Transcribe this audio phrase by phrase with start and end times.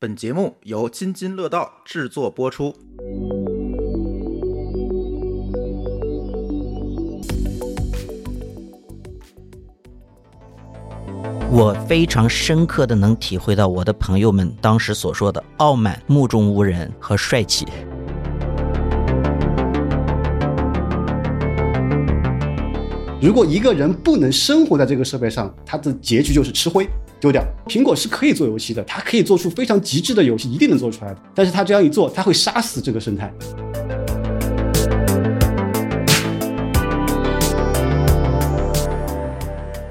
[0.00, 2.72] 本节目由津津乐道制作播出。
[11.50, 17.66] 我非常深刻的能体会到我的朋友们当时所说的傲慢、目中无人和帅气。
[23.20, 26.88] 如果一个人不能生活在这个社会上，他的结局就是吃灰
[27.20, 27.42] 丢掉。
[27.66, 31.18] 苹果是可以做游戏的，它可以做出非常极致的游戏，一定能做出来的。
[31.34, 33.32] 但是它这样一做，它会杀死这个生态。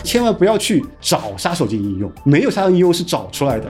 [0.03, 3.69] 千万不要去找杀手级应用，没有杀手应用是找出来的。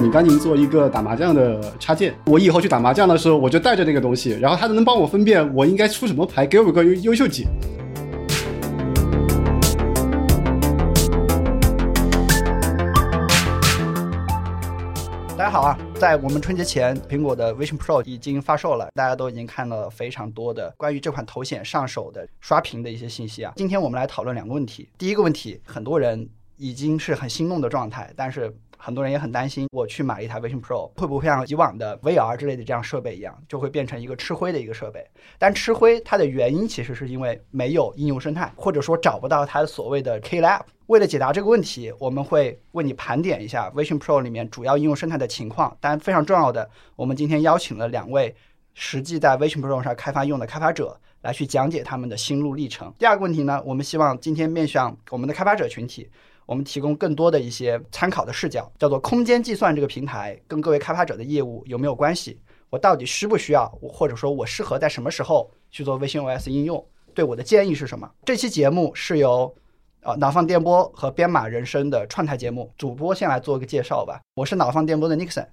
[0.00, 7.46] 你赶紧做一个打麻将的插件，我以后去打麻将的时候，我就带着那个东西，然后它能帮我分辨我应该出什么牌，给我个优优秀解。
[15.56, 23.54] 好啊，在我们春节前，苹果的 Vision Pro 已经发售了，大家都已经看了非常多的关于这款头显上手的刷屏的一些信息啊。
[23.56, 28.54] 今天我们来讨论两个问题，第一个问题，很多人已经是很心动的状态，但是。
[28.76, 35.06] 很多人也很担心，我去买一台 Vision Pro 会不会像以往的 VR 之类的这样设备一样，就会变成一个吃灰的一个设备？
[35.38, 40.60] 但吃灰它的原因其实是因为没有应用生态，或者说找不到它所谓的 K Lab。
[40.86, 45.76] 为了解答这个问题，我们会为你盘点一下 Vision Pro 里面主要应用生态的情况。
[45.80, 48.34] 但，非常重要的，我们今天邀请了两位
[48.74, 52.94] 实际在 Vision Pro 上开发用的开发者来去讲解他们的心路历程。
[52.98, 56.08] 第二个问题呢，我们希望今天面向我们的开发者群体。
[56.46, 62.40] 我们提供更多的一些参考的视角，叫做空间计算这个平台跟各位开发者的业务有没有关系？
[62.70, 66.84] 我到底需不需要，或者说我适合在什么时候去做微信 OS 应用？
[67.14, 68.10] 对我的建议是什么？
[68.24, 69.52] 这期节目是由
[70.02, 74.20] 呃脑放电波和编码人生的串台节目，主播先来做个介绍吧。
[74.34, 75.46] 我是脑放电波的 Nixon。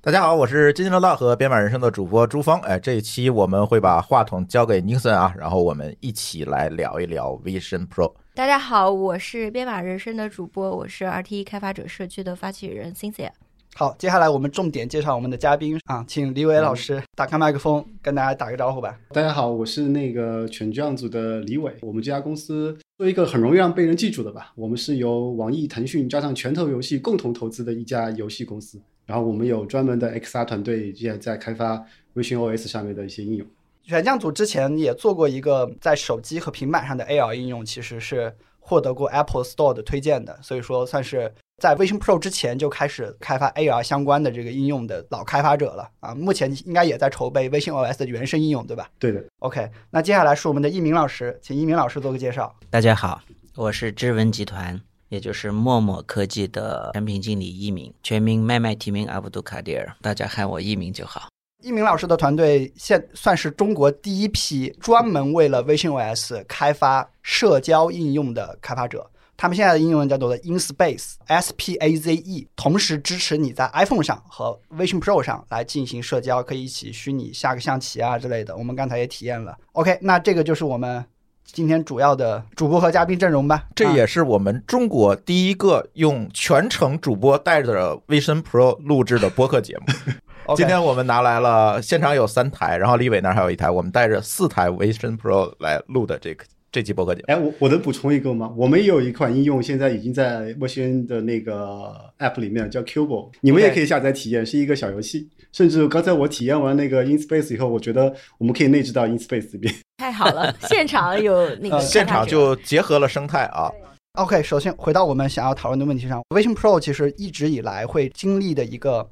[0.00, 2.56] 大家好，我是津津乐道和编码人生的主播朱峰。
[2.60, 8.14] 哎，这一期我们会把话筒交给 Nixon 啊，然后我们一起来聊一聊 Vision Pro。
[8.32, 13.30] 大家好，我是编码人生的主播，我是 RTE 开发者社区的发起人 Cynthia。
[13.74, 18.96] 好，接下来我们重点介绍我们的嘉宾啊，请李伟老师打开麦克风，跟大家打个招呼吧。
[19.10, 21.74] 大家好，我是那个犬匠组的李伟。
[21.82, 28.80] 我们这家公司做一个很容易让被人记住的吧，我们是由网易、腾讯加上拳头游戏共同投资的一家游戏公司。
[29.08, 31.82] 然后我们有专门的 XR 团队，现在在开发
[32.12, 33.46] 微信 OS 上面的一些应用。
[33.84, 38.30] 选将组之前也做过一个在手机和平板上的 AR 应用，其实是
[38.60, 46.14] 获得过 Apple Store 的推荐的，所以说算是在 Vision Pro 之前就开始开发 AR 相关的这个应用的老开发者了啊。
[46.14, 48.90] 目前应该也在筹备微信 OS 的原生应用，对吧？
[48.98, 49.24] 对的。
[49.38, 52.54] OK，那接下来是我们的一鸣老师，请一鸣老师做个介绍。
[52.68, 53.22] 大家好，
[53.56, 61.28] 我是知文集团，也就是陌陌科技的产品经理一鸣，全名麦麦提名阿布杜卡迪尔，大家喊我一鸣就好。
[61.62, 69.10] 一鸣老师的团队现算是中国第一批专门为了微信 OS 开发社交应用的开发者。
[69.36, 78.56] 他们现在的应用叫做 InSpace，S P A Z E，同时支持你在 iPhone 上和 Vision Pro 上来进行社交，可以一起虚拟下个象棋啊之类的。
[78.56, 79.56] 我们刚才也体验了。
[79.74, 81.04] OK，那这个就是我们
[81.50, 83.64] 今天主要的主播和嘉宾阵容吧。
[83.74, 89.86] 这也是我们中国第一个用全程主播带着 Vision Pro 录制的播客节目。
[90.56, 97.24] 今天我们拿来了，现场有三台，然后李伟那儿还有一台，我们带着四台 Vision Pro 来录的这个这期播客节目。
[97.28, 98.52] 哎，我我能补充一个吗？
[98.56, 105.28] 我们也有一款应用，现在已经在微信的那个 App 里面，叫 Cubo，你们也可以下载体验，是一个小游戏。
[105.52, 109.74] 甚至刚才我体验完那个 InSpace 以后，我觉得我们可以内置到 InSpace 里面。
[109.98, 113.70] 太好了，现场有那个现场就结合了生态啊。
[114.18, 119.08] OK，首先回到我们想要讨论的问题上，Vision Pro 其实一直以来会经历的一个。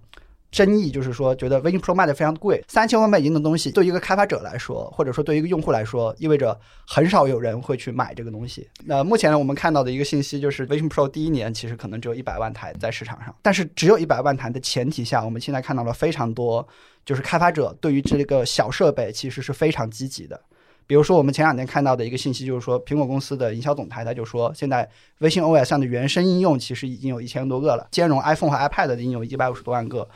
[0.50, 8.68] 争议就是说，觉得 Vision Pro 卖的非常贵，三千万美金的东西，对一个开发者来说，或者说对一个用户来说，意味着很少有人会去买这个东西。
[8.84, 16.66] 那目前，我们看到的一个信息就是，Vision Pro 第一年其实可能只有一百万台在市场上，但是只有一百万台的前提下，我们现在看到了非常多，
[17.04, 20.40] 就是开发者对于这个小设备其实是非常积极的。
[20.86, 24.88] 比如说，我们前两天看到的一个信息就是说，苹果公司的营销总裁他就说，现在
[25.18, 30.08] 微信 OS 上的原生应用其实已经有一千多个了，兼容 iPhone 和 iPad 的应用一百五十多万个。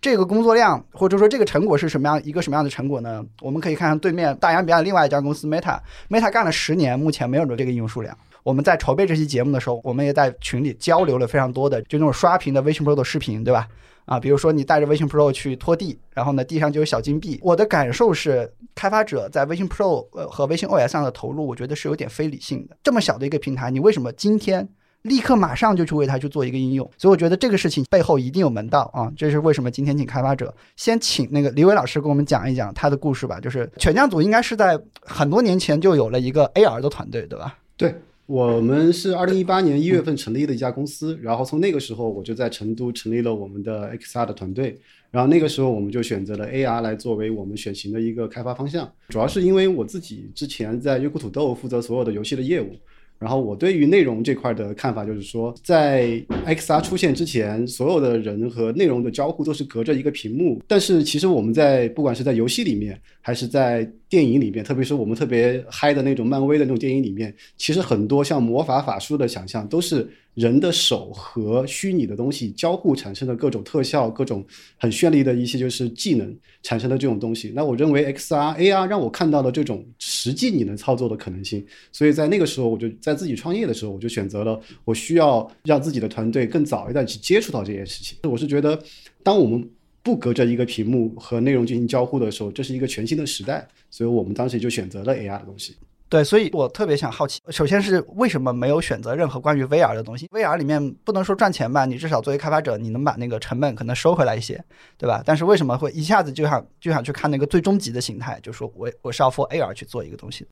[0.00, 3.24] 这个工作量，或者说这个成果是什么样一个什么样的成果呢？
[3.42, 8.16] 我们可以看看对面大洋彼岸另外一家公司 Meta，Meta 干了十年，目前没有这个应用数量。
[8.42, 13.68] 我们在筹备这期节目的时候，我们也在群里交流了非常多的就那种刷屏的微信 Pro 的视频，对吧？
[14.10, 17.38] 啊，比如说你带着微信 Pro 去拖地，然后呢地上就有小金币。
[17.40, 22.76] 我的感受是，开发者在微信 Pro 呃和微信 OS 上的投入，我觉得是有点非理性的。
[22.82, 24.68] 这么小的一个平台，你为什么今天
[25.02, 26.90] 立刻马上就去为它去做一个应用？
[26.98, 29.12] 所以我觉得这个事情背后一定有门道啊！
[29.16, 33.38] 这是为什么今天请开发者先请那个李伟老师给我们讲一讲他的故事吧。
[33.38, 37.56] 就是全匠组应该是在很多年前就有了一个 AR 的团队，对吧？
[37.76, 37.94] 对。
[38.30, 44.78] 我们是二零一八年一月份成立的一家公司，然后从那个时候我就在成都成立了我们的 XR 的团队，
[45.10, 52.70] 然后那个时候我们就选择了 AR 来作为我们选型的一个开发方向，主要是因为我自己之前在优酷土豆负责所有的游戏的业务。
[53.20, 60.62] 然后我对于内容这块的看法就是说，在 XR 出现之前，所有的人和内容的交互都是隔着一个屏幕。
[60.66, 70.08] 但是其实我们在不管是在游戏里面，还是在电影里面，特别是我们特别嗨的那种漫威的那种电影里面，其实很多像魔法法术的想象都是。
[70.40, 74.42] 人的手和虚拟的东西交互产生的各种特效、各种
[74.78, 81.62] 很绚丽的一些就是技能产生的这种东西，那我认为 XR、AR 让我看到了这种实际你能操作的可能性。
[81.92, 88.16] 所以在那个时候，我就在自己创业的时候，我就选择了我需要让自己的团队更早一点去接触到这件事情。
[88.22, 88.82] 我是觉得，
[89.22, 89.68] 当我们
[90.02, 95.74] 不隔着一个屏幕和内容进行交互的时候，这是一个全新的时代，所以我们当时就选择了 AR 的东西。
[96.10, 104.60] 对，所以我特别想好奇，首先是为什么没有选择任何关于 VR 的东西？VR 里面不能说赚钱吧，你至少作为开发者，你能把那个成本可能收回来一些，
[104.98, 105.22] 对吧？
[105.24, 110.44] 但是为什么会一下子就想就想去看那个最终极的形态，就说我我是要 for AR 去做一个东西？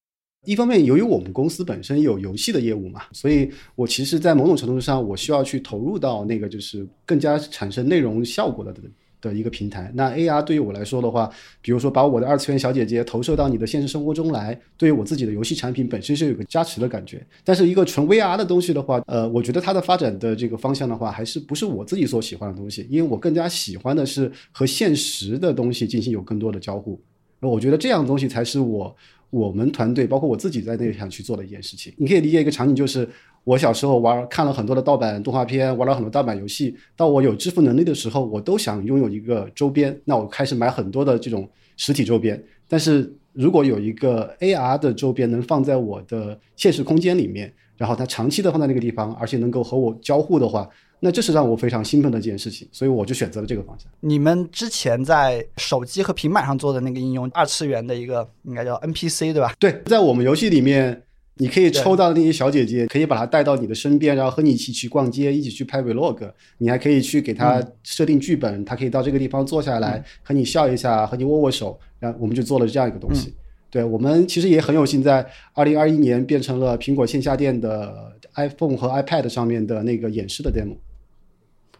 [0.46, 8.72] 一方面，由于我们公司本身有游戏的业务嘛，所以我其实，在某种程度上，我需要去投入到那个就是更加产生内容效果的。
[9.20, 11.30] 的一个平台，那 AR 对于我来说的话，
[11.60, 17.24] 比如说把我的二次元小姐姐投射到你的现实生活中来，对于我自己的游戏产品本身是有个加持的感觉。
[17.44, 27.00] 但是一个纯 VR 的东西的话，呃，我觉得它的发展的这个方向的话，还是不是我自己所喜欢的东西，因为我更加喜欢的是和现实的东西进行有更多的交互。
[27.40, 28.96] 那我觉得这样的东西才是我
[29.30, 31.92] 我们团队包括我自己在内想去做的一件事情。
[31.96, 33.08] 你可以理解一个场景就是。
[33.48, 36.76] 我小时候玩看了很多的盗版动画片，玩了很多盗版游戏。
[36.94, 39.98] 到我有支付能力的时候，我都想拥有一个周边。
[40.04, 41.48] 那我开始买很多的这种
[41.78, 42.38] 实体周边。
[42.68, 50.68] 但是如果有一个 AR 的周边能放在我的现实空间里面，然后它长期的放在那个地方，而且能够和我交互的话，
[51.00, 52.68] 那这是让我非常兴奋的一件事情。
[52.70, 53.90] 所以我就选择了这个方向。
[54.00, 59.54] 你们之前在手机和平板上做的那个应用，二次元的一个应该叫 NPC 对吧？
[59.58, 61.02] 对，在我们游戏里面。
[61.38, 66.30] 你可以抽到那些小姐姐，可以把她带到你的身边，然后和你一起去逛街，一起去拍 vlog。
[66.58, 71.78] 你还可以去给她设定剧本，她可以到这个地方坐下来和你笑一下，和你握握手。
[72.00, 73.34] 然后我们就做了这样一个东西。
[73.70, 80.76] 对我们其实也很有幸，在二零二一年变成了苹果线下店的 iPhone 和 iPad 上面的那个演示的 demo。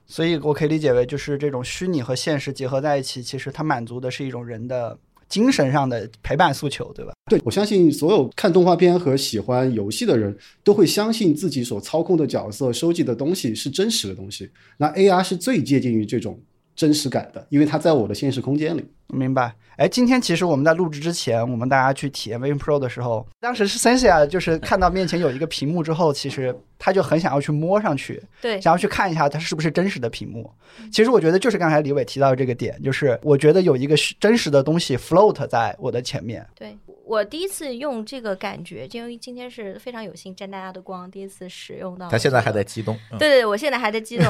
[0.07, 4.99] 所以我可以理解为，就是这种虚拟和现实结合在一起，其实它满足的是一种人的。
[5.29, 7.13] 精神上的陪伴诉求，对吧？
[7.31, 10.35] 对，我相信所有看动画片和喜欢游戏的人
[10.65, 14.51] 都会相信自己所操控的角色收集的东西是真实的东西。
[14.79, 16.41] 那 AR 是最接近于这种
[16.79, 18.85] 真实感的，因为它在我的现实空间里。
[19.09, 19.53] 明白。
[19.79, 30.49] 哎，今天其实我们在录制之前，我们大家去体验 Vision Pro 的时候，当时是 Sensia，就是看到面前有一个屏幕之后，其实他就很想要去摸上去，对，想要去看一下它是不是真实的屏幕。
[30.93, 36.47] 其实我觉得就是刚才李伟提到的这个点，就是我觉得有一个真实的东西 float 在我的前面。
[36.55, 36.77] 对。
[37.09, 42.07] 我第一次用这个感觉，因为今天是非常有幸沾大家的光，第一次使用到。
[42.11, 42.95] 他现在还在激动。
[43.19, 44.27] 对对，我现在还在激动。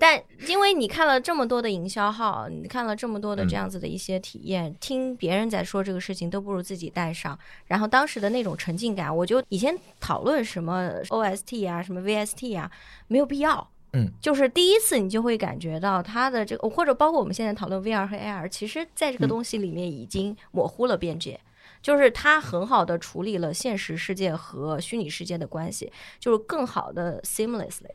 [0.00, 7.38] 但因为你看了这么多的营销号，你看了这么多的这样子的一些体验，听别人在说这个事情，都不如自己带上。
[7.66, 12.70] 然后当时的那种沉浸感，我就以前讨论什么 OST 啊，什么 VST 啊，
[13.06, 13.68] 没有必要。
[13.92, 21.38] 嗯，就是第一次你就会感觉到它的这个，或者包括我们现在讨论 VR 和 AR，其实在这个东西里面已经模糊了边界。
[21.84, 27.90] 就是它很好的处理了现实世界和虚拟世界的关系，就是更好的 seamlessly。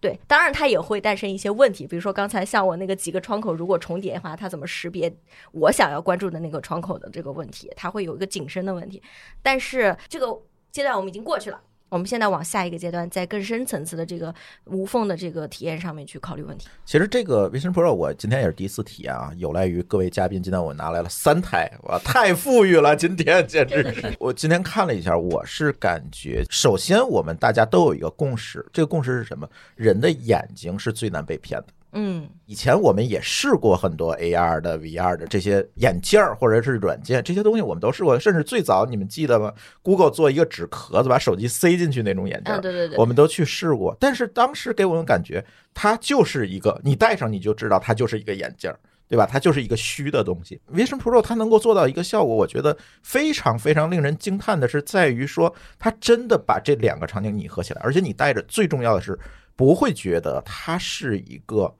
[0.00, 5.14] 对，当然它也会诞生一些问题，比如说刚才像我那个几个窗口如果重叠的话，它怎么识别
[5.52, 9.02] 我想要关注的那个窗口的这个问题，它会有一个景深的问题。
[9.42, 10.40] 但是这个
[10.72, 11.60] 阶段我们已经过去了。
[11.88, 16.66] 我们现在往下一个阶段，在更深层次的这个无缝的这个体验上面去考虑问题。
[16.84, 20.42] 其实这个 Vision Pro 我今天也是第一次体验啊，有赖于各位嘉宾。
[20.42, 22.96] 今天我拿来了三台，哇，太富裕了！
[22.96, 24.16] 今天简直是。
[24.18, 29.48] 我今天看了一下，我是感觉，首先我们大家都有一个共识，这个共识是什么？
[29.76, 31.66] 人的眼睛是最难被骗的。
[31.98, 38.20] 嗯以前我们也试过很多 AR 的、VR 的这些眼镜儿或者是软件，这些东西我们都试过。
[38.20, 43.96] 甚至最早你们记得吗？Google 做一个纸壳子，把手机塞进去那种眼镜啊，儿，对对对，我们都去试过。
[43.98, 48.78] 但是当时给我们感觉，它就是一个你戴上你就知道它就是一个眼镜儿。
[49.08, 49.24] 对吧？
[49.24, 50.60] 它就是一个虚的东西。
[50.74, 59.16] Vision Pro 它能够做到一个效果，我觉得非常非常令人惊叹的是，在于说它真的把这两个场景拟合起来，而且你戴着，最重要的是
[59.54, 61.72] 不会觉得它是一个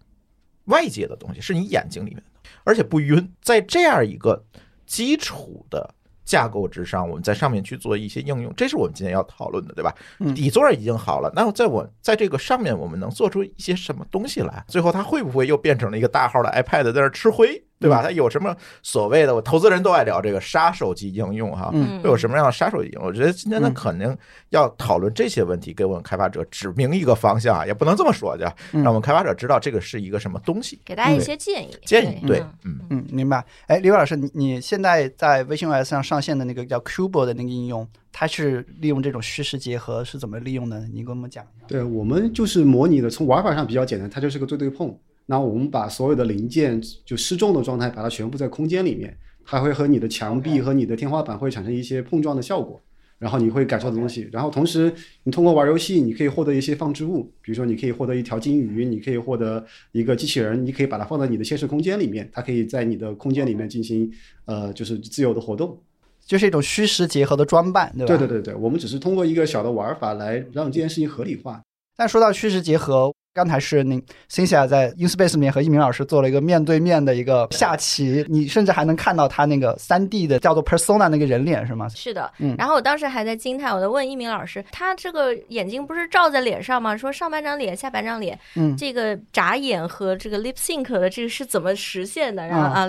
[0.67, 3.33] 外界的东西，是你眼睛里面的，而且不晕。
[3.43, 4.45] 在这样一个
[4.87, 5.93] 基础的
[6.25, 9.95] 架构之上，我们在上面去做一些应用，这是我们今天要讨论的，对吧？
[10.19, 14.65] 嗯底座已经好了，那在我在这个上面，我们能做出一些什么东西来？
[14.67, 18.03] 最后它会不会又变成了一个大号的 iPad 在那儿吃灰，对吧？
[18.03, 19.35] 它有什么所谓的？
[19.35, 23.05] 我投资人都爱聊这个杀手级应用哈，嗯会有什么样的杀手级应用？
[23.05, 24.17] 我觉得今天呢，嗯肯定
[24.49, 30.81] 要讨论这些问题，给我们开发者指明一个方向啊，也不能这么说，叫嗯让我们开发者知道这个是一个什么东西。
[30.85, 31.77] 给大家一些建议。
[31.85, 33.45] 建议对嗯，嗯，嗯，明白。
[33.67, 40.81] 哎，李伟老师，你你现在在微信 OS 上上线的那个叫 Cubo 的那个应用，它是利用这种虚实结合是怎么利用的？
[40.89, 41.67] 你给我们讲一下。
[41.69, 44.97] 对我们就是模拟的，从玩法上比较简单，它就是个对对碰。
[45.27, 52.81] 那我们把所有的零件就失重的状态，把它全部在空间里面，它会和你的墙壁和你的天花板会产生一些碰撞的效果，
[53.19, 54.29] 然后你会感受到东西。
[54.33, 54.93] 然后同时，
[55.25, 64.11] 你通过玩游戏，你可以获得一些放置物，比如说你可以获得一条金鱼，你可以获得一个机器人，你可以把它放在你的现实空间里面，它可以在你的空间里面进行
[64.45, 65.79] 呃就是自由的活动。
[66.25, 68.07] 就是一种虚实结合的装扮，对吧？
[68.07, 71.63] 对对对对，我们只是通过一个小的玩法来让这件事情合理化。
[71.97, 74.01] 但说到虚实结合，刚才是那
[74.31, 81.87] Cynthia 在 InSpace 里面和一鸣老师做了一个面对面的一个下棋，你甚至还能看到他那个三 D 的叫做 Persona 那个人脸是吗？
[81.91, 86.97] 是的嗯，然后我当时还在惊叹，我在问一鸣老师，他这个眼睛不是照在脸上吗？
[86.97, 92.47] 说上半张脸、下半张脸，嗯这个眨眼和这个 lip sync 的这个是怎么实现的？
[92.47, 92.89] 然后嗯啊，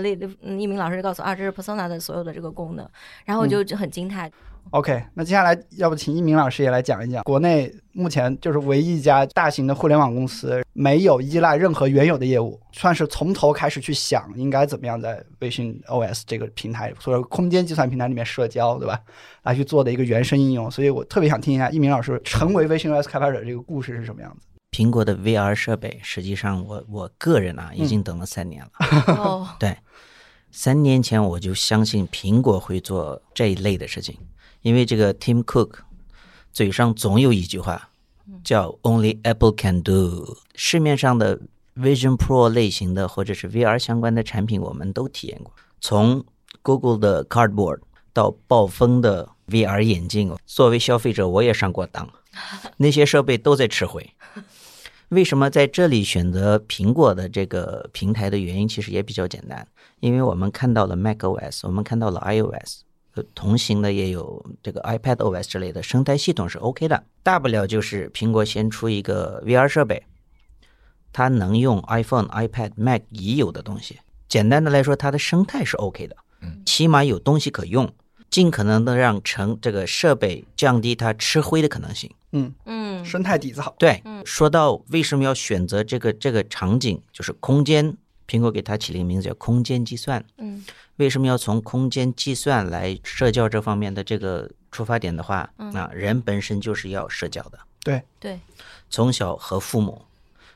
[0.58, 2.88] 一鸣老师就告诉我啊，这是 Persona 的所有的这个功能，
[3.26, 4.32] 然后我就就很惊叹。
[4.72, 19.00] OK，那接下来要不请一鸣老师也来讲一讲，国内目前就是唯一一家大型的互联网公司，没有依赖任何原有的业务，算是从头开始去想应该怎么样在微信 OS 这个平台，或者空间计算平台里面社交，对吧？
[19.44, 20.70] 来去做的一个原生应用。
[20.70, 24.48] 所以我特别想听一下一鸣老师成为微信 OS 开发者这个故事是什么样子。
[24.72, 29.56] 苹果的 VR 设备，实际上我我个人啊，已经等了三年了。
[29.58, 29.78] 对，
[30.52, 34.18] 三年前我就相信苹果会做这一类的事情，
[34.68, 35.76] 因为这个 Tim Cook
[36.52, 37.90] 嘴上总有一句话
[38.44, 40.38] 叫 “Only Apple can do”。
[40.56, 41.40] 市面上的
[41.78, 46.26] Vision Pro 类型的或者是 VR 相关的产品，我们都体验过，从
[46.62, 47.80] Google 的 Cardboard
[48.12, 52.10] 到暴风的 VR 眼镜，作为消费者我也上过当，
[52.76, 54.06] 那些设备都在吃灰。
[55.08, 59.66] 为什么在这里选择苹果的这个平台的原因，其实也比较简单，
[60.02, 62.82] 因为我们看到了 macOS，我们看到了 iOS，
[63.18, 70.04] 呃同行的也有这个 iPad OS 之类的生态系统是 OK 的，大不了就是苹果先出一个 VR 设备，
[71.12, 74.00] 它能用 iPhone、iPad、Mac 已有的东西。
[74.30, 76.16] 简单的来说，它的生态是 OK 的，
[76.66, 77.92] 起码有东西可用，
[78.30, 82.12] 尽可能的让成这个设备降低它吃灰的可能性。
[82.34, 83.74] 嗯，嗯，生态底子好。
[83.80, 87.96] 对嗯，说到为什么要选择这个这个场景，就是空间，
[88.28, 90.24] 苹果给它起了一个名字叫空间计算。
[90.38, 90.64] 嗯，
[90.98, 98.40] 为什么要从空间计算来社交这方面的这个出发点的话，啊，人本身就是要社交的，对，对，
[98.90, 100.02] 从小和父母，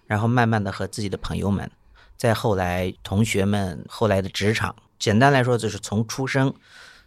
[0.05, 1.71] 然后慢慢的和自己的朋友们，
[2.17, 6.53] 再后来同学们，后来的职场，简单来说就是从出生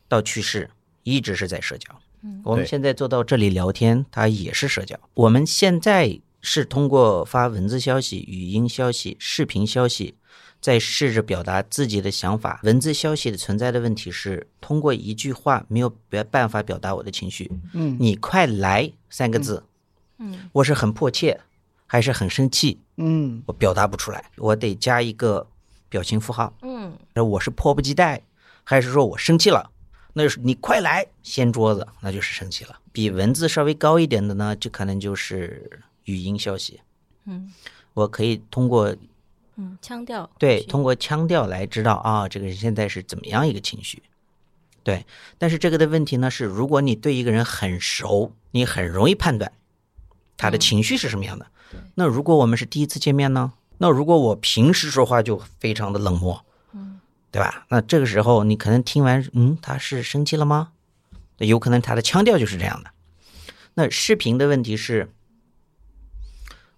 [0.09, 0.71] 到去世，
[1.03, 1.95] 一直是在社交。
[2.23, 4.99] 嗯我们现在坐到这里聊天，它也是社交。
[5.13, 10.15] 我们现在是通过发文字消息、语音消息、视频消息，
[10.65, 12.59] 在试着表达自己的想法。
[12.63, 17.53] 文字消息的存在的问题是，通过一句话没有别办法表达我的情绪。
[17.75, 19.63] 嗯你快来三个字，
[20.17, 21.39] 嗯，我是很迫切，
[21.87, 25.47] 还是很生气，嗯我表达不出来，我得加一个
[25.91, 26.51] 表情符号。
[26.63, 28.23] 嗯，我是迫不及待，
[28.63, 29.71] 还是说我生气了？
[30.15, 32.81] 那就是你快来掀桌子，那就是生气了。
[32.91, 35.71] 比文字稍微高一点的呢，就可能就是
[36.05, 36.81] 语音消息。
[37.27, 37.53] 嗯，
[37.93, 38.97] 我可以通过
[39.57, 44.03] 嗯，腔调，对通过腔调来知道啊，这个人现在是怎么样一个情绪。
[44.83, 45.07] 对，
[45.39, 49.53] 但是这个的问题呢是，如果你对一个人很熟，你很容易判断
[50.37, 51.47] 他的情绪是什么样的。
[51.95, 53.53] 那如果我们是第一次见面呢？
[53.79, 57.67] 那如果我平时说话就非常的冷漠，嗯，对吧？
[57.69, 60.73] 那这个时候你可能听完，嗯，他是生气了吗？
[61.39, 62.91] 有可能他的腔调就是这样的。
[63.75, 65.11] 那视频的问题是，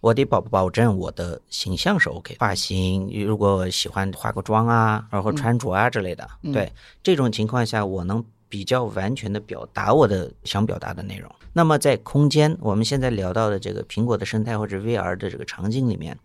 [0.01, 6.73] 我得保保证我的形象是 OK，发型如果喜欢化个妆啊，然后穿着啊之类的，对
[7.03, 11.29] 这种情况下，我能比较完全的表达我的想表达的内容。
[11.53, 16.17] 那么在空间，我们现在聊到的这个苹果的生态或者 VR 的这个场景里面，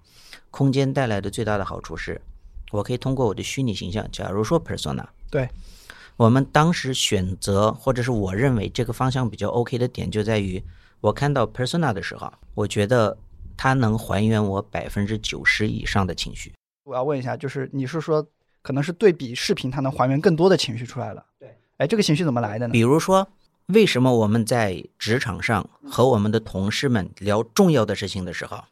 [0.51, 2.21] 空间带来的最大的好处是，
[2.71, 5.49] 我可以通过我的虚拟形象，假如说 persona，对，
[6.17, 10.61] 我们当时选择或者是我认为这个方向比较 OK 的点就在于，
[10.99, 13.17] 我看到 persona 的时候，我觉得
[13.61, 16.51] 它能还原我百分之九十以上的情绪。
[16.83, 18.25] 我要问一下，就是你是说，
[18.63, 21.23] 可能是对比视频，它能还原更多的情绪出来了？
[21.37, 21.55] 对。
[21.77, 22.71] 哎，这个情绪怎么来的呢？
[22.71, 23.27] 比如说，
[23.67, 28.63] 为什么我们在职场上和我们的同事们聊重要的事情的时候，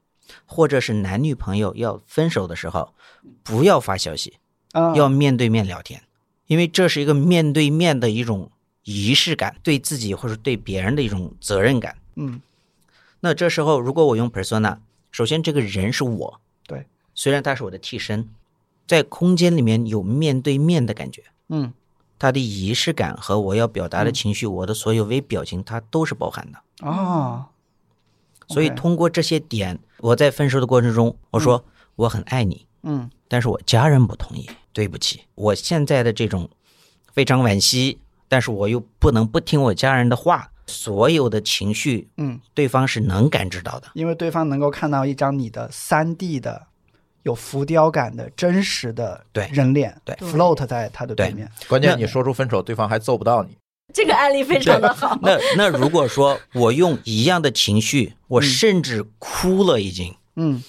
[0.48, 2.96] 或者是男女朋友要分手的时候，
[3.44, 4.38] 不要发消息，
[4.72, 6.02] 啊，要面对面聊天，
[6.48, 8.52] 因为这是一个面对面的一种
[8.86, 11.96] 仪式感，对自己或者对别人的一种责任感。
[12.16, 12.42] 嗯，
[13.22, 14.78] 那这时候如果我用 persona，
[15.12, 18.30] 首先这个人是我，对，虽然他是我的替身，
[18.88, 21.24] 在空间里面有面对面的感觉。
[21.50, 21.74] 嗯，
[22.18, 26.88] 他的仪式感和我要表达的情绪，我的所有微表情，它都是包含的。
[26.88, 27.48] 哦，
[28.48, 33.10] 所以通过这些点，我在分手的过程中，我说我很爱你，嗯。
[33.32, 36.50] 但是我家人不同意，对不起，我现在的这种
[37.14, 43.88] 非常惋惜，但是我又不能不听我家人的话，所有的情绪，嗯，对方是能感知到的。
[43.96, 46.68] 因为对方能够看到一张你的三 D 的、
[47.24, 51.52] 有浮雕感的真实的对人脸，对，float 在他的对对面。
[51.68, 53.58] 关键你说出分手，对方还揍不到你。
[53.92, 55.18] 这个案例非常的好。
[55.24, 60.64] 那那如果说我用一样的情绪，我甚至哭了，已经嗯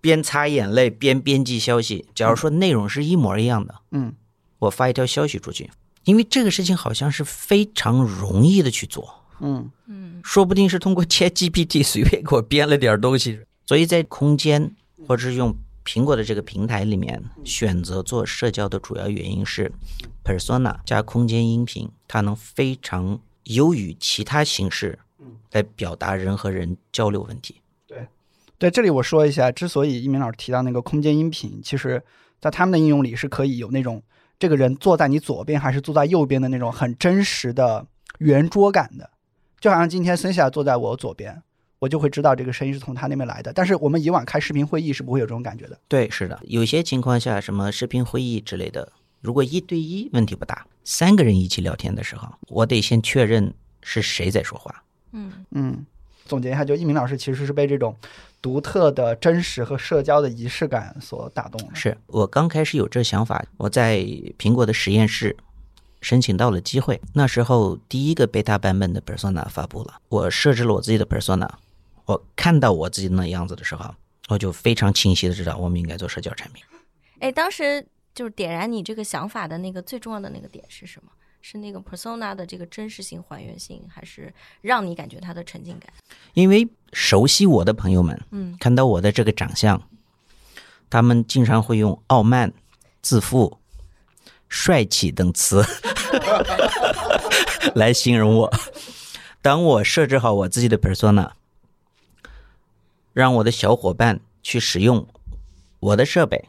[0.00, 2.06] 边擦眼泪边编辑消息。
[2.14, 4.12] 假如说内容是一模一样的，嗯
[4.58, 5.70] 我发一条消息出去，
[6.02, 13.40] 因为这个事情好像是非常容易的去做，嗯嗯说不定是通过 ChatGPT 随便给我编了点东西。
[13.66, 14.74] 所以在空间
[15.06, 19.70] 或者是用苹果的这个平台里面选择做社交的主要原因是
[20.24, 24.98] ，persona 加空间音频，它能非常优于其他形式
[25.52, 27.56] 来表达人和人交流问题。
[28.58, 32.02] 对，这里我说一下，之所以一鸣老师提到那个空间音频，其实
[32.40, 34.02] 在他们的应用里是可以有那种
[34.38, 37.86] 这个人坐在你左边还是坐在右边的那种很真实的
[38.18, 39.10] 圆桌感的，
[39.64, 41.42] 就好像今天森夏坐在我左边，
[41.78, 43.50] 我就会知道这个声音是从他那边来的。
[43.50, 45.80] 但是我们以往开视频会议是不会有这种感觉的。
[45.88, 54.84] 对，是的，有些情况下，什么视频会议之类的，如果一对一问题不大，三个人一起聊天的时候，我得先确认是谁在说话。
[55.12, 55.86] 嗯嗯，
[56.26, 57.96] 总结一下，就一鸣老师其实是被这种
[58.42, 61.74] 独特的真实和社交的仪式感所打动的。
[61.74, 64.00] 是我刚开始有这想法，我在
[64.36, 65.34] 苹果的实验室
[66.04, 67.00] 申请到了机会。
[67.14, 71.48] 那时候第一个 beta 版本的 persona 发布了，我设置了我自己的 persona，
[72.04, 73.94] 我看到我自己那样子的时候，
[74.28, 76.62] 我就非常清晰的知道我们应该做社交产品。
[77.20, 81.10] 哎，当时就是点燃你这个想法的那个最重要的那个点是什么？
[81.46, 85.92] 是那个 persona 的这个真实性、还原性，还是让你感觉它的沉浸感？
[86.32, 89.82] 因为熟悉我的朋友们嗯看到我的这个长相，
[90.88, 92.50] 他们经常会用傲慢、
[93.02, 93.58] 自负、
[94.48, 95.64] 帅气等词
[97.74, 98.52] 来形容我。
[99.42, 101.30] 当我设置好我自己的 persona，
[103.12, 105.06] 让我的小伙伴去使用
[105.80, 106.48] 我的设备，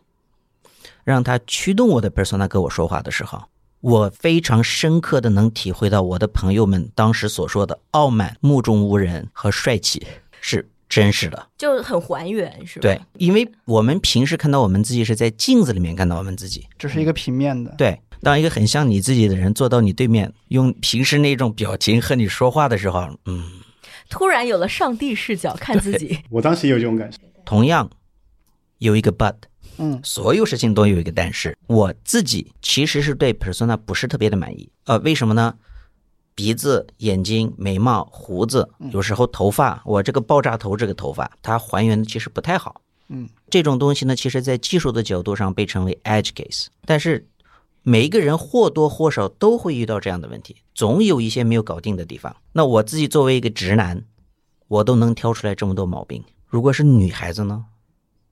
[1.04, 3.44] 让他驱动我的 persona 跟我说话的时候，
[3.82, 10.08] 我非常深刻的能体会到我的朋友们当时所说的傲慢、目中无人和帅气
[10.40, 10.70] 是
[11.02, 11.48] 真实的。
[11.58, 12.82] 就很还原，是吧？
[12.82, 16.66] 对，因为我们平时看到我们自己是在镜子里面看到我们自己。
[16.78, 17.74] 这是一个平面的。
[17.78, 23.44] 对，当一个很像你自己的人坐到你对面，用平时那种表情和你说话的时候，嗯，
[24.10, 26.18] 突然有了上帝视角看自己。
[26.32, 27.18] 我当时也有这种感受。
[27.44, 27.90] 同样
[28.78, 29.36] 有一个 but，
[29.78, 31.56] 嗯所有事情都有一个但是。
[31.68, 35.54] 我自己其实是对 persona 不是特别的满意，呃，为什么呢？
[36.36, 42.82] 鼻子、眼睛、眉毛、胡子，有时候头发，我这个爆炸头这个头发，它还原的其实不太好。
[43.08, 47.28] 嗯，这种东西呢，其实在技术的角度上被称为 edge case，但是
[47.84, 52.36] 每一个人或多或少都会遇到这样的问题，总有一些没有搞定的地方。
[52.52, 54.04] 那我自己作为一个直男，
[54.68, 56.24] 我都能挑出来这么多毛病。
[56.48, 57.66] 如果是女孩子呢？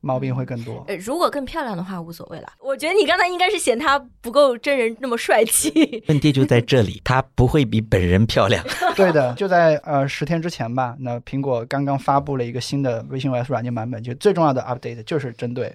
[0.05, 0.83] 毛病会更多。
[0.89, 2.47] 呃，如果更漂亮的话无所谓了。
[2.59, 6.03] 我觉得你刚才应该是嫌他不够真人那么帅气。
[6.09, 8.61] 问题就在这里，他不会比本人漂亮。
[8.97, 15.73] 对的，就在呃十天之前吧，那苹果刚刚发布了一个新的微信 OS 软件版本，就最重要的 update 就是针对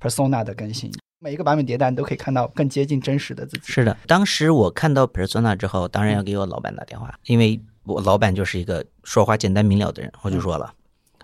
[0.00, 0.90] Persona 的更新。
[1.20, 3.72] 每一个版本迭代，你都可以看到更接近真实的自己。
[3.72, 10.72] 是的，当时我看到 Persona 之后，当然要给我老板打电话，因为我老板就是一个说话简单明了的人，我就说了，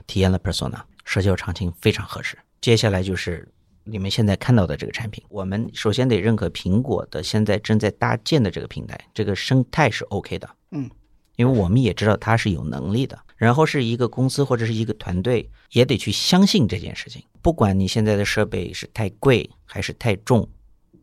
[0.07, 2.37] 体验了 Persona，社交场景非常合适。
[2.61, 3.49] 接下来就是
[3.85, 10.51] 你们现在看到的这个产品，我们首先得认可苹果的现在正在搭建的这个平台，这个生态是 OK 的。
[10.73, 10.90] 嗯，
[11.37, 13.19] 因为我们也知道它是有能力的。
[13.37, 17.23] 然后是一个公司或者是一个团队，也得去相信这件事情。
[17.42, 20.49] 不管你现在的设备是太贵还是太重，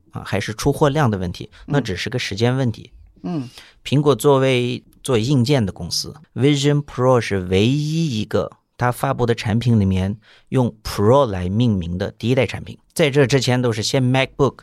[0.09, 2.91] 啊，还是出货量的问题，那只是个时间问题。
[3.21, 3.47] 嗯，
[3.85, 8.51] 苹果作为做硬件的公司，Vision Pro 是唯一一个
[8.83, 10.17] 它发布的产品里面
[10.49, 12.77] 用 Pro 来命名的第一代产品。
[12.93, 14.57] 在这之前都是先 MacBook，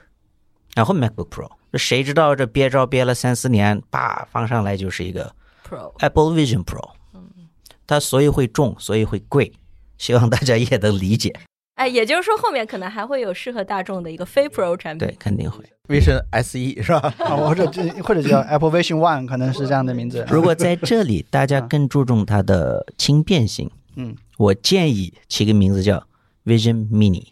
[0.74, 1.50] 然后 MacBook Pro。
[1.70, 5.34] 那谁知道这憋招憋了三四年，叭放上来就是一个
[5.66, 6.90] Pro Apple Vision Pro。
[7.14, 7.48] 嗯
[7.86, 9.52] 它所以会重，所以会贵，
[9.96, 11.34] 希望大家也能理解。
[11.76, 15.08] 哎，也就是说后面可能还会有适合大众的一个非 Pro 产品。
[15.08, 15.64] 对，肯定会。
[15.88, 17.12] Vision SE 是吧？
[17.18, 20.24] 啊，或者这或者叫 Apple Vision One，可能是这样的名字。
[20.28, 23.68] 如果在这里大家更注重它的轻便性，
[24.00, 26.02] 嗯，我建议起个名字叫
[26.46, 27.26] Vision Mini。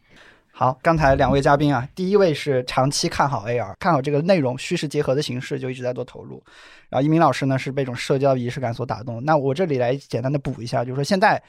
[0.52, 6.42] 好，刚才两位嘉宾啊，第一位是长期看好 AR，看好这个内容虚实结合的形式，就一直在做投入。
[6.90, 9.24] 然后一鸣老师呢是被这种社交仪式感所打动。
[9.24, 11.42] 那我这里来简单的补一下，就是说现在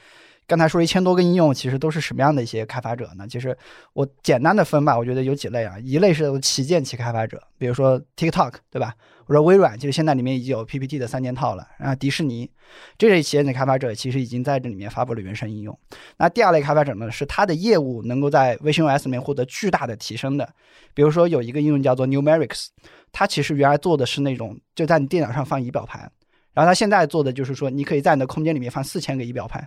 [0.48, 3.28] 刚才说一千多个应用，其实都是什么样的一些开发者呢？
[3.28, 3.58] 其实
[3.92, 8.94] 我简单的分吧，我觉得有几类啊，一类是旗舰级开发者，比如说 TikTok，对吧？
[9.30, 11.68] 或者微软，就是现在里面已经有 PPT 的三件套了。
[11.78, 12.50] 然后迪士尼
[12.98, 15.80] 这类企业的开发者，其实已经在这里面发布了原生应用。
[16.18, 20.50] 那第二类开发者呢，是他的业务能够在 Vision OS 里面获得巨大的提升的。
[20.96, 22.70] 比如说有一个应用叫做 Numerics，
[23.12, 26.12] 它其实原来做的是那种就在你电脑上放仪表盘，
[26.56, 29.62] 然后它现在做的就是说，你可以在你的空间里面放四千个仪表盘，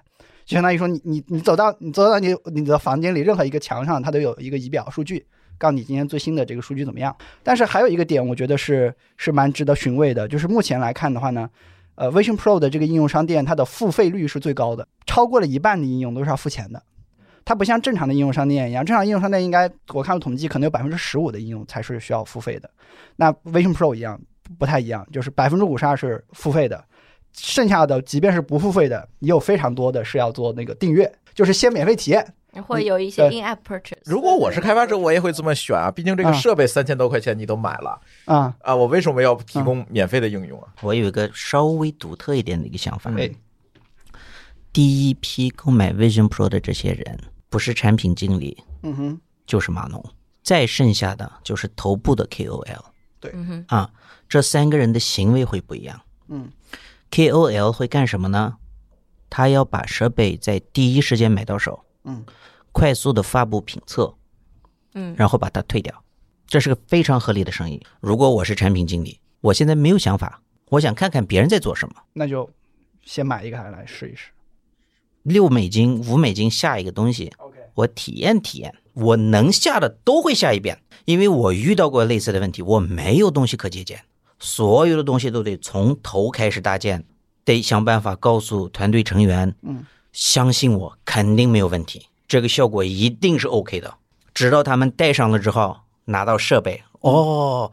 [0.44, 5.24] 就相当于说你你你走到你走到你你的房间里任何一个墙上，它都有一个仪表数据。
[5.62, 7.16] 告诉你今天最新的这个数据怎么样？
[7.44, 11.48] 但是还有一个点，我觉得是是蛮值得询味的，就是目前来看的话呢，
[11.94, 16.82] 呃，Vision Pro 的这个应用商店，它的付费率是最高的，超过了一半的应用都是要付钱的。
[17.44, 22.68] 它不像正常的应用商店一样，正常应用商店应该我看过统计，可能有百分之十五的应用才是需要付费的。
[23.14, 24.20] 那 Vision Pro 一样
[24.58, 26.84] 不太一样，就是百分之五十二是付费的，
[27.32, 32.34] 剩下的即便是不付费的，也有非常多的是要做那个订阅，就是先免费体验。
[32.60, 33.96] 会有一些 in-app purchase。
[34.04, 40.68] 如果我是开发者，我也会这么选啊，毕竟这个啊设备三千多块钱你都买了啊、啊，我为什么要提供免费的应用啊？
[40.82, 43.30] 我有一个稍微独特一点的一个想法，哎，
[44.72, 50.04] 第一批购买 Vision Pro 的这些人，不是产品经理，嗯哼，就是码农，
[50.42, 52.84] 再剩下的就是头部的 KOL
[53.32, 53.90] 嗯哼，啊，
[54.28, 56.00] 这三个人的行为会不一样。
[56.28, 56.50] 嗯
[57.10, 58.56] ，KOL 会干什么呢？
[59.30, 62.24] 他要把设备在第一时间买到手，嗯，
[62.72, 64.14] 快速的发布评测，
[64.94, 66.02] 嗯然后把它退掉，
[66.46, 67.80] 这是个非常合理的生意。
[68.00, 71.94] 如果我是产品经理，我现在没有想法，我想看看别人在做什么。
[72.12, 72.48] 那就
[73.02, 74.30] 先买一个来试一试。
[75.22, 84.00] 六美金、五美金下一个东西，OK，我体验体验，我能下的都会下一遍，因为我遇到过类似的问题，我没有东西可借鉴，
[84.40, 87.04] 所有的东西都得从头开始搭建，
[87.44, 93.94] 得想办法告诉团队成员，嗯，相信我，肯定没有问题，这个效果一定是 OK 的。
[94.34, 97.72] 直到他们戴上了之后，拿到设备，哦，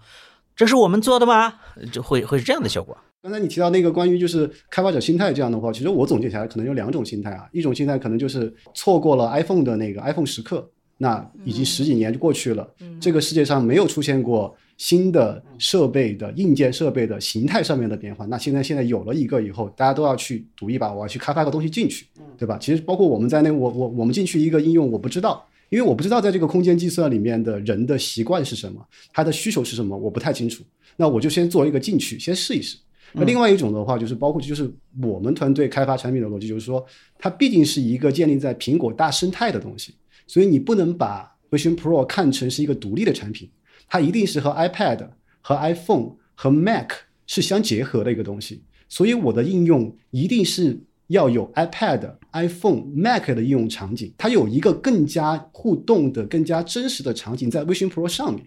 [0.56, 1.54] 这是我们做的吗？
[1.92, 2.98] 就会会是这样的效果。
[3.22, 12.66] 刚才你提到那个关于就是开发者心态这样的话，其实我总结下来可能有两种心态啊，一种心态可能就是错过了 iPhone 的那个 iPhone 时刻，那已经十几年就过去了，
[13.02, 22.58] 这个世界上没有出现过新的设备的硬件设备的形态上面的变化，那现在现在有了一个以后，大家都要去赌一把，我要去开发个东西进去，对吧？
[22.60, 25.46] 其实包括我们在内，我我我们进去一个应用，我不知道。
[25.70, 30.64] 因为我不知道在这个空间计算里面的人的习惯是什么，他的需求是什么，我不太清楚。
[30.96, 32.76] 那我就先做一个进去，先试一试。
[33.14, 34.72] 那另外一种的话，就是包括就是
[35.04, 36.84] 我们团队开发产品的逻辑，就是说
[37.20, 39.94] 它毕竟是一个建立在苹果大生态的东西，
[40.26, 43.48] 所以你不能把 Vision Pro 看成是一个独立的产品，
[43.90, 45.10] 它一定是和 iPad、
[45.42, 46.92] 和 iPhone、和 Mac
[47.28, 48.64] 是相结合的一个东西。
[48.88, 58.46] 所以我的应用一定是要有 iPad、iPhone、Mac 的应用场景，它有一个更加互动的、更加真实的场景在 Vision Pro 上面。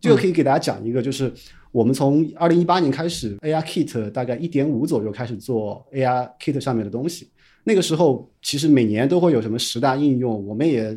[0.00, 1.32] 这个可以给大家讲一个，就是
[1.72, 7.30] 我们从二零一八年开始，AR Kit 大概一点五左右开始做 AR Kit 上面的东西。
[7.64, 10.94] 那个时候其实每年都会有什么十大应用，我们也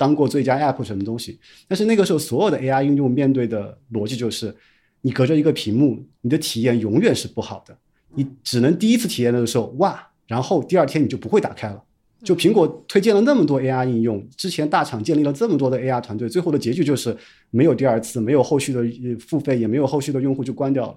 [0.00, 1.38] 当过最佳 App 什么东西。
[1.68, 4.56] 但是那个时候所有的 AR 应用面对的逻辑就是，
[5.02, 7.76] 你隔着一个屏幕，你的体验永远是不好的。
[8.14, 11.84] 你只能第一次体验的时候哇，然后第二天你就不会打开了。
[12.24, 17.14] 就苹果推荐了那么多 AR 应用，之前大厂建立了这么多的 AR 团队，最后的结局就是
[17.50, 18.82] 没有第二次，没有后续的
[19.18, 20.96] 付费，也没有后续的用户就关掉了。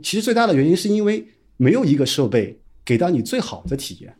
[0.00, 4.14] 其实最大的原因是因为没有一个设备给到你最好的体验，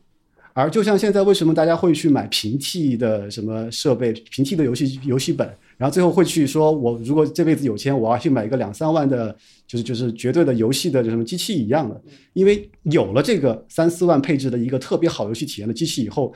[0.61, 9.35] 而就像现在，为什么大家会去买平替的什么设备、平替的游戏游戏本，然后最后会去说，我如果这辈子有钱，我要去买一个两三万的，
[9.69, 12.03] 就是就是绝对的游戏的什么机器一样的？
[12.33, 16.35] 因为有了这个三四万配置的一个特别好游戏体验的机器以后，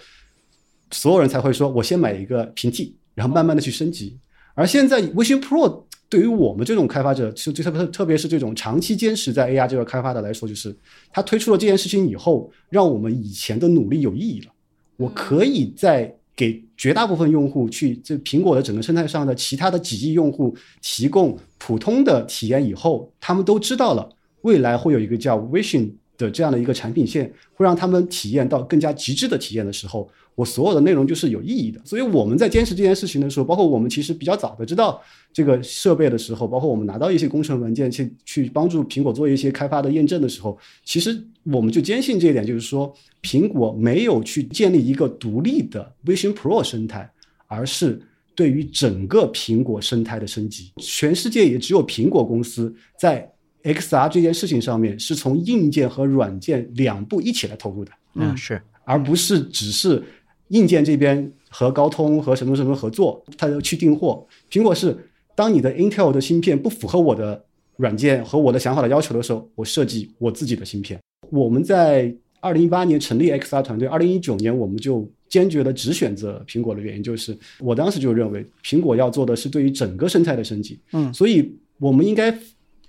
[0.92, 4.16] 所有人才会说，我先买一个平替，然后慢慢的去升级。
[4.54, 5.82] 而现在 Vision Pro。
[6.12, 10.76] 对于我们这种开发者，就特别特别是这种长期坚持在 AR 这个开发的来说，就是
[11.10, 14.52] 他推出了这件事情以后，让我们以前的努力有意义了。
[14.98, 24.06] 我可以在给绝大部分用户去这苹果的整个生态上的其他的几亿用户提供普通的体验以后，他们都知道了
[24.42, 25.92] 未来会有一个叫 Vision
[26.22, 30.08] 的这样的一个产品线，会让他们体验到更加极致的体验的时候。
[30.34, 34.98] 我所有的内容就是有意义的，所以我们在坚持这件事情的时候，包括我们其实比较早的知道
[35.30, 40.56] 这个设备的时候，包括我们拿到一些工程文件去去帮助苹果做一些开发的验证的时候，
[40.86, 47.12] 其实我们就坚信这一点，就是说苹果没有去建立一个独立的 Vision Pro 生态，
[47.46, 48.00] 而是
[48.34, 50.72] 对于整个苹果生态的升级。
[50.78, 53.30] 全世界也只有苹果公司在
[53.62, 57.92] XR 这件事情上面是从硬件和软件两步一起来投入的。
[58.14, 60.02] 嗯，是，而不是只是。
[60.48, 64.22] 硬件这边和高通和什么什么合作，他就去订货。
[64.50, 64.94] 苹果是
[65.34, 67.42] 当你的 Intel 的芯片不符合我的
[67.78, 71.00] 软件和我的想法的要求的时候，我设计我自己的芯片。
[71.30, 80.78] 我们在二零一八年成立 XR 团队，二零一九年我们就坚决的只选择苹果的原因，就是我当时就认为苹果要做的是对于整个生态的升级。
[80.92, 82.30] 嗯，所以我们应该。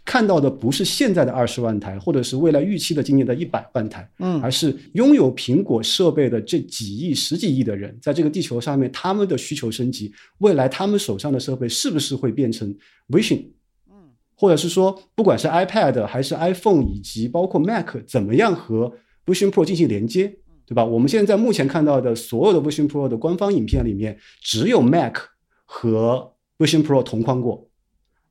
[0.06, 12.76] 看到的不是现在的二十万台，或者是未来预期的今年的一百万台，嗯，而是拥有苹果设备的这几亿、十几亿的人，在这个地球上面，他们的需求升级，未来他们手上的设备是不是会变成
[13.08, 13.46] Vision？
[13.89, 18.92] 嗯，或者是说，不管是 iPad 还是 iPhone，以及包括 Mac，怎么样和
[19.26, 20.28] Vision Pro 进行连接，
[20.66, 20.84] 对吧？
[20.84, 25.16] 我们现在目前看到的所有的 Vision Pro 的官方影片里面，只有 Mac
[25.63, 27.70] 和 Vision Pro 同框过。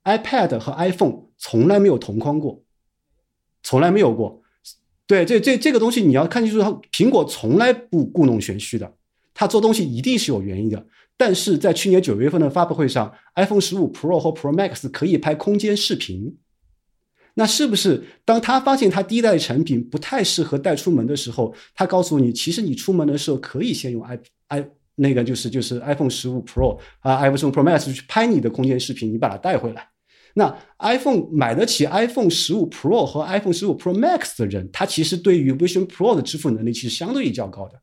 [0.05, 2.63] iPad 和 iPhone 从来没有同框过，
[3.65, 4.41] 从来没有过。
[5.09, 8.95] 对，这这这个东西你要看清楚，它苹果从来不故弄玄虚的，
[9.35, 10.87] 它做东西一定是有原因的。
[11.17, 16.39] 但是在去年九月份的发布会上，iPhone 十五 Pro 和 Pro Max 可以拍空间视频，
[17.35, 29.89] 那是不是当他发现他第一代产品不太适合带出门的时候，他告诉你，其实你出门的时候可以先用 i i 那个就是就是 iPhone 十五 Pro 啊，iPhone Pro Max 去拍你的空间视频，你把它带回来。
[30.35, 37.79] 那 iPhone 买得起 iPhone 十五 Pro 和 iPhone 十五 Pro Max 的人，他其实对于 Vision Pro 的支付能力其实相对于较高的，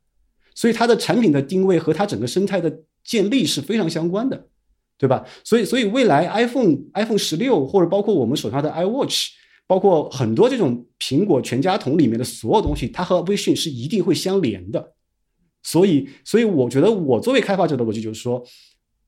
[0.54, 4.48] 所以它的产品的定位和它整个生态的建立是非常相关的，
[4.98, 5.24] 对吧？
[5.44, 9.28] 所以，所以未来 iPhone iPhone 十六或者包括我们手上的 iWatch，
[9.68, 14.92] 包括很多这种苹果全家桶里面的所有东西，它和微信是一定会相连的。
[15.62, 18.44] 所以，所以我觉得我作为开发者的逻辑就是说。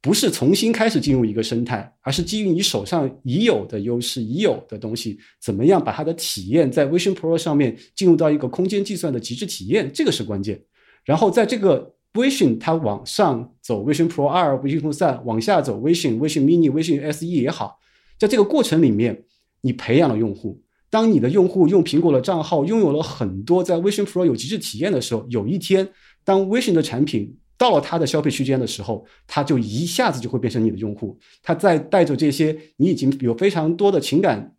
[0.02, 10.60] 不是重新开始进入一个生态，而是基于你手上已有的优势、已有的东西，怎么样把它的体验在 Vision Pro 上面进入到一个空间计算的极致体验，这个是关键。
[11.04, 17.78] 然后在这个 Vision 它往上走，Vision Pro 二、Vision Pro 三往下走，Vision、Vision Mini、Vision SE 也好，
[18.18, 19.22] 在这个过程里面，
[19.60, 20.60] 你培养了用户。
[20.90, 25.88] 当你的用户用苹果的账号，拥有了很多在 Vision Pro 有极致体验的时候，有一天，
[26.24, 27.36] 当 Vision 的产品。
[27.62, 31.16] 到了他的消费区间的时候，他就一下子就会变成你的用户。
[31.44, 34.56] 他在带着这些你已经有非常多的情感、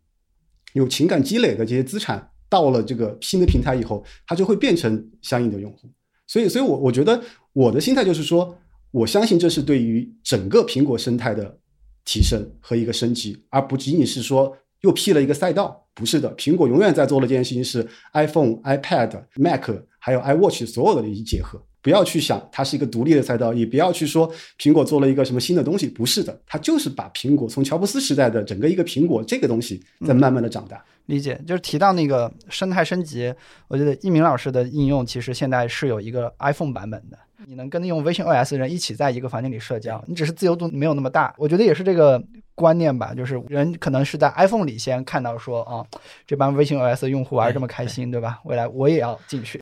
[0.72, 5.90] 有情感积累的这些资产，到了这个新的平台以后，他就会变成相应的用户。
[6.26, 8.58] 所以，所以我我觉得我的心态就是说，
[8.92, 11.60] 我相信这是对于整个苹果生态的
[12.06, 15.86] 提升和一个升级，而不仅仅是说又辟了一个赛道。
[15.94, 21.62] 不是的，苹果永远在做的这件事情是 iPhone、iPad、Mac 还有 iWatch 所有的一结合。
[21.84, 30.84] 不要去想它是一个独立的赛道，也不要去说苹果做了一个什么新的东西，不是的，它就是把苹果从乔布斯时代的整个一个苹果这个东西在慢慢的长大。
[31.08, 33.34] 理解，就是提到那个生态升级，
[33.68, 41.36] 我觉得一鸣老师的应用其实现在是有一个 iPhone 版本的，你能跟用 Vision OS 的人一起在一个房间里社交，你只是自由度没有那么大。
[41.38, 42.24] 我觉得也是这个
[42.56, 45.86] 观念吧，就是人可能是在 iPhone 里先看到说啊，
[46.26, 48.40] 这帮 Vision OS 的用户玩这么开心，对吧？
[48.46, 49.60] 未来我也要进去。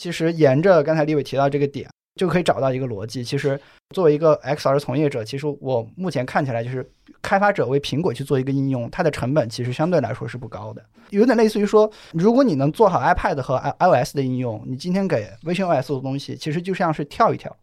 [0.00, 1.86] 其实沿着刚才李伟提到这个点，
[2.18, 3.22] 就可以找到一个逻辑。
[3.22, 3.60] 其实
[3.94, 10.82] 作为一个 XR 从业者，其实我目前看起来就是开发者为苹果去做一个应用，它的成本其实相对来说是不高的。
[11.10, 17.54] 有点类似于说，如果你能做好 iPad 和 iOS 的应用，你今天给 Vision OS 做东西，其实就像是跳一跳，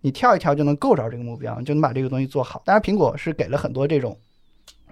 [0.00, 2.62] 你跳一跳就能够着这个目标，就能把这个东西做好。
[2.64, 4.16] 当然，苹果是给了很多这种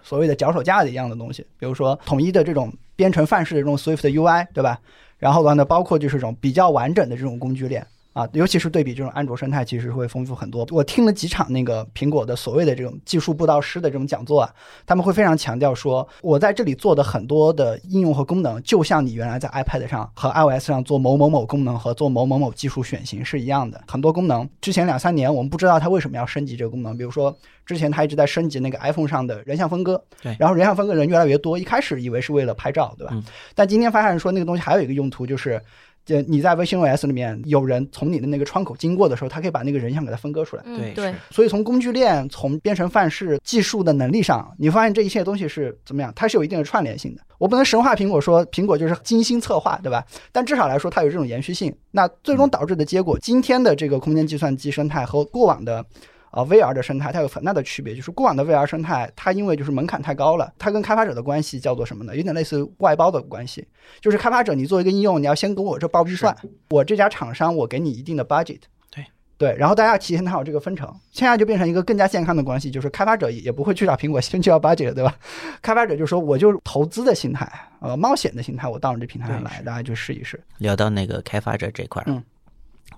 [0.02, 4.78] 所谓的脚手架的一样的东西，比如说统一的这种编程范式的这种 Swift UI，对吧？
[5.20, 10.66] 然后的话呢，包括就是这种比较完整的这种工具链，啊，尤其是对比这种安卓生态，其实会丰富很多。
[10.70, 14.52] 我听了几场那个苹果的所谓的这种技术布道师的这种讲座啊，
[14.84, 23.80] 他们会非常强调说，我在这里做的很多的应用和功能，就像你原来在 iPad 上和 iOS 上做某某某功能和做某某某技术选型是一样的。
[23.86, 27.32] 很多功能之前两三年我们不知道它为什么要升级这个功能，比如说
[27.64, 33.12] 之前它一直在升级那个 iPhone 上的人像分割，对然后人像分割人越来越多，一开始以为是为了拍照，对吧？
[33.14, 33.22] 嗯
[33.54, 35.62] 但今天发现说那个东西还有一个用途就是。
[36.10, 40.62] 就你在微信 OS 里面，有人从你的那个窗口经过的时候，它可以把那个人像给它分割出来。
[40.66, 46.12] 嗯，对对，所以从工具链、从编程范式、技术的能力上，你发现这一切东西是怎么样？
[46.16, 47.22] 它是有一定的串联性的。
[47.38, 50.04] 我不能神话苹果说苹果就是精心策划，对吧？
[50.32, 51.72] 但至少来说，它有这种延续性。
[51.92, 55.86] 那最终导致的结果，今天的这个空间计算机生态和过往的。
[56.30, 62.16] 啊、v r 的生态它有很大的区别，就是过往的 VR 生态，它因为就是门槛太高了，它跟开发者的关系叫做什么呢？
[62.16, 63.66] 有点类似外包的关系，
[64.00, 66.36] 就是开发者你做一个应用，你要先给我这报预算，
[66.70, 69.04] 我这家厂商我给你一定的 budget，对
[69.36, 75.16] 对，然后大家要提前谈好这个分成，现在就变成一个更加健康的关系，就是开发者也也不会去找苹果先去要 budget，对吧？
[75.62, 80.38] 开发者就说我就投资的心态，呃，冒险的心态，我到你这平台上来，大家就试一试。
[80.58, 82.22] 聊到那个开发者这块儿，嗯，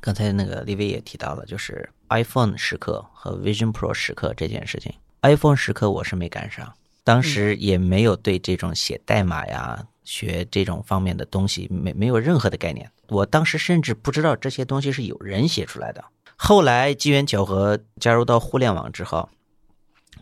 [0.02, 4.92] 刚才那个李威也提到了，就是 iPhone 时刻和 Vision Pro 时刻这件事情。
[5.22, 12.90] iPhone 时刻我是没赶上，当时也没有对这种写代码呀、学这种方面的东西没没有任何的概念。
[13.10, 16.04] 我当时甚至不知道这些东西是有人写出来的。
[16.34, 19.28] 后来机缘巧合加入到互联网之后，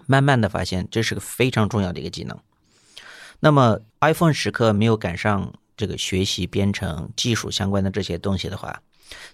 [0.05, 2.39] 慢慢的发现这是个非常重要的一个技能。
[3.39, 8.83] 那么 iPhone 时刻没有赶上这个学习编程技术相关的这些东西的话，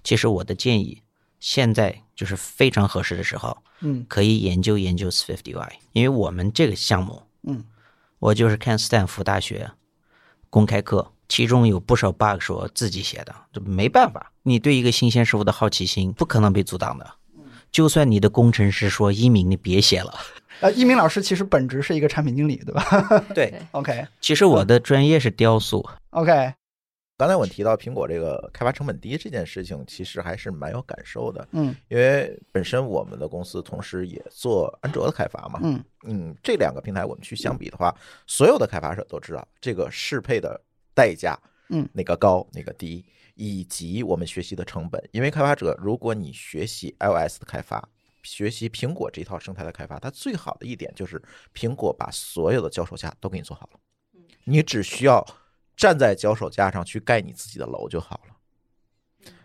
[0.05, 1.03] 其实我的建议
[1.41, 4.05] 现在就是非常合适的时候，嗯。
[4.09, 7.65] 可以研究研究 SwiftUI，因为我们这个项目，嗯，
[8.19, 9.71] 我就是看斯坦福大学
[10.51, 17.15] 公开课，其中有不少 bug 是我自己写的，这没办法，你对一个新鲜事物的好奇心不可能被阻挡的。
[17.73, 20.15] 就算你的工程师说一鸣，你别写了。
[20.61, 22.83] 呃，一鸣老师其实本职是一个产品经理，对吧？
[23.35, 23.53] 对？
[23.73, 24.07] OK。
[24.23, 26.55] 其实我的专业是雕塑，OK，
[27.19, 31.75] 刚才我提到苹果这个开发成本低这件事情，其实还是蛮有感受的，嗯。
[31.89, 35.83] 因为本身我们的公司同时也做安卓的开发嘛，嗯。
[36.07, 37.95] 嗯，这两个平台我们去相比的话，
[38.27, 40.61] 所有的开发者都知道这个适配的
[40.95, 41.39] 代价，
[41.71, 43.03] 嗯哪个高哪个低，
[43.35, 45.03] 以及我们学习的成本。
[45.11, 47.89] 因为开发者，如果你学习 iOS 的开发，
[48.23, 51.23] 学习苹果这套生态的开发，它最好的一点就是
[51.55, 53.81] 苹果把所有的脚手架都给你做好了，
[54.45, 55.27] 你只需要
[55.77, 58.33] 站在脚手架上去盖你自己的楼就好了。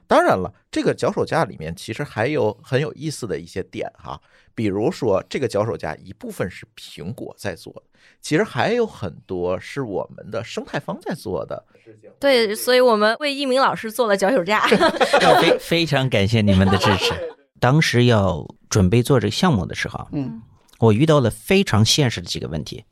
[0.07, 4.19] 当然了，这个脚手架里面其实还有很有意思的一些点哈，
[4.53, 7.83] 比如说这个脚手架一部分是苹果在做的，
[8.19, 12.11] 其实还有很多是我们的生态方在做的事情。
[12.19, 14.67] 对，所以我们为一鸣老师做了脚手架。
[15.39, 17.13] 非非常感谢你们的支持。
[17.61, 20.41] 当时要准备做这个项目的时候，嗯
[20.79, 22.83] 我遇到了非常现实的几个问题，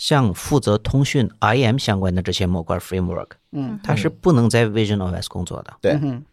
[0.00, 3.78] 像负责通讯 IM 相关的这些模块 framework，嗯。
[3.84, 5.92] 它是不能在 Vision OS 工作的，对。
[5.92, 6.24] 嗯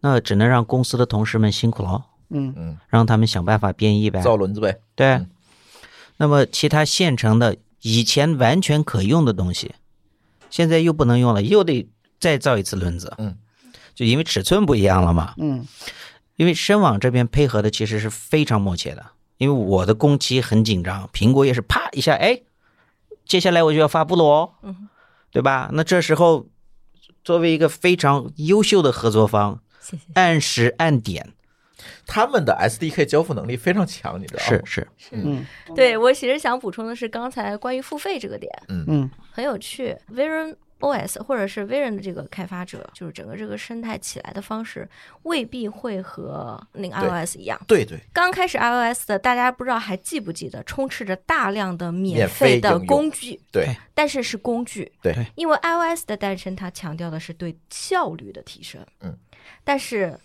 [0.00, 2.54] 那只能让公司的同事们辛苦了，嗯。
[2.56, 4.22] 嗯，让他们想办法编译呗。
[4.22, 4.80] 造轮子呗。
[4.94, 5.08] 对。
[5.08, 5.28] 嗯，
[6.16, 9.74] 那么其他现成的以前完全可用的东西，
[10.48, 11.86] 现在又不能用了，又得
[12.18, 13.12] 再造一次轮子。
[13.18, 13.36] 嗯，
[13.94, 15.34] 就因为尺寸不一样了嘛。
[15.36, 15.66] 嗯。
[16.36, 19.04] 因为深网这边配合的其实是非常默契的，
[19.36, 22.40] 因为我的工期很紧张，苹果也是啪一下，哎，
[23.26, 24.88] 接下来我就要发布了哦，嗯，
[25.30, 25.68] 对吧？
[25.72, 26.46] 那这时候
[27.24, 30.04] 作为一个非常优秀的合作方，谢谢。
[30.14, 31.34] 按时按点，
[32.06, 34.46] 他们的 SDK 交付能力非常强，你知道吗？
[34.64, 35.44] 是是，嗯。
[35.74, 38.52] 对我其实想补充的是，刚才关于付费这个点。
[38.68, 38.84] 嗯。
[38.88, 39.10] 嗯。
[39.32, 39.96] 很有趣。
[40.14, 44.88] Vision OS 或者是 Vision 的这个开发者，就是整个这个生态起来的方式，
[45.22, 47.60] 未必会和那个 iOS 一样。
[47.66, 55.26] 对对，刚开始 iOS 的，大家不知道还记不记得，充斥着大量的免免费费的工具，对但是是工具，对对。
[55.34, 59.16] 因为 iOS 的诞生，它强调的是对效率的提升，嗯，
[59.64, 60.18] 但是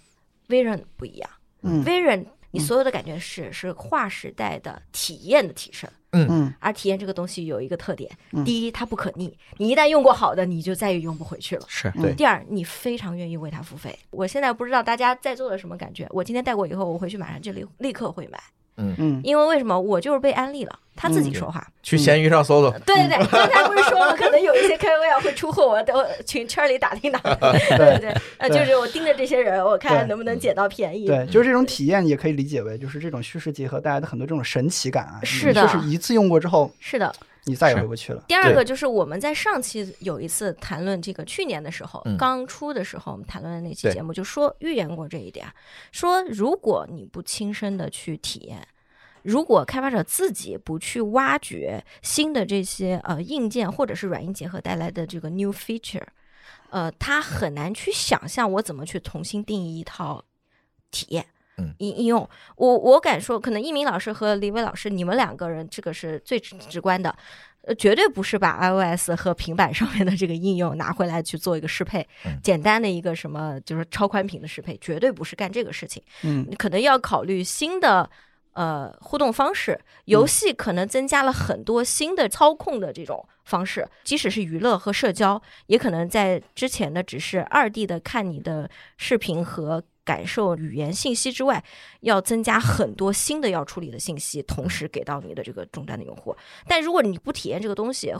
[0.48, 1.30] Vision 不一样
[1.62, 6.28] 嗯，Vision 你所有的感觉是是划时代的体验的提升，嗯。
[6.30, 6.54] 嗯。
[6.60, 8.44] 而体验这个东西有一个特点，嗯。
[8.46, 11.66] 第一它不可逆，你一旦用过好的，你就再也用不回去了。
[11.68, 12.14] 是对。
[12.14, 13.98] 第二，你非常愿意为它付费。
[14.12, 18.40] 我现在不知道大家在座的什么感觉，我今天带过以后，我回去马上就立立刻会买，
[18.78, 18.96] 嗯。
[18.98, 19.22] 嗯。
[19.24, 19.80] 因为为什么？
[19.80, 21.66] 我就是被安利了，他自己说话。
[21.84, 25.94] 去闲鱼上搜搜，对对对，刚才不是说了，可能有一些 KOL 会出货，我都
[26.26, 27.36] 群圈里打听打听。
[27.78, 30.08] 对对对，呃，就是我盯着这些人，我看对。
[30.08, 31.08] 能不能捡到便宜。
[31.08, 35.62] 对，就是这种体验也可以理解为就是这种虚实结合带来的很多这种神奇感啊，是的。
[35.62, 37.12] 就是一次用过之后，是的，
[37.46, 38.24] 你再也回不去了。
[38.28, 45.48] 第二个就是我们在上期有一次谈论这个，去年的时候嗯刚出的时候，我们谈论的那期节目就说预言过这一点，
[45.92, 48.68] 说如果你不亲身的去体验。
[49.24, 56.02] 如果开发者自己不去挖掘新的这些呃硬件或者是软硬结合带来的这个 new feature，
[56.72, 60.26] 呃，他很难去想象我怎么去重新定义一套
[60.90, 61.28] 体验。
[61.62, 61.74] 嗯。
[61.78, 67.16] 应应用，我我敢说，可能一鸣老师和李伟老师，你们两个人这个是最直直观的，
[67.62, 72.40] 呃，绝对不是把 iOS 和平板上面的这个应用拿回来去做一个适配，嗯。
[72.42, 76.02] 简单的一个什么就是超宽屏的适配，绝对不是干这个事情。
[76.24, 76.46] 嗯。
[76.50, 78.10] 你可能要考虑新的
[78.54, 89.84] 呃互动方式，游戏可能增加了很多新的操控的这种方式，即使是娱乐和社交，也可能在之前的只是二 D 的看你的视频和。
[90.04, 91.64] 感受语言信息之外，
[92.02, 96.36] 要增加很多新的要处理的信息，同时给到你的这个终端的用户。
[96.68, 98.14] 但如果你不体验这个东西，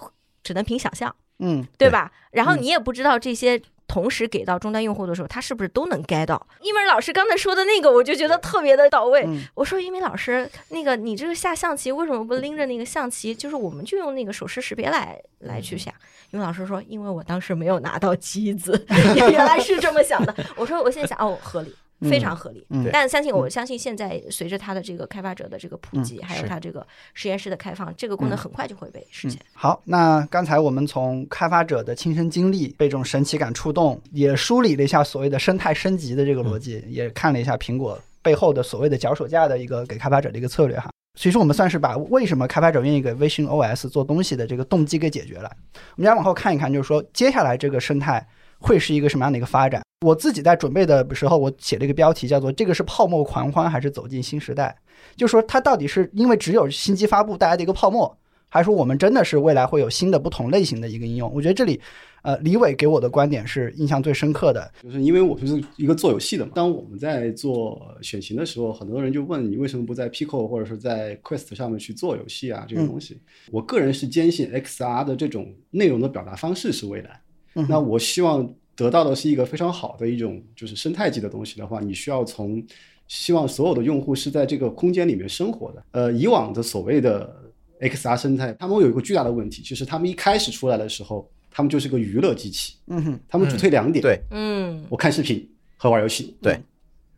[0.44, 1.16] 只能凭想象。
[1.40, 2.12] 嗯，对对吧？
[2.32, 3.60] 然后嗯你也不知道这些
[3.92, 6.48] 同时给到终端用户的时候，他是不是都能 get 到？
[6.62, 9.26] 一鸣老师刚才说的那个，我就觉得特别的到位。
[9.28, 13.36] 嗯我说一鸣老师，那个你这个下象棋为什么不拎着那个象棋？
[13.36, 15.94] 就是我们就用那个手势识别来来去下。
[16.30, 18.82] 一鸣老师说，因为我当时没有拿到机子，
[19.14, 20.34] 原来是这么想的。
[20.56, 21.76] 我说我现在想，哦，合理。
[22.10, 29.40] 非常合理，嗯但相信我相信现在随着它的这个开发者的这个普及，还有它这个实验室的开放，这个功能很快就会被实现。
[29.54, 40.90] 好，那刚才我们从开发者的亲身经历被这种神奇感触动，也梳理了一下所谓的生态升级的这个逻辑，也看了一下苹果背后的所谓的脚手架的一个给开发者的一个策略哈。
[41.20, 45.52] 所以说，我们算是把为什么开发者愿意给微信 OS 做东西的这个动机给解决了。
[45.96, 48.26] 我们再往后看一看，就是说接下来这个生态
[48.60, 49.84] 会是一个什么样的一个发展？
[50.02, 54.76] 我自己在准备的时候，我写了一个标题，叫做“这个是泡沫狂欢还是走进新时代”。
[55.16, 58.18] 就说它到底是因为只有新机发布带来的一个泡沫，
[58.50, 61.32] 还是说我们真的是未来会有新的不同类型的一个应用？
[61.32, 61.80] 我觉得这里，
[62.24, 64.72] 呃，李伟给我的观点是印象最深刻的。
[64.82, 66.52] 就是因为我就是一个做游戏的嘛。
[66.56, 72.66] 当我们在做选型的时候，很多人就问你为什么不在 Pico 或者是在 Quest 上面去做游戏啊？
[72.68, 73.22] 这个东西，
[73.52, 77.22] 我个人是坚信 XR 的这种内容的表达方式是未来。
[77.54, 78.50] 嗯那我希望
[78.82, 82.66] 得到的是一个非常好的一种就是生态级的东西的话，你需要从
[83.08, 85.84] 希望所有的用户是在这个空间里面生活的。
[85.92, 87.32] 呃，以往的所谓的
[87.80, 96.36] XR 生态，他们有一个巨大的问题，就是他们一开始出来的时候，他们就是个娱乐机器，嗯哼，他们主推两点，对，嗯，我看视频和玩游戏。
[96.42, 96.60] 对，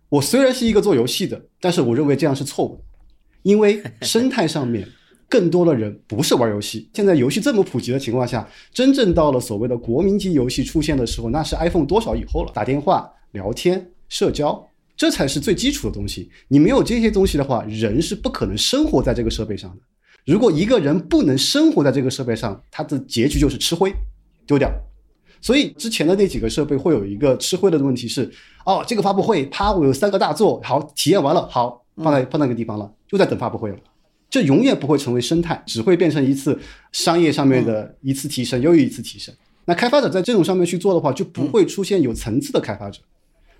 [0.09, 2.83] 我虽然是一个做游戏的，但是我认为这样是错误的，
[3.43, 4.87] 因为生态上面
[5.33, 6.87] 更多的人不是玩游戏。
[6.93, 12.51] 现在游戏这么普及的情况下，真正到了所谓的国民级游戏出现的时候，那是 iPhone 多少以后了？
[12.53, 14.63] 打电话、聊天、社交。
[14.95, 16.29] 这才是最基础的东西。
[16.47, 19.77] 你没有这些东西的话，人是不可能生活在这个设备上的。
[20.31, 23.91] 如果一个人不能生活在这个设备上，他的结局就是吃灰，
[24.45, 24.71] 丢掉。
[25.41, 28.31] 所以之前的那几个设备会有一个吃灰的问题是，
[28.67, 33.77] 哦，这个发布会，啪，我有三个大作，好，体验完了，好，放在放那个地方了，就在等发布会了。
[34.33, 36.59] 这永远不会成为生态，只会变成一次
[36.91, 39.31] 商业上面的一次提升，又一次提升。
[39.65, 42.99] 那开发者在这种上面去做的话，就不会出现有层次的开发者。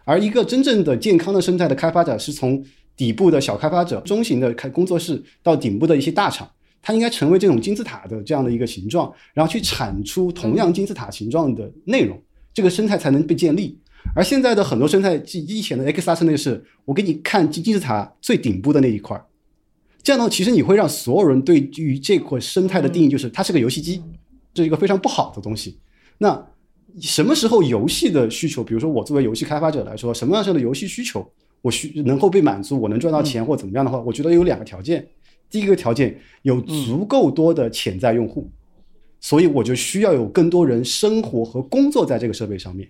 [0.03, 2.65] 而一个真正的健康的生态的开发者，是从
[2.97, 6.49] 底部的小开发者、中型的开工作室到顶部的一些大厂，
[6.81, 12.19] 它应该成为这种金字塔的这样的一个形状，然后去产出同样金字塔形状的内容，
[12.51, 13.77] 这个生态才能被建立。
[14.15, 19.23] 而现在的很多生态，以前的 XR 生态是，我给你看金金字塔最顶部的那一块儿，
[20.03, 24.03] 这样的话，其实你会让所有人对于这块生态的定义就是它是个游戏机，
[24.53, 25.79] 这是一个非常不好的东西。
[26.17, 26.45] 那
[27.01, 31.25] 什么时候游戏的需求，比如说我作为游戏开发者来说，什么样式的游戏需求
[31.61, 35.07] 我需能够被满足，我能赚到钱或怎么样的话，我觉得有两个条件。
[35.49, 38.49] 第一个条件有足够多的潜在用户，
[39.21, 42.89] 所以我就需要有更多人生活和工作在这个设备上面，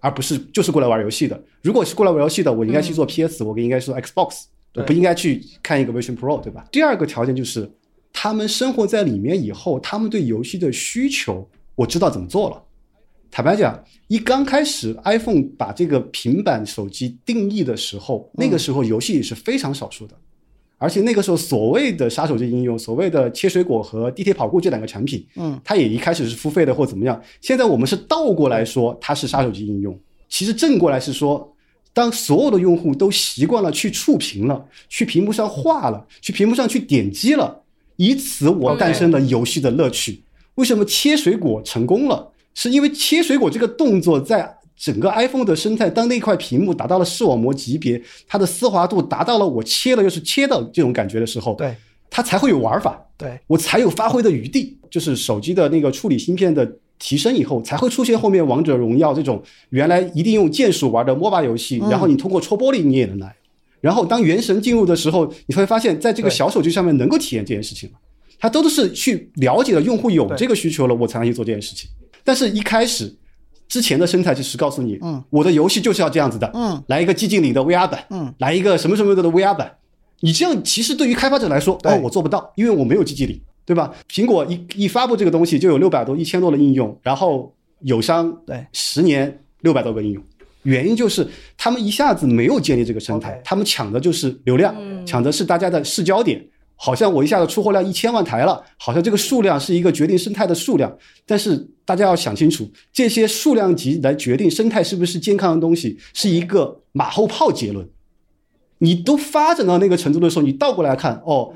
[0.00, 1.42] 而不是就是过来玩游戏的。
[1.62, 4.44] 如果是过来玩游戏的，我应该去做 PS，、我应该去做 Xbox，
[4.74, 6.66] 我不应该去看一个 Vision Pro，对吧？
[6.72, 7.70] 第二个条件就是
[8.12, 12.62] 他们生活在里面以后，他们对游戏的需求，我知道怎么做了。
[13.30, 20.14] 坦白讲，一刚开始 iPhone 把这个平板手机定义的时候，那个时候游戏也是非常少数的，
[20.78, 27.20] 而且那个时候所谓的杀手级应用，所谓的切水果和地铁跑酷这两个产品，嗯，它也一开始是付费的或怎么样。
[27.40, 29.98] 现在我们是倒过来说它是杀手级应用，
[30.28, 31.53] 其实正过来是说，
[31.94, 37.62] 当所有的用户都习惯了去触屏了，去屏幕上画了，去屏幕上去点击了，
[37.96, 40.22] 以此我诞生了游戏的乐趣。
[40.56, 42.32] 为什么切水果成功了？
[42.52, 51.74] 是因为切水果这个动作在整个 iPhone 的生态，当那块屏幕达到了视网膜级别，它的丝滑度达到了我切了又是切的这种感觉的时候，对
[52.10, 54.78] 它才会有玩法，对，我才有发挥的余地。
[54.90, 56.64] 就是手机的那个处理芯片的
[57.04, 63.36] 提升以后，才会出现后面王者荣耀这种原来一定用键鼠玩的 MOBA 游戏，然后你通过戳玻璃你也能来。
[63.82, 67.98] 然后当原神进入的时候，你会发现在这个小手机上面能够体验这件事情了。
[68.40, 71.90] 它都是去了解了用户有这个需求了，我才能去做这件事情。
[72.24, 73.14] 但是一开始
[73.68, 79.70] 之前的生态就是告诉你，嗯，我的游戏就是要这样子的，嗯，来一个寂静岭的 VR 版，嗯，来一个什么什么的的 VR 版。
[80.20, 83.94] 你这样其实对于开发者来说，哦，我做不到，因为我没有寂静岭，对吧？
[84.08, 90.22] 苹果一一发布这个东西，就有六百多、一千多的应用，然后友商对十年六百多个应用，
[90.64, 94.74] 原因就是他们一下子没有建立这个生态，他们抢的就是流量，
[95.06, 96.44] 抢的是大家的视焦点。
[96.76, 100.94] 好像我一下子出货量一千万台了，好像这个数量是一个决定生态的数量。
[101.24, 107.88] 但是大家要想清楚，这些数量级来决定生态是不是健康的东西，是一个马后炮结论。
[108.78, 111.54] 你都发展到那个程度的时候，你倒过来看，哦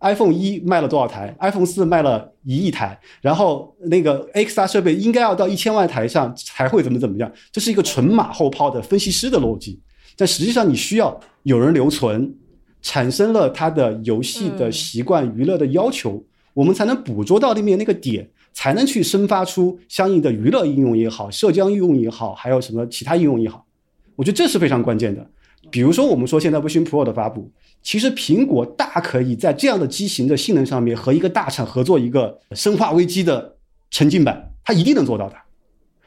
[0.00, 7.30] ，iPhone 一卖了多少台？iPhone 四卖了一亿台，然后那个 XR 设备应该要到一千万台上才会怎么怎么样？
[7.52, 9.80] 这是一个纯马后炮的分析师的逻辑。
[10.16, 12.34] 但实际上，你需要有人留存。
[12.80, 16.24] 产生了他的游戏的习惯、娱乐的要求，
[16.54, 23.66] 我们才能捕捉到里面那个点，才能去生发出相应的娱乐应用也好、社交应用也好，还有什么其他应用也好。
[24.14, 25.28] 我觉得这是非常关键的。
[25.70, 27.50] 比如说，我们说现在 Vision Pro 的发布，
[27.82, 33.56] 其实苹果大可以在这样的机型的性能上面和一个大厂合作一个《生化危机》的
[33.90, 35.36] 沉浸版，它一定能做到的。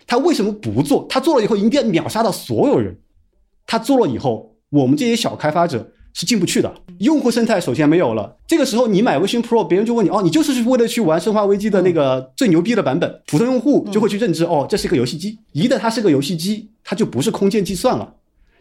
[0.08, 1.06] 他为什么不做？
[1.10, 2.98] 他做了以后，一定秒杀到所有人。
[3.66, 5.92] 他做了以后，我们这些小开发者。
[6.14, 8.36] 是进不去的，用户生态首先没有了。
[8.46, 13.22] 这个时候你买 Vision Pro，别人就问你哦，你就是为了去玩《生化危机》的那个最牛逼的版本。
[13.28, 15.40] 普通用户就会去认知哦，这是一个游戏机。
[15.54, 18.14] 一旦它是个游戏机，它就不是空间计算了。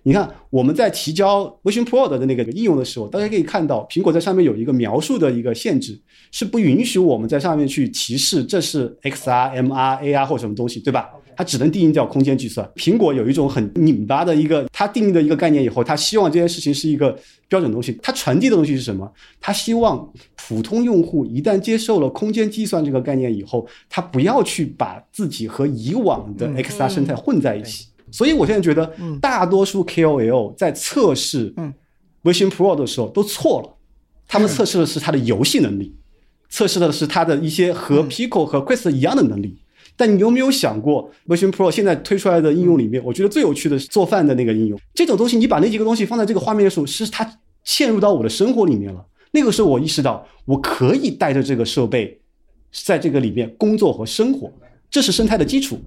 [0.03, 11.11] 你看我们在提交 Vision Pro 的那个应用的时候，大家可以看到，苹果在上面有一个描述的一个限制，是不允许我们在上面去提示这是 XR、MR、AR 或什么东西，对吧？
[11.37, 12.69] 它只能定义叫空间计算。
[12.77, 17.99] 苹果有一种很拧巴的一个，它定义的一个概念以后，它希望这件事情是一个标准东西。
[18.03, 19.11] 它传递的东西是什么？
[19.41, 27.87] 它希望普通用户一旦接受了空间计算这个概念以后，他不要去把自己和以往的 XR 生态混在一起。
[28.13, 31.55] 所以我现在觉得，大多数 KOL 在测试
[32.23, 33.77] Vision Pro 的时候都错了，
[34.27, 35.95] 他们测试的是它的游戏能力，
[36.49, 39.59] 测试的是它的一些和 Pico 和 Quest 一样的能力。
[39.97, 44.79] 但你有没有想过，Vision Pro 现在推出来的应用里面，我觉得最有趣的是做饭的那个应用。
[44.95, 49.05] 这种东西，你把那几个东西放在这个画面的时候，是它嵌入到我的生活里面了。
[49.33, 52.19] 那个时候，我意识到我可以带着这个设备，
[52.85, 54.51] 在这个里面工作和生活，
[54.91, 55.79] 这是生态的基础。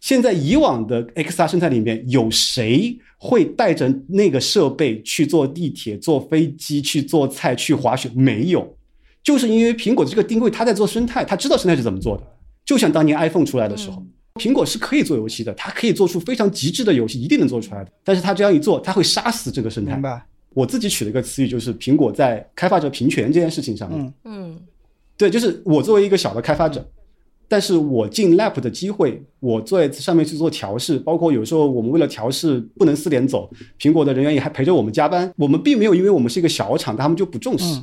[0.00, 8.08] 现在以往的 XR 生态里面，有谁会带着那个设备去坐地铁、坐飞机、去做菜、去滑雪？
[8.14, 8.76] 没有，
[9.22, 12.22] 就是因为苹果这个定位，它在做生态，它知道生态是怎么做的。
[12.64, 14.02] 就像当年 iPhone 出来的时候，
[14.34, 17.90] 苹果是可以做游戏的，它可以做出非常极致的游戏，一定能做出来的。
[18.04, 19.92] 但是它这样一做，它会杀死这个生态。
[19.92, 20.24] 明白。
[20.52, 24.14] 我自己取了一个词语，就是苹果在开发者平权这件事情上面。
[24.24, 24.58] 嗯。
[25.16, 26.86] 对，就是我作为一个小的开发者，
[27.48, 35.32] 但是我进 Lab 的机会，我在上面去做调试，包括有时候我们为了调试不能四点走，苹果的人员也还陪着我们加班。
[35.36, 37.80] 我们并没有因为我们是一个小厂，他们就不重视。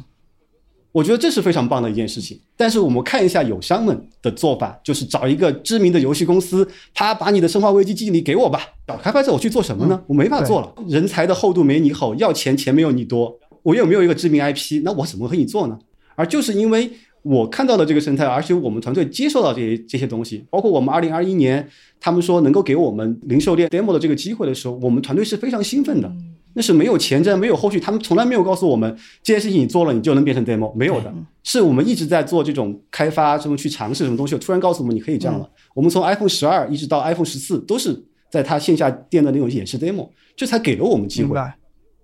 [0.91, 8.59] 我觉得这是非常棒的一件事情，但是我们看一下友商们的做法，就是找一个知名的游戏公司，他把你的《生化危机》记忆里给我吧。
[8.85, 9.99] 找开发者我去做什么呢？
[10.05, 15.79] 我没法做了，人才的厚度没你厚，要钱钱没有你多，我又没有一个知名 IP，那我怎么和你做呢？
[16.15, 16.91] 而就是因为
[17.23, 21.67] 我看到的这个生态，而且我们团队接受到这些这些东西，包括我们二零二一年
[21.99, 26.11] 他们说能够给我们零售店 demo 的这个机会的时候，我们团队是非常兴奋的。
[26.55, 31.11] 那是没有前瞻，没有后续，他们从来没有告诉我们这件事情你做了，你就能变成 demo，没有的，
[31.41, 35.49] 是我们一直在做这种开发，这么去尝试什么东西，突然告诉我们你可以这样了。
[35.73, 37.99] 我们从 iPhone 十二一直到 iPhone 十四，都是
[38.29, 41.35] 在它线下店的那种演示 demo，这才给了我们机会，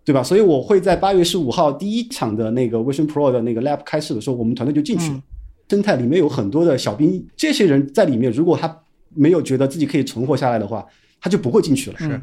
[0.09, 0.23] 对吧？
[0.23, 5.21] 所以我会在八月十五号第一场的那个 Vision Pro 的那个 Lab 开始的时候，我们团队就进去了。
[5.67, 8.75] 生态里面有很多的小兵，这些人在里面，如果他
[9.13, 10.83] 没有觉得自己可以存活下来的话，
[11.21, 11.97] 他就不会进去了。
[11.99, 12.19] 是。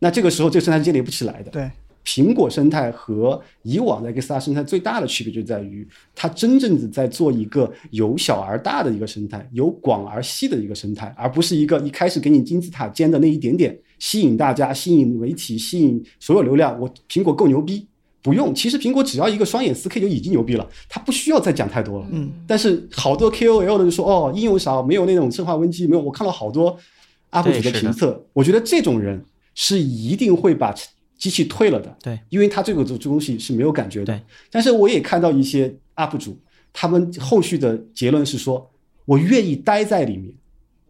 [0.00, 1.50] 那这个时候，这个生态是建立不起来的。
[1.50, 1.70] 对，
[2.04, 16.76] 苹果生态和以往的 XR 生态最大的区别就在于，它真正的在做一个由小而大的一个生态，由广而细的一个生态，而不是一个一开始给你金字塔尖的那一点点，吸引大家、吸引媒体、吸引所有流量。
[16.80, 17.86] 我苹果够牛逼，
[18.20, 18.52] 不用。
[18.52, 22.08] 其实苹果只要一个双眼四 K 就已经牛逼了，它不需要再讲太多了。
[22.10, 22.32] 嗯。
[22.48, 26.02] 但是好多 KOL 的就说，哦，应用少，没有那种生化危机，没有。
[26.02, 26.76] 我看了好多
[27.30, 29.24] UP 主的评测，我觉得这种人。
[29.52, 30.72] 是一定会把
[31.18, 34.18] 机器退了的，对，因为他这个这东西是没有感觉的。
[34.48, 36.38] 但是我也看到一些 UP 主，
[36.72, 38.70] 他们后续的结论是说，
[39.04, 40.32] 我愿意待在里面，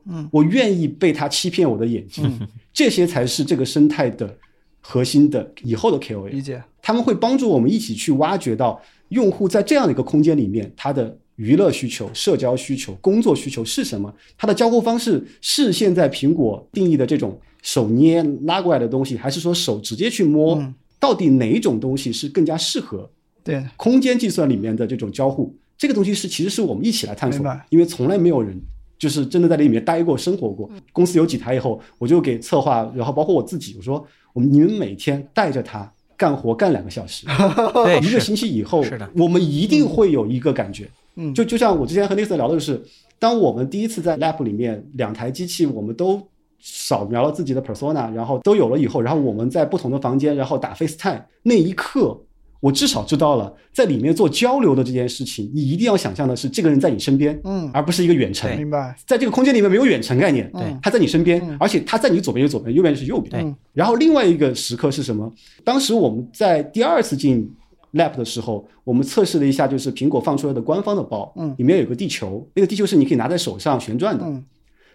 [0.06, 2.38] 嗯，我愿意被他欺骗我的眼睛，
[2.72, 4.36] 这些才是这个生态的
[4.80, 6.28] 核心的以后的 KOL。
[6.28, 6.62] 理解。
[6.82, 8.80] 他们会帮助我们一起去挖掘到
[9.10, 14.12] 用户在这样的一个空间里面，他的娱乐需求、社交需求、工作需求是什么？
[14.38, 20.56] 他的交互方式是现在苹果定义的这种手捏拉过来的东西，还是说手直接去摸？
[20.56, 23.10] 嗯到底哪一种东西是更加适合
[23.42, 25.56] 对，空间计算里面的这种交互？
[25.78, 28.60] 这个东西是其实是我们一起来探索明白，因为从来没有人。
[29.00, 30.70] 就是真的在里面待过、生活过。
[30.92, 37.26] 公司有几台以后，我就给策划，然后包括我自己，我说我们你们每天带着它干活干两个小时，
[38.02, 40.86] 一个星期以后，是的我们一定会有一个感觉。
[41.16, 42.80] 嗯就就像我之前和 Nathan 聊的就是，
[43.18, 46.20] 当我们第一次在 Lab 里面两台机器，我们都
[46.60, 52.20] 扫描了自己的 persona，然后都有了以后，然后我们在不同的房间，然后打 FaceTime 那一刻。
[52.60, 58.54] 我至少知道了，在里面做交流的这件事情，你一定要想象的是这个人在你身边，嗯，而不是一个远程。
[58.56, 58.94] 明白。
[59.06, 63.42] 在这个空间里面没有远程概念，对他在你身边嗯，而且他在你左边是左边，右边是右边。
[63.42, 65.32] 对然后另外一个时刻是什么？
[65.64, 67.50] 当时我们在第二次进
[67.94, 74.24] Lab 的时候，我们测试了一下，就是苹果放出来的官方的包，嗯里面有个地球，那个地球是你可以拿在手上旋转的。
[74.24, 74.44] 嗯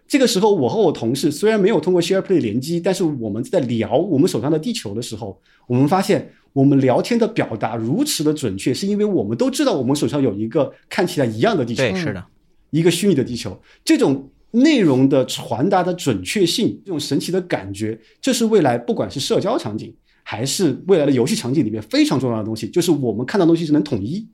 [0.08, 11.84] 这个时候，我和我同事虽然没有通过 SharePlay 联机，但是我们在聊我们手上的地球的时候，我们发现我们聊天的表达如此的准确，是因为我们都知道我们手上有一个看起来一样的地球。
[11.84, 12.26] 对，是的，
[12.70, 19.94] 一个虚拟的地球，这种内容的传达的准确性，这种神奇的感觉，这是未来不管是社交场景
[20.24, 24.26] 还是未来的游戏场景里面非常重要的东西，就是我们看到的东西是能统一。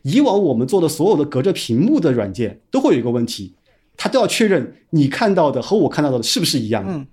[0.00, 3.52] 以往我们做的所有的隔着屏幕的软件都会有一个问题，
[3.98, 6.92] 它都要确认你看到的和我看到的是不是一样的。
[6.94, 7.06] 嗯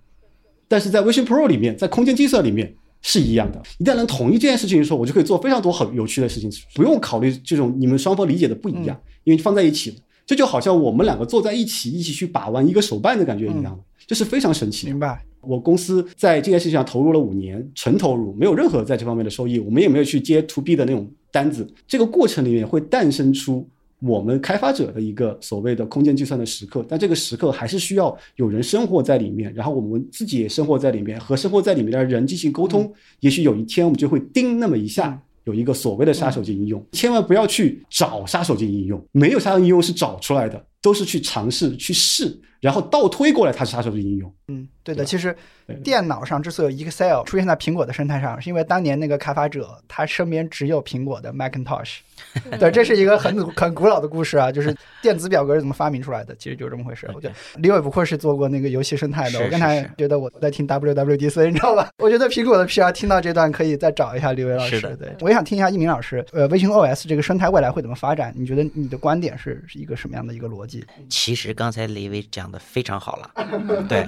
[0.65, 2.73] 但是在 Vision Pro 里面，在空间计算里面
[3.03, 3.61] 是一样的。
[3.77, 14.91] 一旦能统一这件事情的时候，我就可以做非常多很有趣的事情，不用考虑这种你们双方理解的不一样，因为放在一起了，这就好像我们两个坐在一起，一起去把玩一个手办的感觉一样的，这是非常神奇的。
[14.91, 15.23] 明白。
[15.45, 21.67] 我公司在这件事情上投入了五年，纯投入，没有任何在这方面的收益，我们也没有去接 to B 的那种单子。
[21.85, 23.67] 这个过程里面会诞生出
[24.05, 32.93] 我们开发者的一个所谓的空间计算的时刻，但这个时刻还是需要有人生活在里面，然后我们自己也生活在里面，和生活在里面的人进行沟通。
[33.21, 35.19] 也许有一天我们就会叮那么一下。
[35.45, 44.31] 有一个所谓的杀手级应用，千万不要去找杀手级应用，没有杀手应用是找出来的，都是去尝试去试，然后倒推过来它是它手级应用。
[44.49, 45.03] 嗯，对的。
[45.03, 45.35] 对其实
[45.81, 51.99] 电脑上之所以 Excel 出现在苹果的生态上，是因为当年那个开发者他身边只有苹果的 Macintosh。
[52.59, 57.09] 对，这是一个很很古老的故事啊，就是电子表格是怎么发明出来的，其实就是这么回事。
[57.15, 61.89] 我觉得李伟不愧是做过那个游戏生态的，我刚才觉得我在听 WWDC，你知道吧？
[61.99, 64.81] 我觉得苹果的 PR 听到这段可以再找一下李伟老师。
[64.99, 68.33] 对，我也想听一下一鸣老师，呃，微信 OS 这个生态未来会怎么发展？
[68.37, 70.72] 你觉得你的观点是是一个什么样的一个逻辑？
[71.09, 73.31] 其实刚才李伟讲的非常好了，
[73.89, 74.07] 对。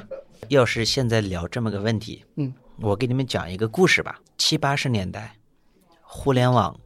[0.50, 4.20] 要是现在聊这么个问题，嗯，我给你们讲一个故事吧。
[4.38, 5.38] 七八十年代，
[6.02, 6.80] 互联网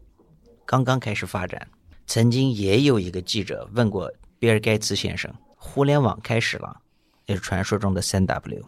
[0.66, 1.68] 刚刚开始发展，
[2.08, 6.80] 曾经也有一个记者问过比尔盖茨先生：“互联网开始了，
[7.26, 8.64] 也是传说中的三 W。”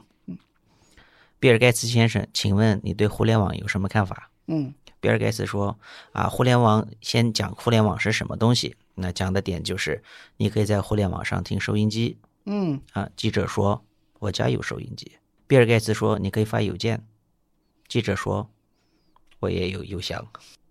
[1.40, 4.30] 比尔盖茨先生，请问你对互联网有什么看法？
[4.48, 5.80] 嗯比尔盖茨说
[6.12, 8.76] ：“啊，互联网先讲互联网是什么东西。
[8.96, 10.04] 那讲的点就是，
[10.38, 13.84] 你可以在互联网上听收音机嗯啊。”记者说
[14.20, 15.12] ：“我家有收音机。”
[15.48, 17.06] 比尔盖茨说：“你可以发邮件。”
[17.88, 18.50] 记者说
[19.40, 20.26] ：“我也有邮箱。”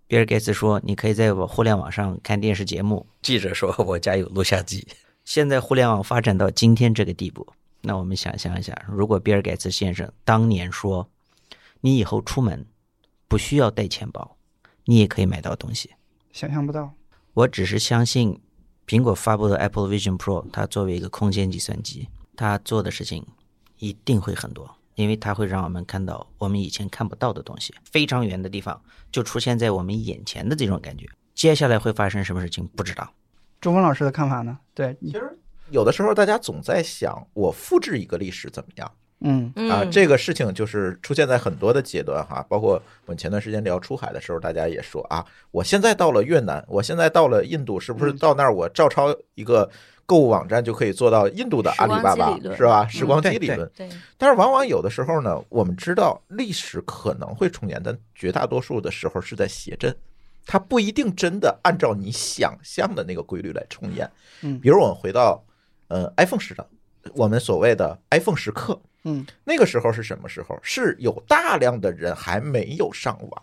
[0.07, 4.87] 比尔盖茨说：“你可以在我互联网上看电视节目。”记者说：“我家有录像机。”
[5.25, 7.47] 现在互联网发展到今天这个地步，
[7.83, 11.09] 那我们想象一下，如果比尔盖茨先生当年说
[11.81, 12.67] ：“你以后出门
[13.29, 14.37] 不需要带钱包，
[14.85, 15.91] 你也可以买到东西。”
[16.33, 16.93] 想象不到。
[17.33, 18.41] 我只是相信，
[18.87, 23.25] 苹果发布的 Apple Vision Pro，它作为一个空间计算机，它做的事情
[23.79, 31.07] 一定会很多，因为它会让我们看到我们以前看不到的东西，非常远的地方就出现在我们眼前的这种感觉。
[31.35, 33.15] 接下来会发生什么事情不知道。
[33.61, 34.59] 周峰老师的看法呢？
[34.75, 35.39] 对，其实
[35.71, 39.83] 有的时候大家总在想，我复制一个历史怎么样嗯啊？
[39.83, 42.75] 嗯这个事情就是出现在很多的阶段哈，包括
[43.07, 49.71] 我们前段时间聊出海的时候，大家也说啊，我现在到了越南，我现在到了印度，是不是嗯到那儿我照抄一个
[50.07, 52.87] 购物网站就可以做到印度的阿里巴巴是吧？
[52.89, 53.71] 时光机理论。
[53.77, 59.95] 对，但是往往有的时候呢，我们知道历史可能会重演，但绝大多数的时候是在写真，
[60.45, 64.11] 它不一定真的按照你想象的那个规律来重演。
[64.43, 65.45] 嗯比如我们回到
[65.89, 66.65] 呃 iPhone 时代，
[67.15, 70.59] 我们所谓的 iPhone 时刻，嗯那个时候是什么时候？
[70.63, 73.43] 是有大量的人还没有上网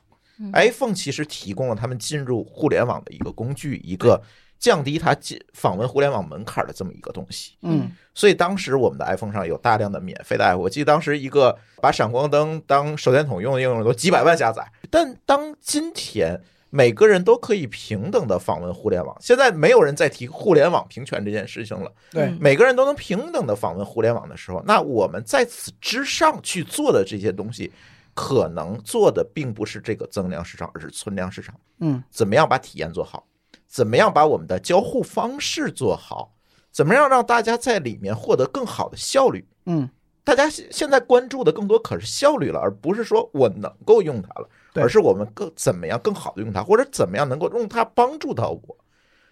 [0.54, 4.22] ，iPhone 其实提供了他们进入互联网的一个工具，一个
[4.60, 7.58] 降低他进访问互联网门槛的这么一个东西。
[7.62, 14.68] 嗯所以当时我们的 iPhone 上有大量的免费的 app，我记得当时一个把闪光灯当手电筒用的应用都几百万下载。
[14.90, 21.92] 但当今天每个人都可以平等的访问互联网，现在没有人再提互联网平权这件事情了。
[22.12, 27.72] 对嗯每个人都能平等的访问互联网的时候，那我们在此之上去做的这些东西，
[28.14, 31.56] 可能做的并不是这个增量市场，而是存量市场。
[31.80, 33.26] 嗯怎么样把体验做好？
[33.66, 36.34] 怎么样把我们的交互方式做好？
[36.72, 39.48] 怎么样让大家在里面获得更好的效率？
[39.66, 39.90] 嗯
[40.24, 48.78] 大家现现在关注的更多可是效率了，而不是说我能够用它了，对而是我们更怎么样更好的用它，或者怎么样能够用它帮助到我。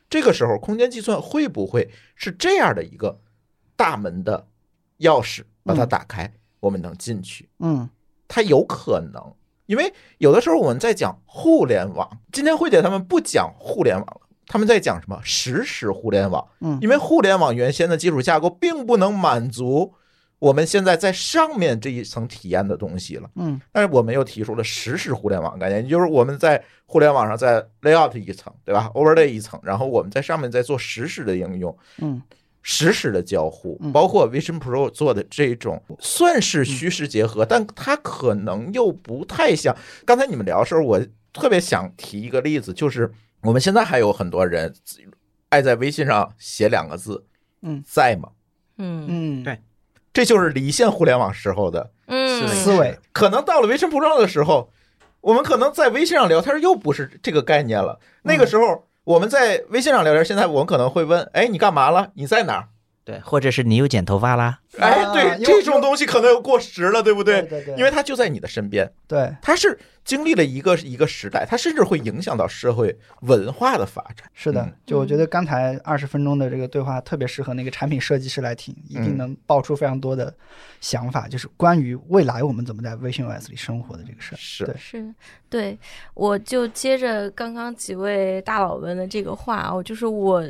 [0.10, 3.20] 这个时候，空间计算会不会是这样的一个
[3.76, 4.46] 大门的
[5.00, 7.50] 钥匙，把它嗯打开，我们能进去？
[7.60, 7.90] 嗯
[8.28, 9.34] 它有可能，
[9.66, 16.48] 因为有的时候我们在讲互联网，今天慧姐他们不讲互联网了，他们在讲什么实时互联网。
[16.60, 19.94] 嗯因为互联网原先的基础架构并不能满足
[20.46, 23.30] 我们现在在上面这一层体验的东西了。
[23.36, 31.76] 嗯但是我们又提出了实时互联网概念，也就是我们在互联网上在 layout 一层，对吧？overlay 一层，然后我们在上面再做实时的应用。
[31.98, 32.22] 嗯
[32.68, 39.76] 实时的交互嗯，包括 Vision Pro 做的这种，算是虚实结合，但它可能又不太像。
[40.04, 41.00] 刚才你们聊的时候，我
[41.32, 44.74] 特别想提一个例子，就是我们现在还有很多人
[45.50, 47.24] 爱在微信上写两个字，
[47.62, 48.30] 嗯，在吗？
[48.78, 49.60] 嗯嗯，对
[50.16, 51.92] 这就是离线互联网时候的。
[52.08, 54.72] 嗯，思维，可能到了 Vision Pro 的时候，
[55.20, 58.00] 我们可能在微信上聊天又不是这个概念了。
[58.24, 62.12] 那个时候我们在微信上聊天，现在我们可能会问：哎，你干嘛了？
[62.14, 62.70] 你在哪儿？
[63.06, 67.44] 对，或者是你又剪头发啦，哎，啊对，这种东西可能又过时了，对不对？
[67.44, 69.32] 对对，因为它就在你的身边，对。
[69.44, 74.28] 它是经历了一个一个时代，它甚至会影响到社会文化的发展。
[74.34, 79.18] 是的嗯，就我觉得刚才二十分钟的这个对话特别适合那个产品设计师来听，一定嗯。
[79.18, 80.34] 能爆出非常多的
[80.82, 84.38] 想法，就是关于未来我们怎么在微信 OS 里生活的这个事儿。
[84.38, 84.76] 是对。
[84.80, 85.14] 是
[85.48, 85.78] 对，
[86.16, 90.44] 我就接着刚刚几位大佬们的这个话啊，我就是我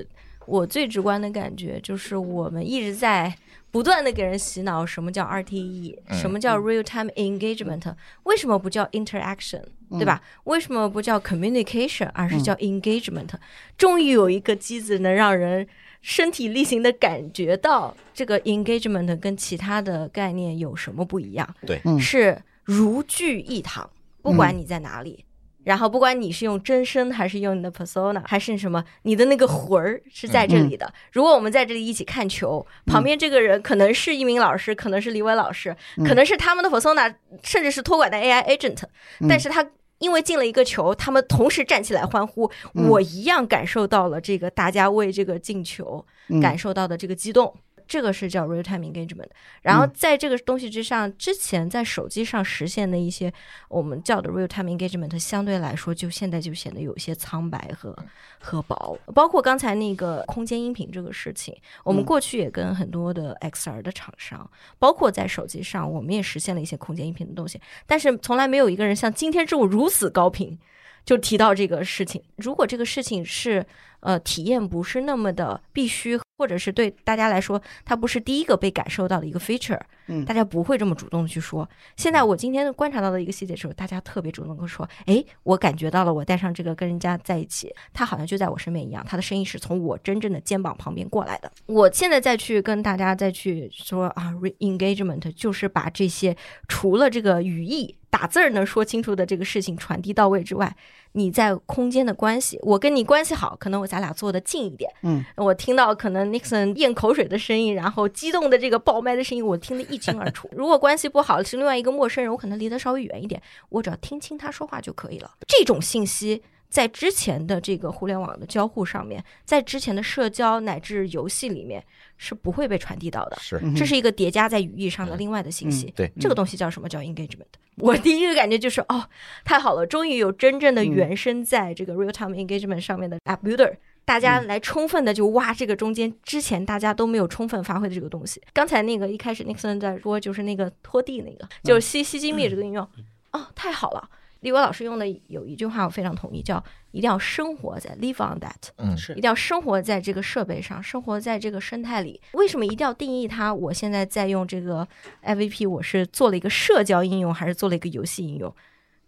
[0.45, 3.35] 我最直观的感觉就是我们一直在
[3.71, 7.93] 不断的给人洗脑，什么叫 RTE，、嗯什么叫 real time engagement，
[8.23, 10.21] 为什么不叫 interaction，对吧？
[10.45, 13.29] 为什么不叫 communication，而是叫 engagement？、
[13.77, 15.67] 终于有一个机子能让人
[16.01, 21.55] 身体力行的感觉到这个 engagement 跟其他的概念有什么不一样。
[21.65, 23.89] 对是如聚一堂，
[24.21, 25.24] 不管你在哪里。
[25.65, 30.91] 然后，不管你是用真身，还是用你的 persona，还是什么，你的那个魂儿是在这里的。
[31.11, 37.13] 如果我们在这里一起看球，旁边这个人可能是一名老师，可能是李伟老师，可能是他们的 persona，
[37.43, 38.83] 甚至是托管的 AI agent，、
[39.27, 42.87] 但是他因为进了一个球，他们同时站起来欢呼，嗯。
[42.87, 46.39] 我一样感受到了这个大家为这个进球嗯。
[46.39, 47.53] 感受到的这个激动。
[47.87, 49.29] 这个是叫 real time engagement，
[49.61, 53.31] 然后在这个东西之上，之前在手机上实现的一些
[53.69, 57.95] 我们叫的 real time engagement，相对来说就现在就显得有一些苍白和
[58.39, 58.97] 和薄。
[59.13, 70.57] 包括刚才那个空间音频这个事情，我们嗯过去也跟很多的 XR 的厂商，包括在手机上，我们也实现了一些空间音频的东西，但是从来没有一个人像今天这种如此高频。
[71.05, 73.63] 就提到这个事情，如果这个事情是
[73.99, 81.67] 呃体验不是那么的必须，或者是对大家来说它不是第一个被感受到的一个 feature，嗯大家不会这么主动的去说。
[81.95, 91.51] 现在我今天观察到的一个细节是，大家特别主动的说，诶，我感觉到了，我带上这个跟人家在一起，他好像就在我身边一样，他的声音是从我真正的肩膀旁边过来的。
[91.67, 96.35] 我现在再去跟大家再去说啊，re engagement 就是把这些
[96.67, 100.73] 除了这个语义打字儿能说清楚的这个事情传递到位之外，
[101.11, 110.49] 你在空间的关系，我跟你关系好，可能我咱俩坐的近一点，嗯，我听到可能 Nixon 咽口水的声音，然后激动的这个爆麦的声音，我听得一清二楚。
[110.53, 115.31] 如果关系不好，是另外一个陌生人，我可能离得稍微远一点，我只要听清他说话就可以了。
[115.45, 116.41] 这种信息。
[116.69, 121.83] 在之前的这个互联网的交互上面，在之前的社交乃至游戏里面
[122.17, 125.87] 是不会被传递到的，是，嗯这是一个叠加在语义上的另外的信息。
[125.87, 126.89] 嗯对这个东西叫什么？
[126.89, 127.45] 叫 engagement。
[127.77, 129.07] 我第一个感觉就是，哦，
[129.43, 133.75] 太好了，终于有真正的嗯原生在这个 real time engagement 上面的 app builder。
[134.05, 138.41] 大家嗯来充分的就挖这个中间之前大家都没有充分发挥的这个东西。
[138.53, 142.87] 刚才那个一开始 Nixon 在说，就是那个拖地那个，就是吸吸金币这个应用，
[143.31, 144.09] 哦，太好了。
[144.45, 148.69] 李伟老师用的有一句话我非常同意，叫一定要生活在 live on that。
[148.77, 152.21] 嗯，是一定要生活在这个设备上，生活在这个生态里。
[152.33, 153.51] 为什么一定要定义它？
[153.51, 154.87] 我现在在用这个
[155.23, 158.55] IVP，我是做了一个社交应用，还是做了一个游戏应用？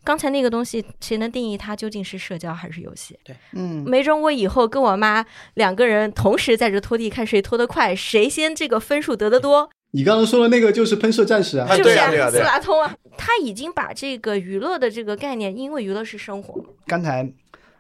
[0.04, 3.20] 刚才那个东西，谁能定义它究竟是社交还是游戏？
[3.24, 5.24] 对嗯，没准我以后跟我妈
[5.54, 11.68] 两个人同时在这拖地，看谁拖得快，谁先这个分数得得多，你刚刚说的那个就是喷射战士啊。
[11.70, 12.44] 哎，是不是对啊对啊斯啊。
[12.44, 17.28] 拉通啊，他已经把这个娱乐的这个概念，因为娱乐是生活，刚才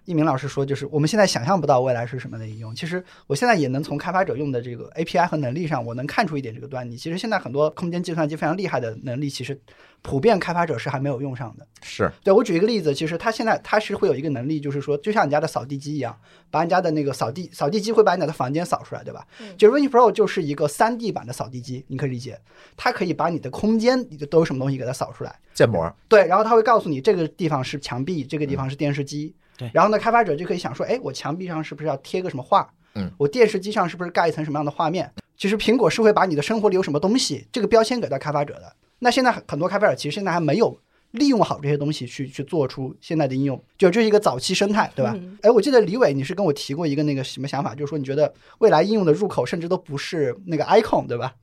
[0.07, 2.73] 一鸣老师说，就是我们现在想象不到未来是什么的应用。
[2.73, 6.95] 其实我现在也能从开发者用的这个 API 和能力上，我能看出一点这个端倪。
[6.95, 9.59] 其实现在很多空间计算机非常厉害的能力，其实
[10.01, 11.67] 普遍开发者是还没有用上的。
[11.81, 16.17] 是对我举一个例子，其实它现在它是会有一个能力，就是说，就像你家的扫地机一样，
[16.49, 19.27] 把你家的那个扫地扫地机会把你的房间扫出来，对吧？
[19.41, 22.39] 嗯就是 Vision Pro 就是一个3 D 版的扫地机，你可以理解，
[22.77, 25.35] 它可以把你的空间里都有什么东西给它扫出来。
[25.53, 29.35] 建模，对，然后它会告诉你这个地方是墙壁，这个地方是电视机。
[29.57, 32.69] 对然后呢，开发者就可以想说，哎，我墙壁上是不是要贴个什么画？
[32.95, 35.11] 嗯，我电视机上是不是盖一层什么样的画面？
[35.35, 38.73] 其实苹果是会把你的生活里有什么东西这个标签给到开发者的。
[38.99, 40.79] 那现在很很多开发者其实现在还没有
[41.11, 45.13] 利用好这些东西去去做出现在的应用，就这是一个早期生态，对吧？
[45.15, 51.35] 嗯哎、我记得李伟你是跟我提过一个那个什么想法，就是说你觉得未来应用的入口甚至都不是那个 icon，对吧？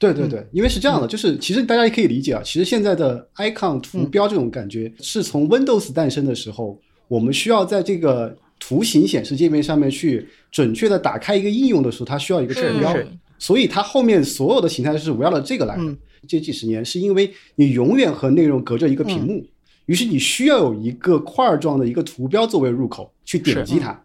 [0.00, 12.96] 对对对，因为是这样的，就是其实大家也可以理解啊，其实现在的 icon 图标这种感觉是从 Windows 诞生的时候，我们需要在这个图形显示界面上面去准确的打开一个应用的时候，它需要一个图标，
[13.38, 15.82] 所以它后面所有的形态是围绕着这个来的。
[15.82, 15.96] 嗯。
[16.28, 19.42] 这几十年是因为你永远和内容隔着一个屏幕，
[19.86, 23.98] 于是你需要有一个块儿状的一个图标作为入口去点击它。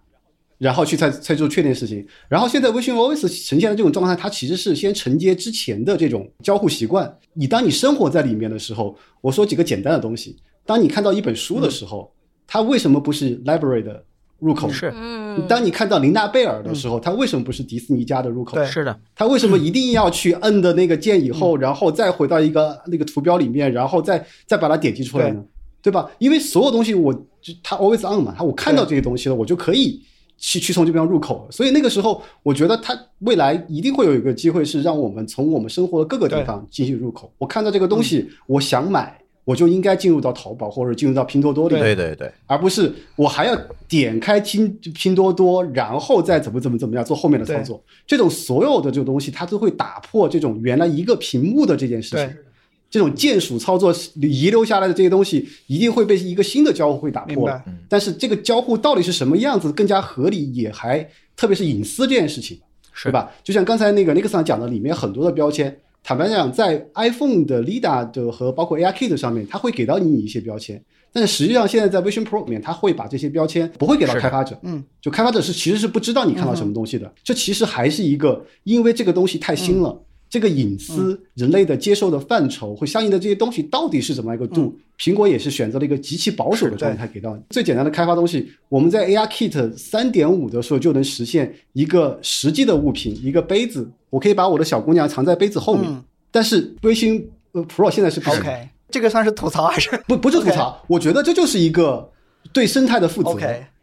[0.57, 7.13] 然后去才才做确定事情，然后现在微信 OS 呈现的这种状态，它其实是先承接之前的这种交互习惯。
[7.33, 10.37] 你当你生活在里面的时候，我说几个简单的东西。
[10.65, 12.11] 当你看到一本书的时候，
[12.47, 14.03] 它为什么不是 library 的
[14.39, 14.69] 入口？
[14.69, 18.55] 是嗯，当你看到琳娜贝尔的时候，它为什么不是迪士尼家的入口？
[18.55, 25.43] 对是的，它为什么一定要去摁的那个键以嗯后，然后再回到一个那个图标里面，然后再再把它点击出来呢？
[25.81, 26.09] 对吧？
[26.17, 30.01] 因为所有东西我就它 always on 嘛，它我看到这些东西了，我就可以
[30.37, 31.47] 去去从这边入口。
[31.49, 37.31] 所以那个时候，我觉得它未来一定会有一个机会是让我们从我们生活的各个地方进行入口。
[37.37, 39.19] 我看到这个东西，我想买。
[39.45, 43.55] 我就应该进入到淘宝或者进入到拼多多里面，对对对，而不是我还要
[43.87, 47.79] 点开拼拼多多，然后再怎么怎么怎么样做后面的操作。
[48.07, 52.35] 这种所有的这个东西，它都会打破这种原来一个屏幕的这件事情对。
[52.95, 57.35] 这种键鼠操作遗留下来的这些东西，一定会被一个新的交互会打破。
[57.35, 57.61] 明白。
[57.89, 62.57] 但是这个交互到底是什么样子，更加合理，也还特别是隐私这件事情，
[62.93, 63.09] 是。
[63.09, 63.29] 对吧？
[63.43, 70.81] 就像刚才那个 Nixon 讲的，里面很多的标签，坦白讲，在 iPhone 的 LiDAR 的和包括 ARKit 上面，它会给到你一些标签，
[71.11, 80.01] 但是实际上现在在 Vision Pro 里面，它会把这些标签不会给到开发者，嗯，就开发者是其实是不知道你看到什么东西的，这其实还是一个因为这个东西太新了。
[80.35, 84.77] 这个隐私、人类的接受的范畴或相应的这些东西到底是怎么样一个度？
[84.99, 87.41] 苹果也是选择了一个极其保守的状态给到你。
[87.49, 95.89] 最简单的开发东西，我们在 ARKit 三点五的时候就能实现一个实际的物品，一个杯子，我可以把我的小姑娘藏在杯子后面。
[95.89, 98.43] 嗯但是微星呃 Pro 现在是不行
[98.89, 102.11] 这个算是吐槽还是不不是吐槽我觉得这就是一个
[102.51, 103.39] 对生态的负责。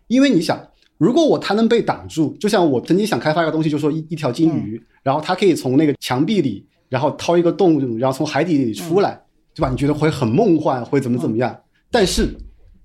[0.09, 0.63] 因为你想，
[1.03, 4.87] 如果我它能被挡住，就像我曾经想开发一个东西，就说一一条金鱼，嗯。
[5.03, 9.21] 然后它可以从那个墙壁里，然后掏一个洞，然后从海底里出来，嗯。
[9.57, 9.69] 对吧？
[9.69, 11.59] 你觉得会很梦幻，会怎么怎么样？
[11.91, 12.33] 但是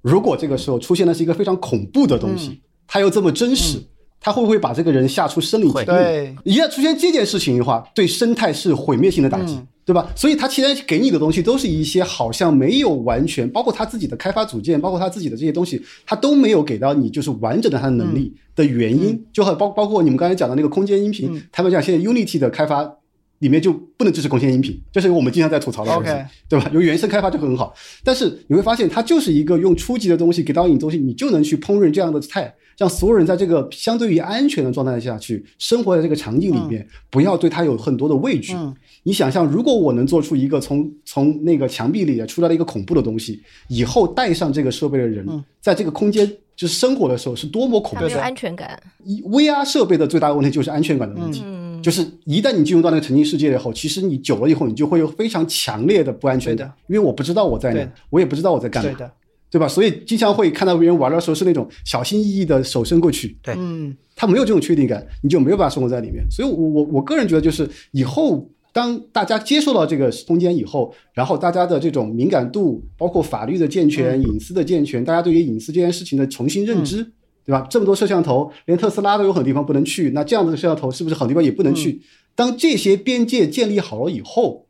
[0.02, 2.58] 如果这个时候出现的是一个非常恐怖的东西，嗯。
[2.88, 3.78] 它又这么真实，
[4.20, 5.86] 它会不会把这个人吓出生理疾病？
[5.86, 10.12] 对一旦出现这件事情的话，对生态是毁灭性的打击，嗯对吧？
[10.18, 22.98] 所以他其实给你的东西都是一些好像没有完全，包括他自己的开发组件，包括他自己的这些东西，他都没有给到你就是完整的他的能力的原因，就很包包括你们刚才讲的那个空间音频，嗯他们讲现在 Unity 的开发。
[23.40, 26.12] 里面就不能支持空间音频，这是我们经常在吐槽的东西
[26.50, 26.68] 对吧？
[26.74, 27.72] 有原生开发就很好，
[28.04, 38.54] 但是你会发现它就是一个用初级的东西给到你东西，你就能去烹饪这样的菜，让所有人在这个相对于安全的状态下去生活在这个场景里面，不要对它有很多的畏惧。
[38.54, 38.74] 嗯。
[39.04, 45.44] 你想象，如果我能做出一个从从那个墙壁里出来的一个恐怖的东西，以后带上这个设备的人，嗯。
[45.60, 46.26] 在这个空间
[46.56, 48.24] 就是生活的时候是多么恐怖他没有的。
[48.24, 48.80] 安全感。
[49.04, 51.42] 一 VR 设备的最大的问题就是安全感的问题。
[51.44, 56.68] 嗯，就是一旦你进入到那个沉浸世界以后，其实你久了以后，你就会有非常强烈的不安全感。
[56.68, 59.12] 对的，因为我不知道我在哪，我也不知道我在干嘛
[59.50, 59.68] 对，吧？
[59.68, 66.26] 所以经常会看到别人玩的时候是那种小心翼翼的手伸过去，对嗯他没有这种确定感，你就没有办法生活在里面。
[66.30, 77.04] 所以我，我我个人觉得，就是以后当大家接受到这个空间以后，然后大家的这种敏感度，包括法律的健全、隐私的健全，大家对于隐私这件事情的重新认知，
[77.46, 77.66] 对吧？
[77.70, 82.02] 这么多摄像头，连特斯拉都有很多地方不能去，那这样子的摄像头是不是很多地方也不能去？
[82.36, 84.66] 当这些边界建立好了以后，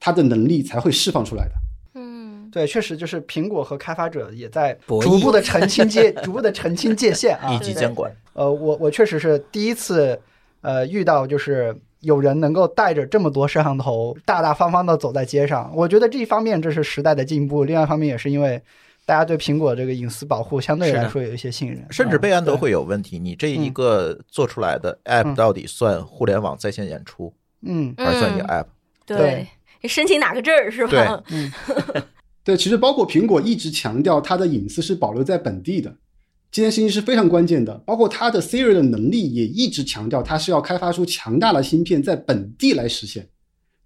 [0.00, 1.52] 它的能力才会释放出来的。
[2.52, 8.14] 嗯，对，确实就是苹果和开发者也在逐步的澄清界， 逐步的澄清界限啊以及监管。
[8.34, 10.20] 呃，我我确实是第一次，
[10.60, 15.72] 呃，遇到就是有人能够带着这么多摄像头，大大方方的走在街上。
[15.74, 18.60] 我觉得这一方面这是时代的进步，另外一方面也是因为
[19.04, 23.18] 大家对苹果这个隐私保护相对来说有一些信任，甚至嗯备案都会有问题。
[23.18, 27.32] 你这一嗯个做出来的 app 嗯到底算互联网在线演出，
[27.62, 28.66] 嗯还是算一个嗯 app？
[29.04, 29.46] 对，
[29.88, 31.22] 申请哪个证儿是吧？
[31.28, 31.50] 对，
[32.44, 35.94] 对其实包括苹果一直强调它的隐私是保留在本地的，
[36.50, 37.72] 这件事情是非常关键的。
[37.86, 43.28] 包括它的 Siri 的能力也一直强调它是要开发出强大的芯片在本地来实现，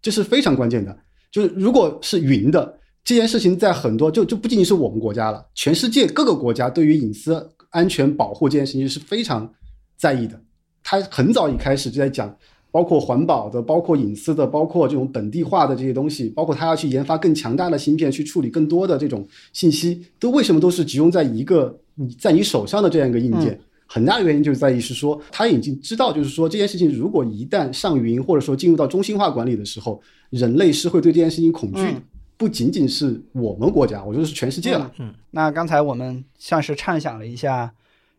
[0.01, 0.97] 这是非常关键的。
[1.31, 9.53] 就是如果是云的这件事情，在很多就就不仅仅是我们国家了，全世界各个国家对于隐私安全保护这件事情是非常
[9.97, 10.41] 在意的。
[10.83, 12.35] 它很早一开始就在讲。
[12.77, 23.59] 包括环保的，包括隐私的，包括这种本地化的这些东西，包括它要去研发更强大的芯片，去处理更多的这种信息，都为什么都是集中在一个你在你手上的这样一个硬件？
[23.87, 29.99] 很大的原因就是在于是说，他已经知道，就是说这件事情如果一旦上云，或者说进入到中心化管理的时候，
[30.29, 32.03] 人类是会对这件事情恐惧的，嗯
[32.37, 34.93] 不仅仅是我们国家，我觉得是全世界了。
[34.99, 37.73] 嗯那刚才我们像是畅想了一下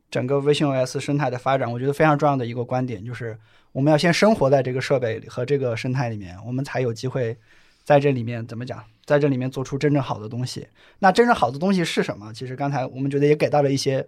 [0.10, 3.38] 整个 visionOS 生态的发展，我觉得非常重要的一个观点就是，
[3.78, 7.38] 我们要先生活在这个设备和这个生态里面，我们才有机会
[7.84, 10.68] 在这里面怎么讲，在这里面做出真正好的东西。
[10.98, 12.34] 那真正好的东西是什么？
[12.34, 14.04] 其实刚才我们觉得也给到了一些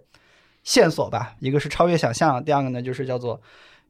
[0.64, 3.40] 线索吧，一个是超越想象，第二个呢就是叫做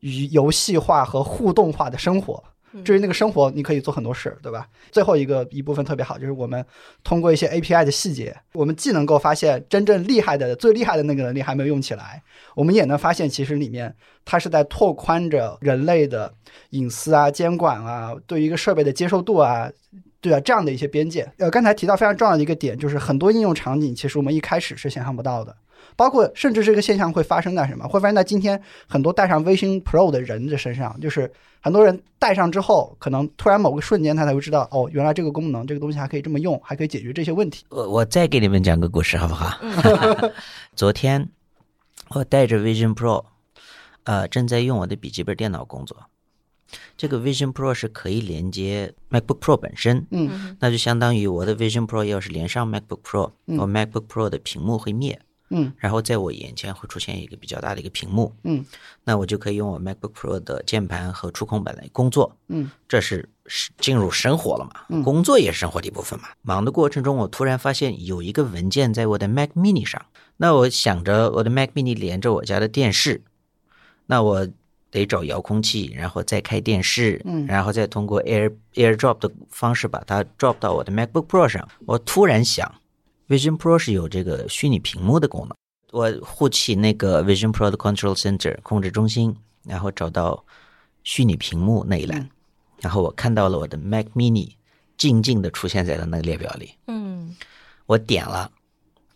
[0.00, 2.44] 与游戏化和互动化的生活。
[2.84, 4.68] 至于那个生活，你可以做很多事，对吧？
[4.90, 6.64] 最后一个一部分特别好，就是我们
[7.02, 12.22] 通过一些 API 的细节，我们既能够发现真正厉害的、最厉害的那个能力还没有用起来，
[12.54, 13.94] 我们也能发现其实里面
[14.24, 16.32] 它是在拓宽着人类的
[16.70, 19.70] 隐私啊、监管啊、对于一个设备的接受度啊。
[20.22, 25.56] 对啊，这样的一些边界，呃，刚才提到非常重要的一个点，就是很多应用场景其实我们一开始是想象不到的，
[25.96, 27.86] 包括甚至这个现象会发生在什么？
[27.86, 37.64] 会发生在今天很多戴上 Vision Pro 的人的身上，就是很多人戴上之后，可能突然某个瞬间他才会知道，哦，原来这个功能、这个东西还可以这么用，还可以解决这些问题。
[37.70, 39.58] 我我再给你们讲个故事好不好？
[40.74, 41.28] 昨天
[42.10, 43.24] 我带着 Vision Pro，
[44.04, 45.96] 呃，正在用我的笔记本电脑工作。
[46.96, 55.20] 这个 Vision Pro 是可以连接 MacBook Pro 本身，嗯那就相当于我的 Vision Pro 要是连上 MacBook Pro，、我 MacBook Pro 的屏幕会灭，
[55.50, 55.72] 嗯。
[55.76, 58.64] 然后在我眼前会出现一个比较大的一个屏幕，嗯，
[59.04, 66.28] 那我就可以用我 MacBook Pro 的键盘和触控板来工作，嗯，这是是进入生活了嘛，工作也是生活的一部分嘛。
[66.42, 70.06] 忙的过程中，我突然发现有一个文件在我的 Mac Mini 上，
[70.38, 73.22] 那我想着我的 Mac Mini 连着我家的电视，
[74.06, 74.48] 那我
[74.90, 77.46] 得找遥控器，然后再开电视，嗯。
[77.46, 81.68] 然后再通过 Air AirDrop 的方式把它 drop 到我的 MacBook Pro 上。
[81.86, 82.74] 我突然想
[83.30, 85.56] ，Vision Pro 是有这个虚拟屏幕的功能。
[85.92, 90.44] 我护起那个 Vision Pro 的 Control Center 控制中心，然后找到
[91.04, 92.28] 虚拟屏幕那一栏，
[92.80, 94.50] 然后我看到了我的 Mac Mini
[94.98, 96.74] 静静的出现在了那个列表里。
[96.88, 97.34] 嗯
[97.86, 98.50] 我点了，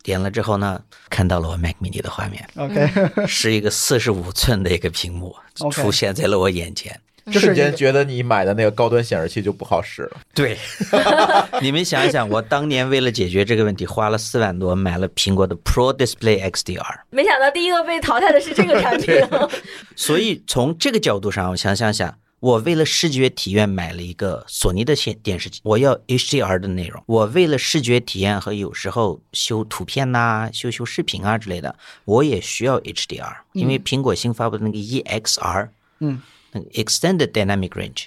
[0.03, 5.35] 点了之后呢，看到了我 Mac Mini 的画面，，OK，是一个四十五寸的一个屏幕
[5.71, 6.99] 出现在了我眼前。
[7.31, 10.17] 瞬间觉得你买的那个高端显示器就不好使了。
[10.33, 10.57] 对，
[11.61, 16.99] 你们想一想，我当年为了解决这个问题，花了四万多买了苹果的 Pro Display XDR。
[17.09, 19.15] 没想到第一个被淘汰的是这个产品。
[19.95, 27.01] 所以从这个角度上，我想想想，我为了视觉体验买了一个索尼的显电视机，我要 HDR 的内容。
[27.07, 35.69] 我为了视觉体验和有时候修图片呐、修修视频啊之类的，我也需要 HDR，因为苹果新发布的那个 EXR，
[36.01, 36.21] 嗯，那个
[36.71, 38.05] Extended Dynamic Range，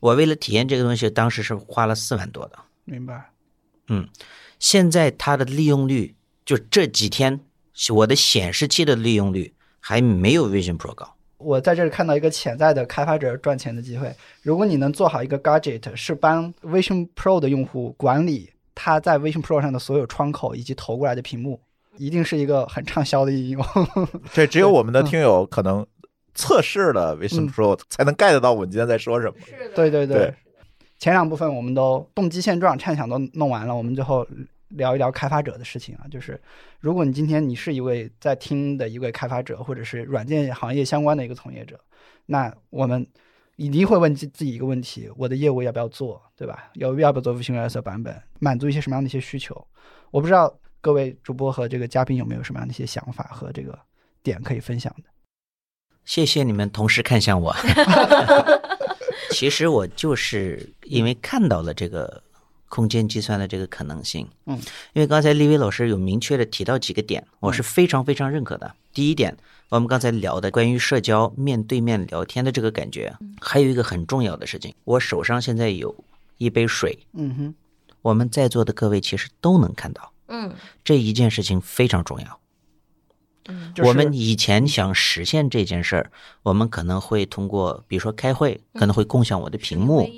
[0.00, 2.58] 我为了体验这个东西，当时是花了四万多的。
[2.84, 3.30] 明白。
[3.88, 4.08] 嗯
[4.58, 7.40] 现在它的利用率，就这几天
[7.90, 11.14] 我的显示器的利用率还没有 Vision Pro 高。
[11.36, 14.14] 我在这里看到一个潜在的开发者赚钱的机会。
[14.40, 21.60] 如果你能做好一个 gadget，是帮 Vision Pro 的用户管理他在 Vision Pro 上的所有窗口以及投过来的屏幕，
[21.98, 23.66] 一定是一个很畅销的应用。
[24.32, 25.86] 对只有我们的听友可能
[26.34, 29.34] 测试了 Vision 嗯 Pro 才能 get 到我们今天在说什么。
[29.46, 30.34] 是的，对对对，对
[30.98, 34.26] 前两部分我们都动机现状、畅想都弄完了，我们最后
[34.68, 36.06] 聊一聊开发者的事情啊。
[36.10, 36.40] 就是
[36.80, 41.78] 如果你今天你是一位在听的一位开发者，或者是软件行业相关的一个从业者，
[42.26, 43.06] 那我们
[43.56, 46.70] 一定会问自自己一个问题：我的业务要不要做，对吧？
[46.74, 49.66] 要要不要做 VisionOS 的版本，满足一些什么样的一些需求？
[50.10, 53.78] 我不知道各位主播和这个嘉宾有没有什么样的一些想法和这个
[54.22, 55.04] 点可以分享的。
[56.04, 57.54] 谢谢你们同时看向我。
[59.30, 62.22] 其实我就是因为看到了这个
[62.68, 64.28] 空间计算的这个可能性。
[64.46, 64.56] 嗯，
[64.92, 68.74] 因为刚才李伟老师有明确的提到几个点，我是非常非常认可的。
[68.92, 69.36] 第一点，
[69.70, 75.94] 我们刚才聊的关于社交面对面聊天的这个感觉，还有一个很重要的事情，我手上现在有
[76.38, 77.54] 一杯水，嗯哼，
[78.02, 80.52] 我们在座的各位其实都能看到，嗯
[80.84, 82.38] 这一件事情非常重要。
[83.74, 86.10] 就是我们以前想实现这件事儿，
[86.42, 90.08] 我们可能会通过，比如说开会，可能会共享我的屏幕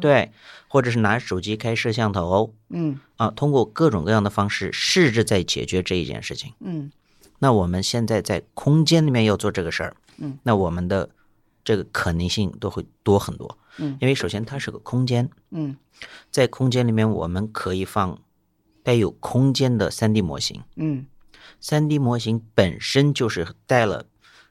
[0.00, 0.30] 对，
[0.68, 3.00] 或者是拿手机开摄像头嗯。
[3.16, 6.52] 啊，通过各种各样的方式试着在解决这一件事情。
[6.60, 6.90] 嗯。
[7.38, 11.08] 那我们现在在空间里面要做这个事儿，嗯，那我们的
[11.64, 15.76] 这个可能性都会多很多，嗯，因为首先它是个空间，嗯。
[16.30, 18.18] 在空间里面我们可以放
[18.82, 20.60] 带有空间的 3D 模型。
[20.76, 21.06] 嗯
[21.64, 24.04] 三 D 模型本身就是带了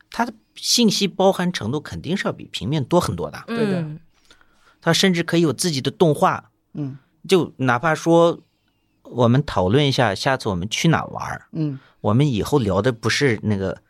[0.10, 4.00] 它的信息包含程度肯定是要比平面多很多的，对的嗯。
[4.82, 6.98] 它甚至可以有自己的动画，嗯。
[7.30, 8.40] 就哪怕说
[9.04, 11.78] 我们讨论一下，下次我们去哪玩儿嗯。
[12.02, 13.84] 我们以后聊的不是那个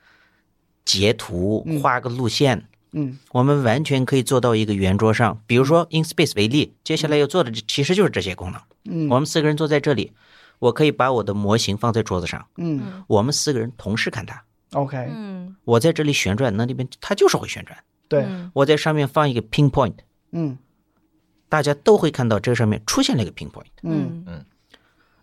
[0.83, 1.79] 截图嗯。
[1.81, 3.17] 画个路线，嗯。
[3.31, 8.61] 我们完全可以做到一个圆桌上，比如说 InSpace 为例，接下来要做的其实就是这些功能。
[8.83, 9.07] 嗯。
[9.07, 10.11] 我们四个人坐在这里，
[10.63, 13.03] 我可以把我的模型放在桌子上，嗯。
[13.07, 14.41] 我们四个人同时看它。
[14.71, 15.53] ，OK，嗯。
[15.65, 17.77] 我在这里旋转，那里边它就是会旋转。
[18.07, 18.49] 对，嗯。
[18.53, 19.95] 我在上面放一个 pinpoint，
[20.31, 20.57] 嗯。
[21.49, 23.73] 大家都会看到这上面出现了一个 pinpoint。
[23.81, 24.23] 嗯。
[24.25, 24.45] 嗯。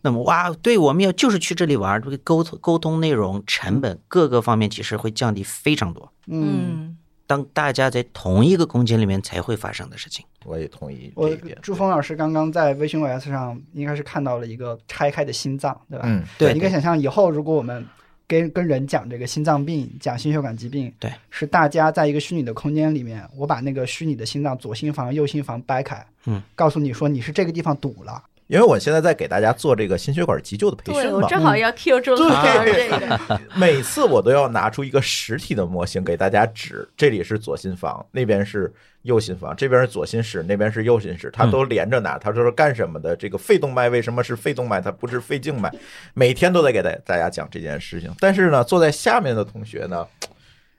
[0.02, 6.12] 那么哇，对，我们要就是去这里玩，这个沟通沟通内容、成本各个方面其实会降低非常多。
[6.26, 6.96] 嗯，嗯
[7.30, 10.26] 当大家在同一个空间里面才会发生的事情。
[10.44, 11.56] 我也同意这我一点。
[11.62, 16.06] 朱峰老师刚刚在微信 OS 上应该是看到了一个拆开的心脏，对吧？
[16.08, 17.86] 嗯，对你可以想象以后如果我们
[18.26, 28.20] 跟跟人讲这个心脏病、讲心血管疾病，对，是大家在一个虚拟的空间里面，我把那个虚拟的心脏左心房、右心房掰开，嗯，告诉你说你是这个地方堵了，
[28.50, 42.18] 因为我现在在给大家做这个心血管急救的培对我训嘛，正好要师这个， 每次我都要拿出一个实体的模型给大家指，这里是左心房，那边是右心房，这边是左心室，那边是右心室，它都连着哪。
[42.18, 43.14] 他说是干什么的？
[43.14, 45.72] 这个肺动脉为什么是肺动脉，它不是肺静脉？
[46.12, 48.12] 每天都在给大大家讲这件事情。
[48.18, 50.04] 但是呢，坐在下面的同学呢，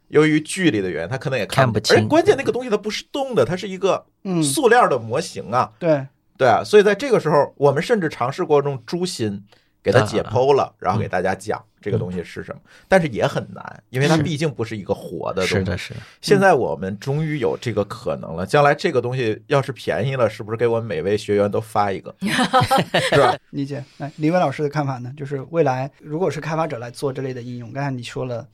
[0.09, 5.71] 由于距离的原因，他可能也不看不清而关键那个东西它不是动的，它是一个嗯，塑料的模型啊。
[5.79, 6.05] 对，
[6.41, 9.45] 对啊，所以在这个时候，我们甚至尝试过用猪心
[9.83, 15.53] 给它解剖了，然后给大家讲这个东西是什么，但是也很难，因为它毕竟不是一个活的东西。
[15.53, 15.99] 是的，是的。
[16.19, 22.11] 现在我们终于有这个可能了，将来这个东西要是便宜了，是不是给我们每位学员都发一个？
[23.11, 23.37] 是吧？
[23.51, 23.85] 理解。
[23.99, 25.13] 来，李伟老师的看法呢？
[25.15, 28.47] 就是未来如果是开发者来做这类的应用，刚才你说了。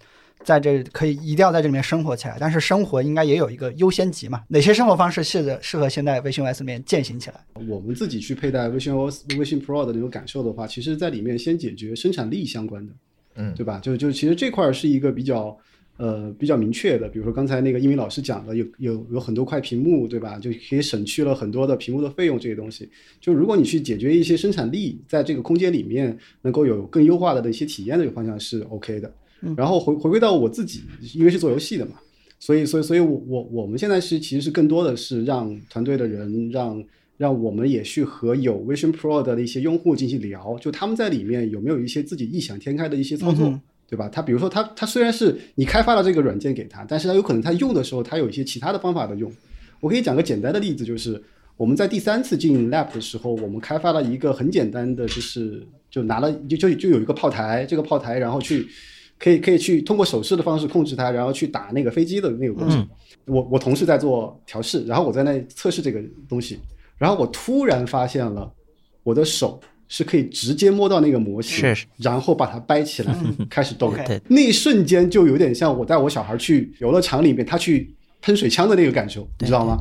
[0.44, 4.44] 在这可以一定要在这里面生活起来，但是生活应该也有一个优先级嘛？
[4.48, 7.44] 哪些生活方式适合适合现在微信 OS 里面践行起来？
[7.68, 12.94] 我们自己去佩戴微信 OS、微信 Pro 的那种感受的话，其实在里面先解决生产力相关的，
[13.36, 13.80] 嗯对吧？
[13.80, 15.58] 就就其实这块儿是一个比较
[15.98, 20.40] 呃比较明确的，比如说刚才那个一鸣老师讲的，有有有很多块屏幕，对吧？
[20.40, 22.90] 就可以省去了很多的屏幕的费用这些东西。
[23.20, 29.12] 就如果你去解决一些生产力，在这个空间里面能够有更优化的一些体验的方向是 OK 的。
[29.56, 30.84] 然后回回归到我自己，
[31.14, 31.94] 因为是做游戏的嘛，
[32.40, 36.84] 所以所以所以我我我们现在是其实是更多的是让团队的人让。
[37.20, 43.60] 让我们也去和有 Vision Pro 的一些用户进行聊，就他们在里面有没有一些自己异想天开的一些操作，嗯
[43.90, 44.08] 对吧？
[44.08, 49.34] 他比如说他他虽然是你开发了这个软件给他，但是他有可能他用的时候他有一些其他的方法的用。
[49.80, 51.20] 我可以讲个简单的例子，就是
[51.56, 58.68] 我们在第三次进 Lab 的时候，我们开发了一个很简单的，就是就拿了就就就有一个炮台，这个炮台然后去
[59.20, 62.88] 可以可以去通过手势的方式控制它，然后去打那个飞机的那个过程。
[63.26, 66.60] 我我同事在做调试，然后我在那测试这个东西，
[66.98, 68.50] 然后我突然发现了
[69.04, 69.60] 我的手
[69.90, 73.16] 是可以直接摸到那个模型，是然后把它掰起来、
[73.50, 73.94] 开始动。
[74.28, 79.78] 那一瞬间就有点像我带我小孩去游乐场里面，他去喷水枪的那个感受，你知道吗？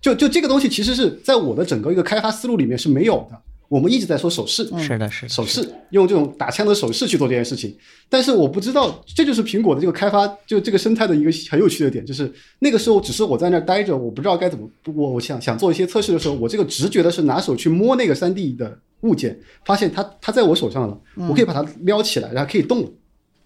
[0.00, 3.42] 就就这个东西其实是在我的整个一个开发思路里面是没有的。
[3.68, 7.76] 我们一直在说手势，是的，是的，手势，用这种打枪的手势去做这件事情。
[8.08, 22.88] 但是我不知道，这就是苹果的这个开发，就这个生态的一个很有趣的点，就是那个时候只是我在那儿待着，我不知道该怎么，我我想想做一些测试的时候，我这个直觉的是拿手去摸那个3 D 的物件，发现它它在我手上了，我可以把它撩起来，然后可以动了。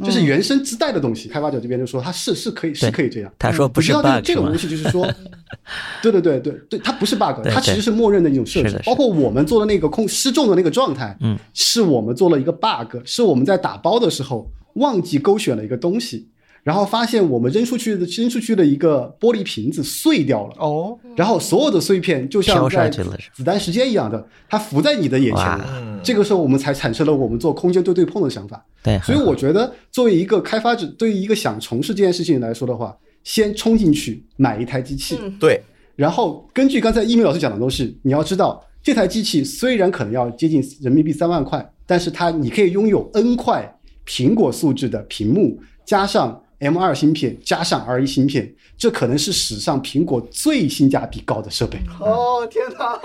[0.05, 3.33] 这是原生自带的东西，开发者这边就说他是是可以是可以这样。
[3.39, 4.59] 他说不是我知道 bug 这这种东？
[4.59, 5.07] 西就是说，
[6.03, 16.29] 对对对对对，它不是 bug，对它其实是默认的一种设置包括我们做的那个空失重的那个状态，嗯，是我们做了一个 bug，是我们在打包的时候忘记勾选了一个东西，
[16.63, 25.67] 然后发现我们扔出去的扔出去的一个玻璃瓶子碎掉了，哦，然后所有的碎片就像飘在子弹时间一样的，它浮在你的眼前了。
[25.81, 28.67] 嗯这个时候我们才产生了我们做空间对对碰的想法。
[28.83, 35.33] 对，所以我觉得，作为一个开发者，对于一个想从事这件事情来说的话，先冲进去买一台机器，嗯。
[35.39, 35.63] 对，
[35.95, 43.73] 然后根据刚才一鸣老师讲的东西，你要知道这台机器虽然可能要接近人民币三万块，但是它你可以拥有 N 块
[44.05, 45.57] 苹果素质的屏幕，
[45.87, 51.79] 加上 M 二芯片，加上 R 一芯片，这可能是史上苹果最性价比高的设备。
[52.01, 52.97] 哦，天哪！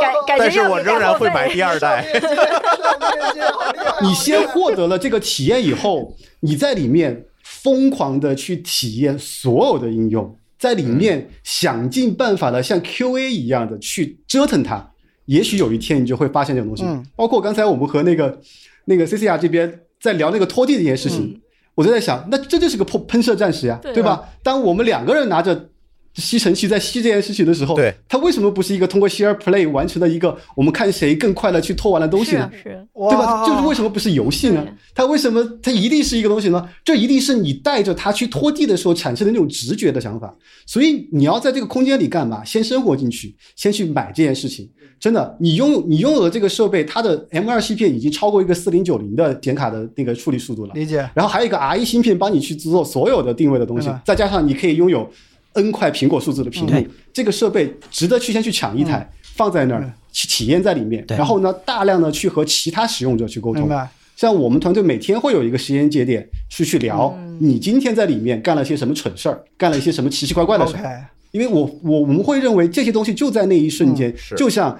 [0.00, 2.06] 感感觉 但是我仍然会买第二代。
[4.00, 14.92] 你先获得了这个体验以后，你在里面疯狂的去体验所有的应用，在里面想尽办法的像 QA 一样的去折腾它。
[15.26, 16.84] 也许有一天你就会发现这种东西。
[16.84, 18.40] 嗯包括刚才我们和那个
[18.86, 21.40] 那个 CCR 这边在聊那个拖地这件事情，
[21.74, 24.28] 我就在想，那这就是个喷喷射战士呀，对对吧？
[24.42, 25.68] 当我们两个人拿着。
[26.14, 32.50] 吸尘器在吸这件事情的时候，对它为什么不是一个通过 share play 完成的一个我们看谁更快的去拖完的东西呢？
[32.52, 33.46] 是是，对吧？
[33.46, 34.66] 就是为什么不是游戏呢？
[34.92, 36.68] 它为什么它一定是一个东西呢？
[36.84, 40.36] 这一定是你带着它去拖地的时候产生的那种直觉的想法。
[40.66, 42.44] 所以你要在这个空间里干嘛？
[42.44, 44.68] 先生活进去，先去买这件事情。
[45.00, 50.74] 真的，你拥有你拥有的这个设备，它的 M 二芯片已经超过一个四零九零的显卡的那个处理速度了。
[50.74, 50.98] 理解。
[51.14, 55.10] 然后还有一个 R 一芯片帮你去做所有的定位的东西，再加上你可以拥有
[55.54, 63.70] N 块苹果数字的屏幕对，这个设备值得去先去抢一台，放在那儿嗯去体验在里面，然后呢，大量的去和其他使用者去沟通。
[64.16, 71.06] 像我们团队每天会有一个时间节点去去聊，嗯你今天在里面干了些什么蠢事儿，干了一些什么奇奇怪怪的事儿。
[71.32, 74.78] 因为我我我们会认为这些东西就在那一瞬间，是就像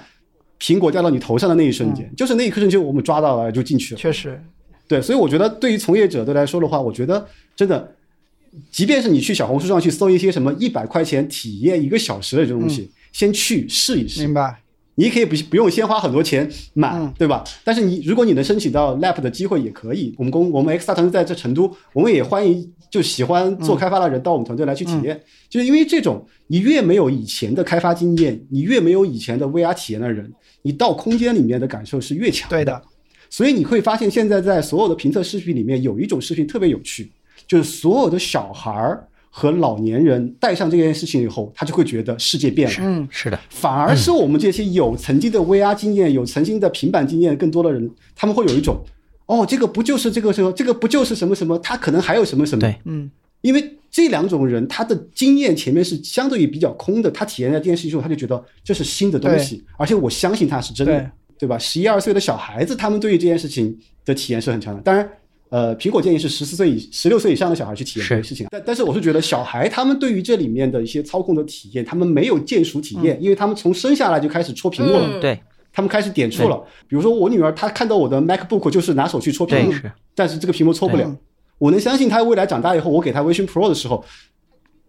[0.58, 4.00] 苹果掉到你头上的那一瞬间，就是那一刻瞬间我们抓到了就进去了。
[4.00, 4.42] 确实，
[4.88, 7.94] 对，所以我觉得对于从业者的来说的话，我觉得真的，
[8.70, 14.34] 即便是你去小红书上去搜一些什么一百块钱体验一个小时的这种东西，先去试一试明。
[14.34, 14.60] 白。
[14.96, 17.42] 你可以不不用先花很多钱买，嗯对吧？
[17.64, 20.14] 但是你如果你能申请到 Lab 的机会也可以。
[20.18, 25.16] 我们公我们 X 大团队在这成都，我们也欢迎就喜欢做开发的人到我们团队来去体验。
[25.16, 32.48] 嗯就是因为这种，你越没有以前的开发经验，你越没有以前的 VR 体验的人，你到空间里面的感受是越强。
[32.48, 32.80] 对的，
[33.28, 37.10] 所以你会发现，现在在所有的评测视频里面，有一种视频特别有趣，
[37.48, 42.76] 就是所有的小孩儿和老年人带上这件事情以后，他就会觉得世界变了。
[42.80, 48.84] 嗯，是的，反而是我们这些有曾经的 VR 经验、有曾经的平板经验更多的人，他们会有一种，
[49.26, 52.60] 哦，这个不就是这个什么，这个不就是什么什么，他可能还有什么什么。
[52.60, 61.56] 对，嗯，因为这两种人，他的经验前面是相对于比较空的，他体验了这件事情之后，他就觉得这是新的东西，而且我相信它是真的，对对吧？
[61.56, 64.80] 十一二岁的小孩子，他们对于这件事情的体验是很强的。
[64.82, 65.08] 当然，
[65.50, 75.20] 呃，苹果建议是十四岁以十六岁以上的小孩去体验这个事情，但但是我是觉得小孩他们对于这里面的一些操控的体验，他们没有见熟体验，因为他们从生下来就开始戳屏幕了。
[75.72, 76.56] 他们开始点触了，
[76.88, 81.16] 比如说我女儿，她看到我的 MacBook 就是拿手去戳屏幕，是，但是这个屏幕戳不了。
[81.58, 84.04] 我能相信她未来长大以后，我给她 Vision Pro 的时候，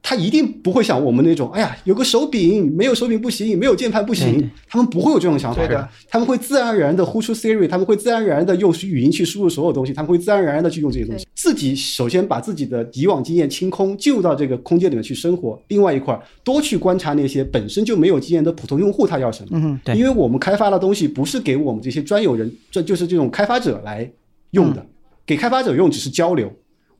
[0.03, 4.51] 她一定不会像我们那种，哎呀，有个手柄，没有手柄不行，没有键盘不对对行。
[4.67, 11.27] 他们不会有这种想法的，他们会自然而然的呼出 Siri，他们会自然而然的用语音去输入所有东西，他们会自然而然的去用这些东西。
[11.35, 15.61] 自己首先把自己的以往经验清空，进入到这个空间里面去生活。
[15.67, 19.49] 另外一块儿，多去观察那些本身就没有经验的普通用户，他要什么。
[19.53, 24.09] 嗯，对因为我们开发的东西不是给我们这些专有人，这就是这种开发者来
[24.51, 24.83] 用的，
[25.25, 26.51] 给开发者用只是交流。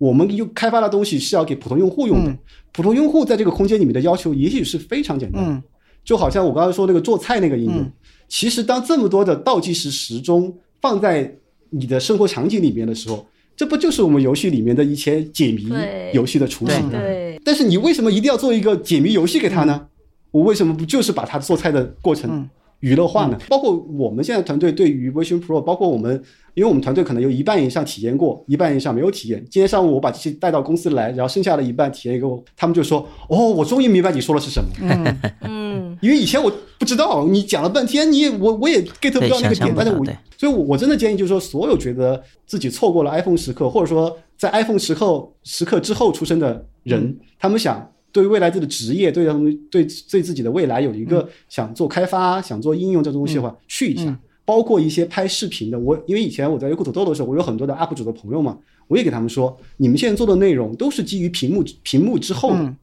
[0.02, 2.38] 我们用开发的东西是要给普通用户用的，嗯。
[2.72, 5.62] 普通用户在这个空间里面的要求也许是非常简单。
[6.04, 7.92] 就好像我刚才说那个做菜那个应用，嗯。
[8.28, 10.52] 其实当这么多的倒计时时钟
[10.82, 11.32] 放在
[11.70, 13.24] 你的生活场景里面的时候，
[13.56, 15.70] 这不就是我们游戏里面的一些解谜
[16.14, 16.90] 游戏的雏形吗？
[16.94, 19.86] 对，但是你为什么一定要做一个解谜游戏给他呢？
[20.32, 22.50] 我为什么不就是把他做菜的过程嗯
[22.82, 23.38] 娱乐化呢？
[23.48, 26.22] 包括我们现在团队对于 Vision Pro，包括我们，
[26.54, 29.44] 因为我们团队可能有一半以上体验过，一半以上没有体验。
[29.50, 34.70] 今天上午我把这些带到公司来，然后剩下的一半体验给我，他们就说：“哦，我终于明白你说的是什么。
[34.82, 40.06] 嗯，嗯， 因为以前我不知道，你讲了半天，你也我我也 get 不到那个点，但是我
[40.38, 51.06] 所以我，我真的建议就是说，所有觉得自己错过了 iPhone 时刻，或者说在 iPhone 时刻时刻之后出生的人，嗯他们想对未来自己的职业，对他们对对自己的未来有一嗯。
[51.06, 54.06] 个想做开发、想做应用这东西的话，去一下。
[54.06, 54.18] 嗯。
[54.44, 58.58] 包括一些拍视频的，我因为以前我在优酷土豆的时候，我有很多的 UP 主的朋友嘛，
[58.88, 62.76] 我也给他们说，你们现在做的内容都是基于屏幕屏幕之后的，嗯。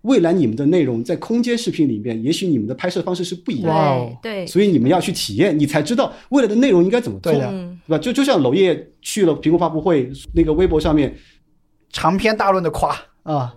[0.00, 4.46] 未来你们的内容在空间视频里面，也许你们的拍摄方式是不一样的。
[4.48, 7.48] 所以你们要去体验，你才知道未来的内容应该怎么做，对的。
[7.52, 7.78] 嗯。
[7.86, 7.98] 对吧？
[7.98, 11.14] 就就像娄烨去了苹果发布会，那个微博上面
[11.90, 12.96] 长篇大论的夸。
[13.22, 13.54] 啊，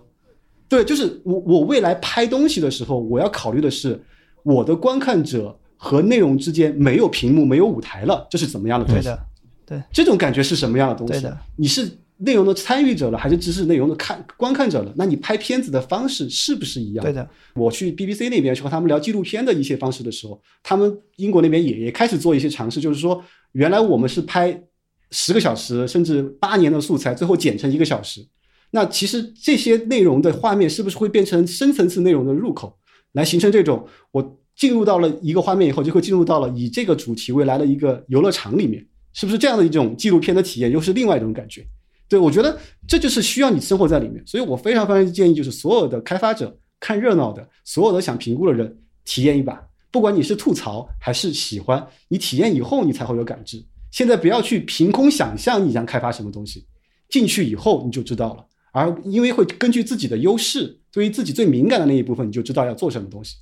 [0.67, 3.99] 对，就是我我未来拍东西的时候，我要考虑的是
[4.43, 9.03] 我的观看者和内容之间没有屏幕、没有舞台了，这是怎么样的东西？
[9.03, 9.25] 对的，
[9.65, 11.13] 对，这种感觉是什么样的东西？
[11.13, 11.87] 对的，你是
[12.17, 14.93] 内容的参与者了，还是只是内容的看观看者了？
[14.95, 17.03] 那你拍片子的方式是不是一样？
[17.03, 24.59] 对的，我去 BBC 那边去和他们聊纪录片的一些方式的时候，他们英国那边也也开始做一些尝试，就是说，原来我们是拍
[25.11, 28.25] 十个小时甚至八年的素材，最后剪成一个小时。
[28.71, 32.77] 那其实这些内容的画面是不是会变成深层次内容的入口，
[33.13, 41.65] 来形成这种我进入到了一个画面以后，就会进入到了以这个主题为来的一个游乐场里面，是不是这样的一种纪录片的体验，又是另外一种感觉？
[42.07, 49.59] 对我觉得这就是需要你生活在里面，所以我非常非常建议，就是所有的开发者看热闹的，所有的想评估的人体验一把，
[49.89, 53.63] 不管你是吐槽还是喜欢，你体验以后你才会有感知。
[53.91, 56.65] 现在不要去凭空想象你想开发什么东西，
[57.09, 58.45] 进去以后你就知道了。
[58.75, 63.37] 而因为会根据自己的优势，对于自己最敏感的那一部分，你就知道要做什么东西，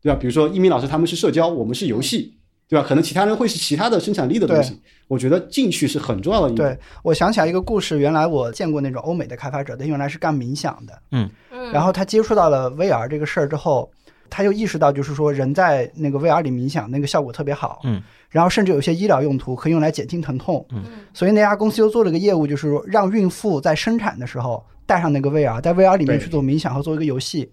[0.00, 0.18] 对吧？
[0.18, 2.86] 比如说一鸣老师他们是社交，我们是游戏，对吧？
[2.88, 4.80] 可能其他人会是其他的生产力的东西。
[5.06, 13.90] 我觉得进去是很重要的一对我想起来一个故事，原来我见过那种欧美的开发者，他原来是干冥想的，嗯嗯，然后他接触到了 VR 这个事儿之后，
[14.30, 20.84] 他就意识到，就是说人在那个 VR 里冥想，那个效果特别好，嗯，然后甚至有些医疗用途可以用来减轻疼痛，嗯。
[21.12, 27.50] 所以那家公司又做了个业务，就是说让孕妇在生产的时候带上那个 VR，在 VR 里面去做冥想和做一个游戏，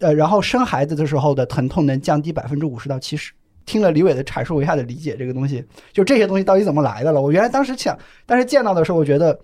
[0.00, 3.32] 呃，然后生孩子的时候的疼痛能降低百分之五十到七十。
[3.66, 7.20] 听了李伟的阐述，我一下子理解这个东西，就这些东西到底怎么来的了。
[7.20, 7.96] 我原来当时想，
[8.26, 9.38] 但是见到的时候，我觉得，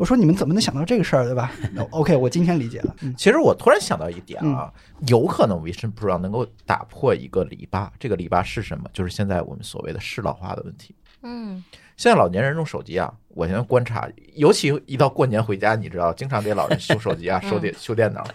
[0.00, 2.96] 我说你们怎么能想到这个事儿，对吧 那？OK，我今天理解了。
[3.02, 4.72] 嗯其实我突然想到一点啊，
[5.08, 8.88] 有可能 Vision Pro 能够打破一个篱笆，这个篱笆是什么？
[8.94, 10.94] 就是现在我们所谓的适老化的问题。
[11.22, 11.62] 嗯
[11.98, 18.26] 现在老年人用手机啊，我现在观察，尤其一到过年回家，你知道，经常给老人修手机啊， 修电修电脑。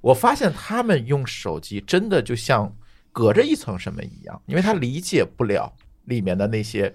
[0.00, 2.74] 我发现他们用手机真的就像
[3.12, 5.72] 隔着一层什么一样，因为他理解不了
[6.06, 6.92] 里面的那些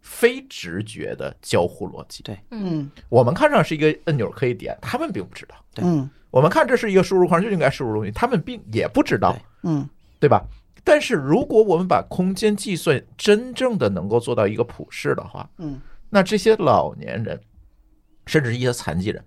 [0.00, 2.22] 非直觉的交互逻辑。
[2.22, 5.54] 对嗯我们看上是一个按钮可以点，他们并不知道。
[5.74, 9.88] 对嗯我们看这是一个输入框就应该输入东西，他们并也不知道对，嗯
[10.20, 10.44] 对吧？
[10.84, 15.80] 但是如果我们把空间计算真正的能够做到一个普适的话，嗯
[16.10, 17.38] 那这些老年人，
[18.26, 19.22] 甚至一些残疾人，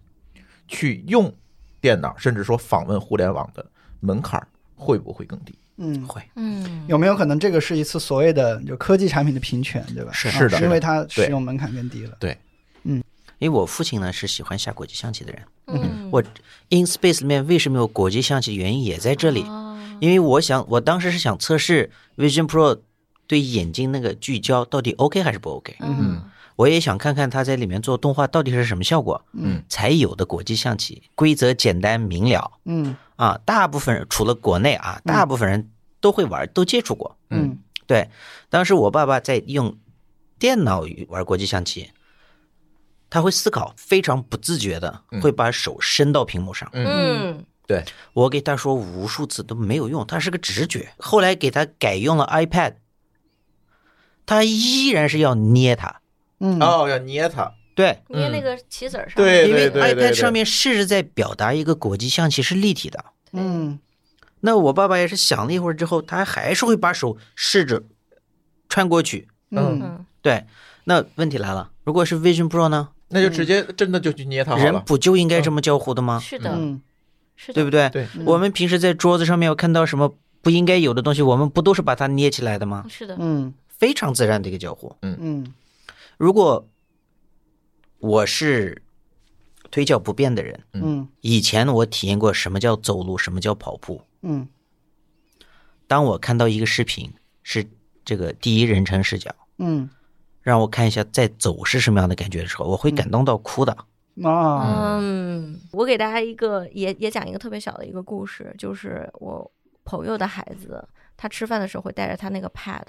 [0.68, 1.31] 去用
[1.80, 3.64] 电脑，甚至说访问互联网的
[3.99, 4.41] 门槛
[4.76, 5.53] 会不会更低？
[5.77, 6.22] 嗯，会。
[6.35, 10.11] 嗯，有没有可能这个是一次所谓的就科技产品的平权，对吧？
[10.11, 12.15] 啊是是的因为它使用门槛更低了。
[12.19, 12.38] 对，
[12.84, 13.02] 嗯。
[13.39, 16.10] 因为我父亲呢是喜欢下国际象棋的人，嗯。
[16.11, 16.23] 我
[16.69, 19.41] InSpace 里面为什么有国际象棋，原因也在这里。
[19.43, 19.80] 哦。
[19.99, 22.80] 因为我想，我当时是想测试 Vision Pro
[23.26, 25.76] 对眼睛那个聚焦到底 OK 还是不 OK。
[25.80, 26.22] 嗯。
[26.57, 29.23] 我也想看看他在里面做动画到底是什么效果。
[29.34, 32.52] 嗯，才有的国际象棋规则简单明了。
[32.65, 35.69] 嗯啊，大部分人除了国内啊，大部分人
[35.99, 37.15] 都会玩，都接触过。
[37.30, 37.60] 嗯。
[37.85, 38.10] 对，
[38.49, 39.77] 当时我爸爸在用
[40.39, 41.91] 电脑玩国际象棋，
[43.11, 45.22] 他会思考，非常不自觉的嗯。
[45.22, 46.68] 会把手伸到屏幕上。
[46.73, 47.45] 嗯。
[47.68, 50.91] 对，我给他说无数次都没有用，他是个直觉。
[50.98, 52.73] 后来给他改用了 iPad，
[54.26, 56.02] 他依然是要捏它。
[56.39, 56.60] 嗯。
[56.60, 63.03] 哦，要捏它，对，捏那个棋子儿上，对因为对对 iPad 上面试着在表达一个国际象棋是立体的。
[63.34, 63.80] 嗯
[64.41, 67.84] 那我爸爸也是想了一会儿之后，他还是会把手试着
[68.68, 69.27] 穿过去。
[69.52, 70.45] 嗯嗯对，
[70.85, 72.89] 那问题来了，如果是 Vision Pro 呢？
[73.10, 74.73] 那就直接真的就去捏它好人。
[74.85, 76.19] 不就应该这么交互的吗？
[76.19, 76.81] 是的，嗯
[77.35, 77.89] 是的，对不对？
[77.89, 82.85] 对，我们平时在桌子上面有看到什么不应该有的东西，我们不都是把它捏起来的吗？
[82.89, 84.95] 是的，嗯非常自然的一个交互。
[85.02, 85.53] 嗯嗯
[86.18, 86.68] 如果
[88.02, 88.82] 我是
[89.69, 91.07] 腿脚不便的人，嗯。
[91.22, 94.02] 以前我体验过什么叫走路，什么叫跑步。
[94.23, 94.48] 嗯。
[95.88, 97.14] 当我看到一个视频
[97.44, 97.65] 是
[98.03, 99.90] 这个第一人称视角，嗯。
[100.41, 103.72] 让我看一下在走是什么样的感觉的时候，我会感动到哭的。
[104.23, 104.98] 啊。
[104.99, 109.52] 嗯，我给大家一个也也讲一个特别小的一个故事，就是我
[109.86, 110.84] 朋友的孩子，
[111.15, 112.82] 他吃饭的时候会带着他那个 pad，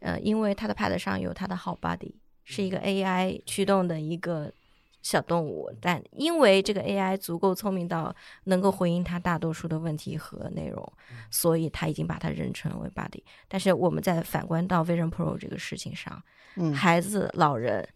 [0.00, 2.14] 呃，因为他的 pad 上有他的好 buddy，
[2.44, 4.52] 是一个 AI 驱动的一个
[5.02, 8.14] 小动物，但因为这个 AI 足够聪明到
[8.44, 10.92] 能够回应他大多数的问题和内容，
[11.30, 13.22] 所以他已经把它认成为 buddy。
[13.48, 16.22] 但是我们再反观到 Vision Pro 这个事情上，
[16.56, 16.72] 嗯。
[16.72, 17.86] 孩子、老人，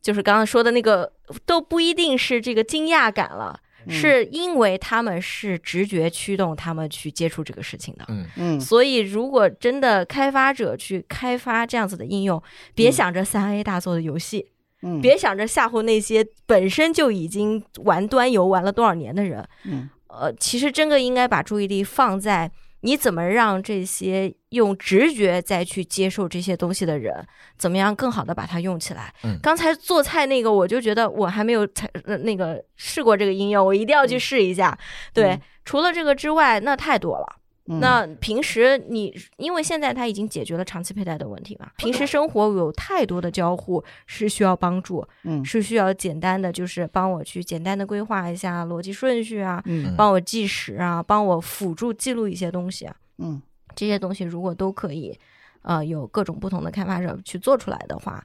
[0.00, 1.12] 就是刚刚说的那个，
[1.44, 8.04] 都不一定是这个惊讶感了，是因为他们是直觉驱动他们去接触这个事情的。
[8.08, 8.26] 嗯。
[8.36, 8.60] 嗯。
[8.60, 12.42] 所以，如果真的开发者去开发这样子的应用，
[12.74, 14.46] 别想着三 A 大作的游戏，
[14.82, 19.46] 嗯，别想着吓唬那些本身就已经玩端游玩了多少年的人。
[19.64, 19.88] 嗯。
[20.08, 22.50] 呃，其实真的应该把注意力放在
[22.84, 29.10] 你怎么让这些用直觉再去接受这些东西的人，怎么样更好的把它用起来。
[29.24, 34.78] 嗯刚才做菜那个，我就觉得我还没有才呃那个试过这个应用，我一定要去试一下。
[35.14, 37.26] 对，嗯除了这个之外，那太多了。
[37.66, 37.80] 嗯。
[37.80, 45.44] 那平时你因为现在它已经解决了长期佩戴的问题嘛，平时生活有太多的交互是需要帮助，嗯。
[45.44, 49.94] 是需要简单的就是帮我去简单的规划一下逻辑顺序啊，嗯。
[49.96, 53.40] 帮我计时啊，帮我辅助记录一些东西啊，嗯。
[53.74, 55.18] 这些东西如果都可以，
[55.62, 58.24] 呃，有各种不同的开发者去做出来的话，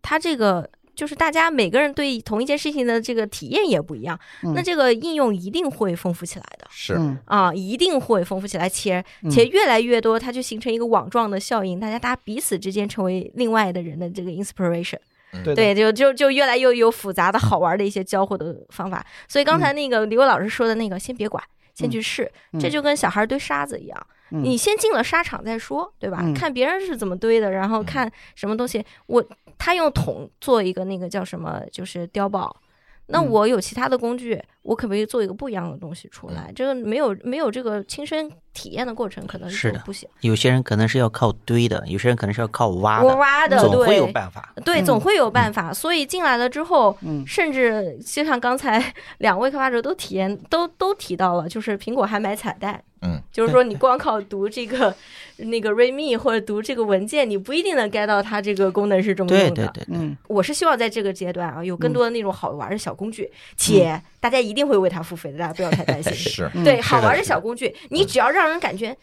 [0.00, 4.52] 它这个就是大家每个人对同一件事情的这个体验也不一样，嗯。
[4.54, 6.66] 那这个应用一定会丰富起来的。
[6.70, 6.94] 是。
[6.94, 7.18] 嗯。
[7.24, 9.30] 啊，一定会丰富起来，且嗯。
[9.30, 14.98] 且越来越多，它就形成一个网状的效应，大家大家彼此之间成为另外的人的这个 inspiration，
[15.44, 19.04] 对对，就就就越来越有复杂的好玩的一些交互的方法。
[19.26, 21.42] 所以刚才那个李伟老师说的那个，先别管，
[21.74, 22.60] 先去试，嗯。
[22.60, 24.44] 这就跟小孩堆沙子一样，嗯。
[24.44, 26.18] 你先进了沙场再说，对吧？
[26.22, 26.34] 嗯。
[26.34, 29.24] 看别人是怎么堆的，然后看什么东西，我
[29.64, 32.60] 他用桶做一个那个叫什么，就是碉堡。
[33.06, 36.52] 那嗯我有其他的工具，我可不可以做一个不一样的东西出来？
[36.54, 40.08] 这个没有没有这个亲身体验的过程，可能是不行。
[40.20, 44.54] 有些人可能是要靠堆的，有些人可能是要靠挖的，我挖的，总会有办法。
[44.64, 45.72] 对，嗯总会有办法。
[45.72, 52.82] 所以进来了之后，嗯甚至就像刚才 两位开发者都体验都都提到了，就是苹果还买彩蛋。
[53.04, 54.94] 嗯， 就是说你光靠读这个
[55.38, 59.66] 那个 README 或者读这个文件，你不一定能 get 到它这个功能是这么用的。
[59.66, 66.14] 对对对，嗯我是希望在这个阶段啊，有更多的那种好玩的小工具，且大家一定会为它付费的，大家不要太担心。
[66.16, 68.96] 是，嗯对，是好玩的的小工具，你只要让人感觉。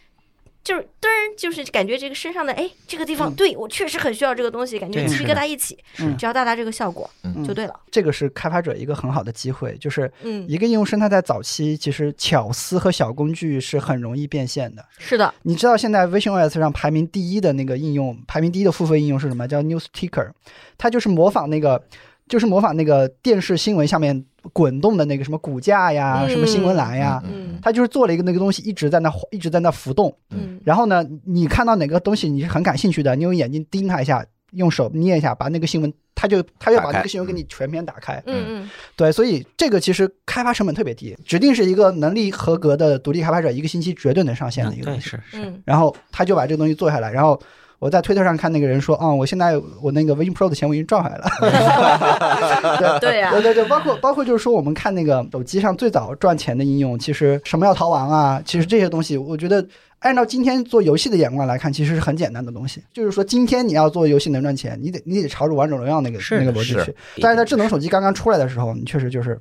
[0.61, 7.73] 就是噔儿，就是感觉这个身上的哎，这个地方嗯对我确实很需要这个东西，感觉鸡皮对是的疙瘩一起，嗯只要达到达这个效果嗯就对了。
[7.89, 14.85] 这个是开发者一个很好的机会，就是嗯，一个应用生态在早期，其实巧思和小工具是很容易变现的。
[14.99, 19.47] 是的，你知道现在 visionOS 上排名第一的那个应用，排名第一的付费应用是什么？
[19.47, 20.29] 叫 News Ticker，
[20.77, 21.81] 它就是模仿那个，
[22.29, 24.23] 就是模仿那个电视新闻下面
[24.53, 30.15] 滚动的那个什么股价呀、嗯什么新闻栏呀，嗯嗯它就是做了一个那个东西一直在那一直在那浮动。
[30.29, 38.21] 嗯然后呢，你看到哪个东西你是很感兴趣的，你用眼睛盯它一下，用手捏一下，把那个新闻，他就他就把那个新闻给你全篇打开。
[38.27, 45.01] 嗯嗯对，所以这个其实开发成本特别低，指定是一个能力合格的独立开发者，一个星期绝对能上线的一个东西。
[45.01, 47.41] 是是，嗯然后他就把这个东西做下来，然后
[47.79, 51.25] 我在推特上看那个人说，啊、我现在我那个 Vision Pro 的钱我已经赚回来了。
[52.81, 59.65] 嗯，对呀对，对对，包括包括就是说，我们看那个手机上最早赚钱的应用，其实什么要逃亡啊，其实这些东西，我觉得
[59.99, 62.83] 按照今天做游戏的眼光来看，其实是很简单的东西。
[62.93, 66.93] 就是说，今天你要做游戏能赚钱，你得你得朝着王者荣耀那个那个逻辑去。
[67.21, 69.39] 但是在智能手机刚刚出来的时候，你确实就是。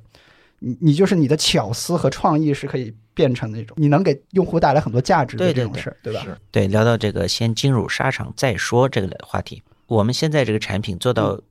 [0.59, 6.21] 你你就是你的巧思和创意是可以变成那种，你能给用户带来很多价值的这种事儿，对吧？
[6.23, 9.61] 是对，聊到这个先进入沙场再说这个话题。
[9.87, 11.41] 我们现在这个产品做到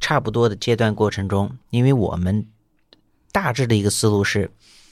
[0.00, 2.46] 差不多的阶段过程中，因为我们
[3.30, 4.50] 大致的一个思路是，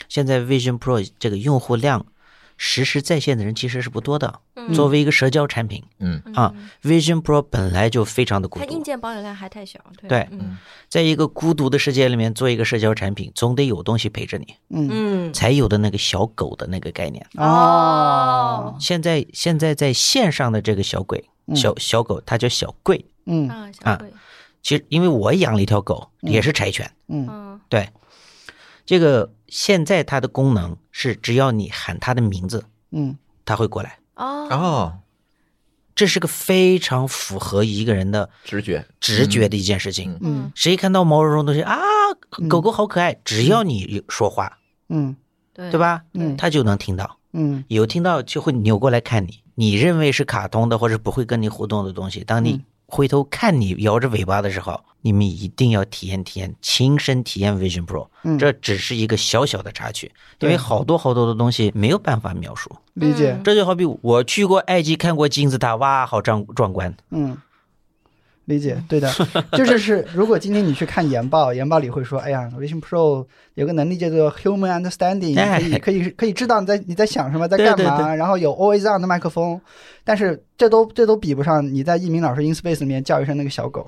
[0.08, 2.06] 现在 Vision Pro 这个用户量
[2.62, 4.40] 实时在线的人其实是不多的。
[4.54, 4.74] 嗯。
[4.74, 6.22] 作为一个社交产品嗯。
[6.34, 8.66] 啊，Vision Pro 本来就非常的孤独。
[8.66, 9.80] 它硬，件保有量还太小。
[9.98, 10.08] 对。
[10.10, 10.58] 对嗯。
[10.86, 14.88] 在一个孤独的世界里面做一个社交产品，总得有东西陪着你，嗯。
[14.92, 15.32] 嗯。
[15.32, 17.26] 才有的那个小狗的那个概念。
[17.38, 18.76] 哦。
[18.78, 21.56] 现在现在在线上的这个小鬼嗯。
[21.56, 23.02] 小小狗，它叫小贵。
[23.24, 23.48] 嗯。
[23.48, 24.12] 啊，小贵。
[24.62, 26.30] 其实因为我养了一条狗，嗯。
[26.30, 26.90] 也是柴犬。
[27.08, 27.26] 嗯。
[27.26, 27.60] 嗯。
[27.70, 27.88] 对，
[28.90, 33.16] 这个现在它的功能是，只要你喊它的名字，嗯。
[33.44, 34.00] 它会过来。
[34.16, 34.48] 哦。
[34.50, 34.98] 哦，
[35.94, 40.14] 这是个非常符合一个人的直觉，直觉的一件事情。
[40.14, 40.46] 嗯。
[40.46, 40.52] 嗯。
[40.56, 41.78] 谁看到毛茸茸东西啊，
[42.48, 44.58] 狗狗好可爱，只要你说话，
[44.88, 45.14] 嗯。
[45.54, 45.70] 对。
[45.70, 45.78] 对？
[45.78, 46.02] 吧？
[46.14, 46.36] 嗯。
[46.36, 47.64] 它就能听到，嗯。
[47.68, 49.40] 有听到就会扭过来看你。
[49.54, 58.08] 你认为是卡通的或者不会跟你互动的东西，当你嗯回头看你摇着尾巴的时候，你们一定要体验体验，亲身体验 Vision Pro。
[58.24, 60.10] 嗯，这只是一个小小的插曲，
[60.40, 62.70] 因为好多好多的东西没有办法描述。
[62.94, 63.42] 理解嗯。
[63.44, 66.94] 这就好比我去过埃及看过金字塔，哇，好壮壮观。
[67.10, 67.36] 嗯，
[68.50, 69.10] 理解，对的，
[69.56, 73.24] 就是是，如果今天你去看研报， 研报里会说，哎呀，Vision Pro
[73.54, 78.16] 有个能力叫做 Human Understanding，哎可以可以可以知道你在你在想什么，在干嘛，对对。
[78.16, 79.60] 然后有 Always On 的麦克风，
[80.04, 83.86] 但是这都这都比不上你在一鸣老师 In Space 里面叫一声那个小狗，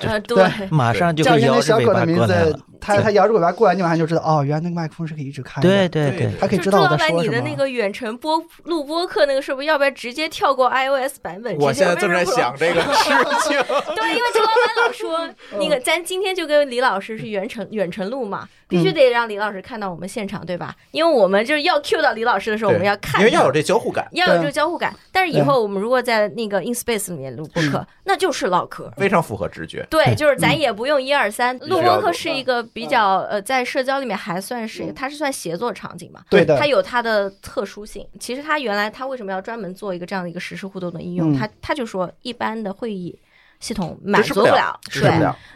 [0.00, 5.68] 呃，对，马上就会摇着尾小狗的名巴过来了字。，它它摇着尾巴过来，你马上就知道哦，原来那个麦克风是可以一直开的。
[5.68, 7.36] 对对对，它可以知道我就朱老板，在说什么。
[7.36, 11.56] 你的那个远程播录播课那个是不是要不要直接跳过 iOS 版本？
[11.58, 13.10] 我直接现在正在想这个 事
[13.48, 13.56] 情。
[13.94, 15.28] 对，因为周老板老说
[15.58, 20.74] 那个，咱今天就跟李老师是远程远程录嘛，必须得让李老师看到我们现场，对吧？
[20.90, 24.94] 因为我们就是要 Q 到李老师的时候，我们要看因为要有这交互感，要有这个交互感。
[25.12, 28.92] 但是以后我们如果在那个 InSpace 里面录播客，那就是唠嗑。
[28.96, 29.86] 非常符合直觉。
[29.90, 38.06] 对， 就是咱也不用一二三，录播课是一个嗯比较呃，在社交里面还算是它是算协作场景嘛，对的它有它的特殊性。
[38.18, 41.32] 其实它原来它为什么要专门做一个这样的一个实时互动的应用？
[41.32, 43.18] 嗯它它就说一般的会议
[43.60, 45.10] 系统满足不了，对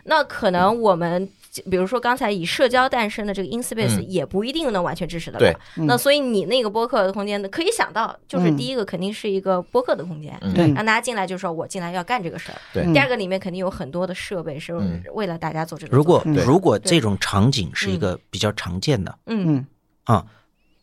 [0.05, 1.29] 那可能我们。
[1.71, 4.05] 比如说刚才以社交诞生的这个 InSpace 嗯。
[4.09, 5.51] 也不一定能完全支持的对。
[5.51, 5.61] 了。
[5.87, 8.57] 那所以你那个播客的空间呢，可以想到，就是嗯。
[8.57, 10.55] 第一个肯定是一个播客的空间，嗯。
[10.55, 10.67] 对。
[10.73, 12.59] 让大家进来就说我进来要干这个事儿。
[12.73, 12.85] 对。
[12.85, 15.97] 嗯第二个里面肯定有很多的设备是嗯为了大家做这个。
[15.97, 19.57] 如果嗯如果这种场景是一个比较常见的嗯。
[19.57, 19.67] 嗯
[20.05, 20.25] 啊，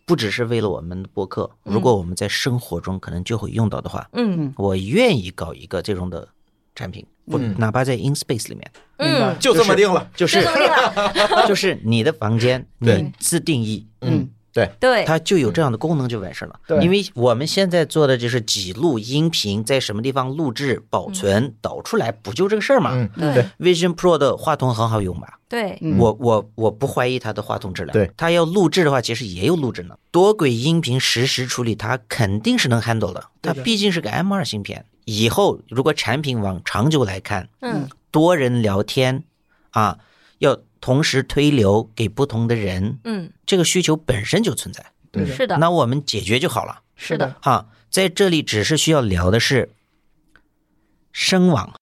[0.06, 4.54] 不只是为了我们的播客，嗯如果我们在生活中可能就会用到的话，嗯。
[4.58, 6.28] 我愿意搞一个这种的
[6.76, 10.08] 产品，不嗯哪怕在 InSpace 里面，嗯，就这么定了。
[10.16, 10.68] 就是这么定
[11.38, 11.46] 了。
[11.48, 16.60] 就是你的房间 你自定义，嗯，对，对，它就有这样的功能就完事了。
[16.68, 25.40] 对因为我们现在做的就是几录音频在什么地方录制、保存、导出来，不就这个事儿吗嗯，对对，？Vision Pro 的话筒很好用吧？
[25.48, 27.94] 对，嗯我我我不怀疑它的话筒质量。
[27.94, 29.96] 对，它要录制的话，其实也有录制呢。
[30.12, 33.24] 多轨音频实时处理，它肯定是能 handle 的。
[33.42, 34.86] 它毕竟是个 M2 芯片。
[35.06, 37.88] 以后如果产品往长久来看，嗯。
[38.12, 39.26] 多人聊天
[39.72, 40.00] 啊，
[40.38, 44.86] 要同时推流给不同的人，嗯，这个需求本身就存在。
[45.12, 46.82] 对是的，那我们解决就好了。
[46.96, 47.68] 是的，啊。
[47.90, 49.70] 在这里只是需要聊的是
[51.12, 51.74] 声网。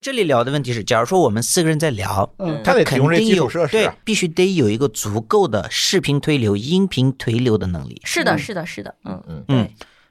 [0.00, 2.62] 这里聊的问题是，假如说我们四个人在聊，嗯。
[2.62, 8.00] 他肯供这基础定有对设施啊，必须得有一个足够的视频推流、音频推流的能力。
[8.04, 8.38] 是的，嗯。
[8.38, 9.22] 是的，是的，嗯。
[9.26, 9.44] 嗯。
[9.48, 9.70] 嗯，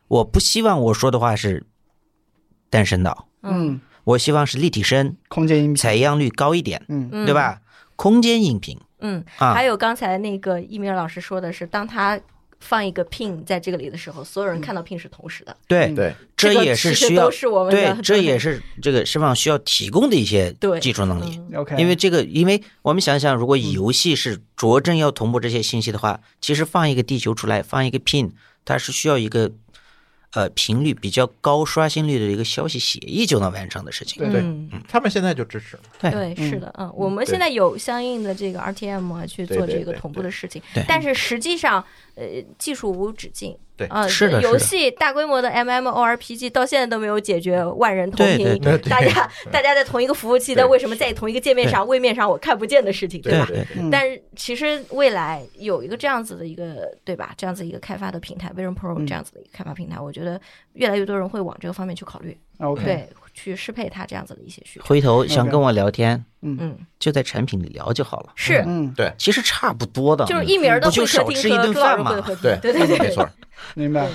[0.09, 1.65] 我不希望我说的话是
[2.69, 3.79] 单声道，嗯。
[4.05, 7.09] 我希望是立体声，空间音频，采样率高一点，嗯。
[7.11, 7.33] 嗯，对？
[7.33, 7.61] 吧？
[7.95, 8.75] 空间音频。
[9.01, 9.53] 嗯，啊。
[9.53, 12.19] 还有刚才那个一鸣老师说的是，当他
[12.59, 15.95] 放一个 pin 在这个里的时候，所有人看到 pin 是同时的，对嗯。
[15.95, 17.29] 对，这也是需要
[17.69, 20.79] 对的，，这也是这个释放需要提供的一些对。
[20.79, 21.39] 技术能力。
[21.77, 28.31] 因为这个，因为我们想想，如果游戏是着重要同步这些信息的话，其实放一个地球出来，放一个 pin，
[28.65, 29.51] 它是需要一个
[30.33, 34.31] 呃频率比较高、刷新率的一个消息协议就能完成的事情。
[34.31, 35.77] 对嗯他们现在就支持。
[35.99, 41.83] 对对，嗯是的，嗯，我们现在有相应的这个 RTM 啊，去做这个同步的事情对，但是实际上，
[42.15, 42.25] 呃，
[42.57, 43.57] 技术无止境。
[43.79, 53.45] 对啊，是的游戏大规模的 MMORPG 到现在都没有解决万人同屏，对对对对大家大家在同一个服务器，但为什么在同一个界面上、位面上我看不见的事情，吧？
[53.47, 57.33] 对对嗯但是其实未来有一个这样子的一个，对吧？
[57.37, 60.39] 这样子一个开发的平台，Vision Pro 嗯这样子的一个开发平台，我觉得
[60.73, 63.07] 越来越多人会往这个方面去考虑，OK，对，
[63.39, 64.85] 去适配他这样子的一些需求。
[64.85, 66.57] 回头想跟我聊天，嗯。
[66.59, 68.33] 嗯，就在产品里聊就好了。
[68.35, 69.13] 是，嗯，对。
[69.17, 73.29] 其实差不多的，就是一鸣儿的不就会客吃一顿饭吗会客厅，对对对对，没错，
[73.75, 74.09] 明白。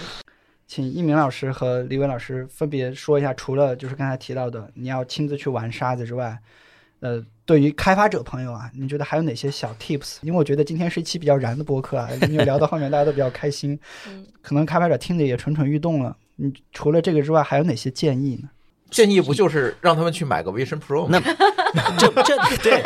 [0.66, 6.38] 请一鸣老师和李伟老师分别说一下，除了就是刚才提到的你要亲自去玩沙子之外，
[7.00, 10.16] 呃，对于开发者朋友啊，你觉得还有哪些小 tips？
[10.22, 13.78] 因为我觉得今天是一期比较燃的播客啊， 因为聊到后面大家都比较开心，
[14.08, 14.26] 嗯。
[14.40, 16.16] 可能开发者听着也蠢蠢欲动了。
[16.36, 18.48] 你除了这个之外，还有哪些建议呢？
[18.94, 21.20] 建议不就是让他们去买个 Vision Pro 吗？
[21.98, 22.80] 这这 对。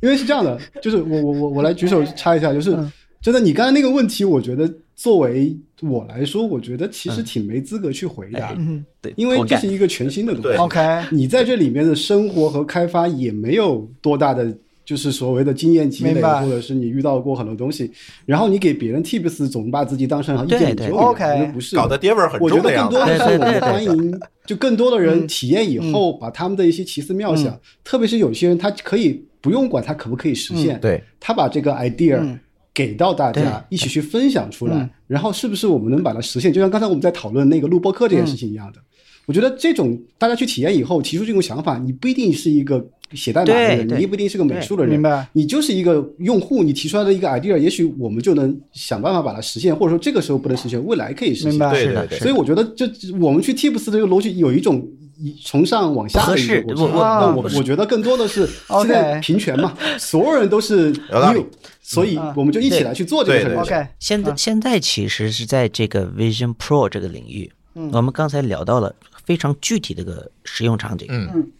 [0.00, 2.90] 因为是这样的，就是我我我我来举手插一下，就是嗯。
[3.20, 8.82] 真的，你刚才那个问题，我觉得作为我来说，我觉得其实挺没资格去回答，嗯。
[9.02, 10.56] 对，因为这是一个全新的东西。
[10.56, 10.78] ，OK，
[11.10, 14.56] 你在这里面的生活和开发也没有多大的，
[14.88, 17.92] 就是所谓的经验积累，或者是你遇到过很多东西，
[18.24, 21.24] 然后你给别人 tips，总把自己当成意见领对对袖一样，OK。
[21.24, 22.96] 我觉得不是搞得爹味儿很我觉得更重的样子。
[22.96, 27.54] 多的是我们欢迎，就更多的人嗯体验以后，把他们的一些奇思妙想，
[27.84, 32.40] 特别是有些人他可以不用管他可不可以实现，对，他把这个 idea 嗯。
[32.74, 36.52] 给到大家，一起去分享出来嗯，然后是不是我们能把它实现？
[36.52, 38.78] 就像刚才我们在讨论那个录播课这件事情一样的，
[39.26, 45.28] 我觉得这种大家去体验以后提出这种想法，你不一定是一个写代码的人，你也不一定是个美术的人，明白？
[45.32, 51.50] 你就是一个用户，你提出来的一个 idea，也许我们就能想办法把它实现，或者说这个时候不能实现，未来可以实现。
[51.50, 51.74] 明白？
[51.74, 52.18] 是的，对对对。
[52.18, 52.86] 所以我觉得这
[53.20, 54.86] 我们去 tips 这个逻辑有一种
[55.18, 56.86] 以从上往下的一个过程。
[56.86, 58.46] 合适我我那我我觉得更多的是
[58.82, 61.40] 现在平权嘛，所有人都是有道理。
[61.40, 61.46] new，
[61.80, 63.56] 所以我们就一起来去做这个事情。
[63.56, 67.90] OK，现在现在其实是在这个 Vision Pro 这个领域，嗯。
[67.92, 68.94] 我们刚才聊到了
[69.24, 71.50] 非常具体的一个使用场景，嗯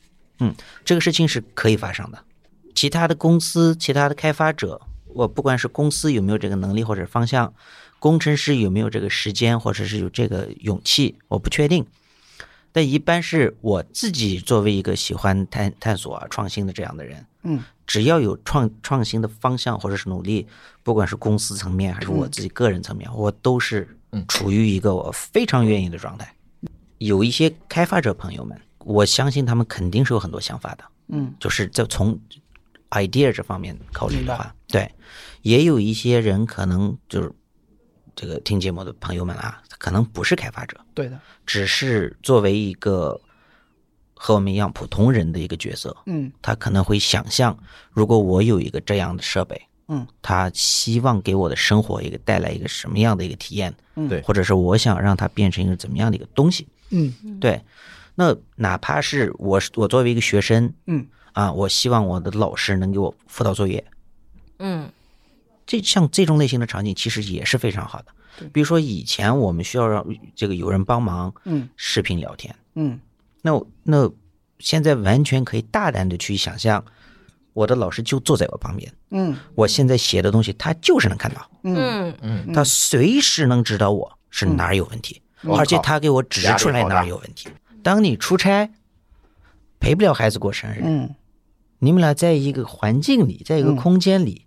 [0.84, 2.24] 这个事情是可以发生的。
[2.74, 7.52] 其他的公司、其他的开发者，我不管是公司有没有这个能力或者方向，
[7.98, 11.84] 工程师有没有这个时间或者是有这个勇气，我不确定。
[12.70, 20.46] 但一般是我自己作为一个喜欢探探索啊、创新的这样的人，嗯，只要有创创新的方向或者是努力，
[20.84, 26.32] 不管是公司层面还是我自己个人层面，我都是嗯处于一个我非常愿意的状态。
[26.98, 32.18] 有一些开发者朋友们，我相信他们肯定是有很多想法的，嗯，就是在从
[32.90, 34.90] idea 这方面考虑的话，对，
[35.42, 37.30] 也有一些人可能就是
[38.16, 43.20] 这个听节目的朋友们啊，可能不是开发者，对的，只是作为一个
[44.14, 47.56] 和我们一样普通人的一个角色，嗯他可能会想象，
[47.90, 57.12] 如果我有一个这样的设备，嗯，他希望给我的生活一个带来一个什么样的一个体验，嗯对或者是我想让它变成一个怎么样的一个东西，嗯。
[57.38, 57.62] 对，
[58.20, 61.06] 那哪怕是我是我作为一个学生嗯。
[61.34, 63.84] 啊，我希望我的老师能给我辅导作业，
[64.58, 64.90] 嗯。
[65.64, 68.06] 这像这种类型的场景其实也是非常好的。
[68.52, 70.04] 比如说以前我们需要让
[70.34, 71.68] 这个有人帮忙嗯。
[71.76, 72.98] 视频聊天，嗯。
[73.40, 73.52] 那
[73.84, 74.10] 那
[74.58, 76.84] 现在完全可以大胆的去想象，
[77.52, 79.36] 我的老师就坐在我旁边，嗯。
[79.54, 82.12] 我现在写的东西他就是能看到，嗯。
[82.20, 82.52] 嗯。
[82.52, 85.54] 他随时能知道我是哪儿有问题，嗯。
[85.54, 87.48] 而且他给我指出来哪儿有问题。
[87.88, 88.70] 当你出差
[89.80, 91.14] 陪不了孩子过生日，嗯。
[91.78, 93.76] 你们俩在一个环境里，在一个嗯。
[93.76, 94.44] 空间里，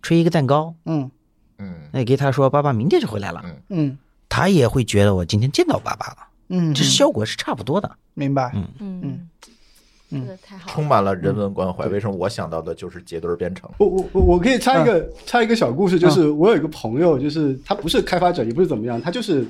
[0.00, 1.10] 吹一个蛋糕，嗯。
[1.58, 1.74] 嗯。
[1.92, 3.98] 那你给他说爸爸明天就回来了，嗯。
[4.30, 6.16] 他也会觉得我今天见到爸爸了，
[6.48, 7.94] 嗯，这效果是差不多的。
[8.14, 8.72] 明白，嗯。
[8.80, 9.28] 嗯，
[10.10, 10.72] 这个太好了。
[10.72, 11.86] 充满了人文关怀。
[11.88, 13.70] 为什么我想到的就是结对编程？
[13.76, 19.46] 我我我我可以插一个、插一个小故事，就是我有一个朋友，就是他不是开发者，也不是怎么样，他就是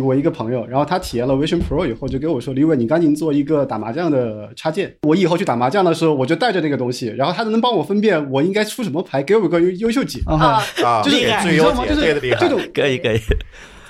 [0.00, 10.20] 我一个朋友，然后他体验了 Vision Pro 以后，就给我说：“李伟，你赶紧做一个打麻将的插件，我以后去打麻将的时候，我就带着那个东西，然后他能帮我分辨我应该出什么牌，给我一个优优秀解。
[10.26, 11.22] 啊啊，啊，就是你
[11.56, 11.84] 知道吗？
[11.86, 12.48] 就是这。
[12.48, 13.18] 种可以可以，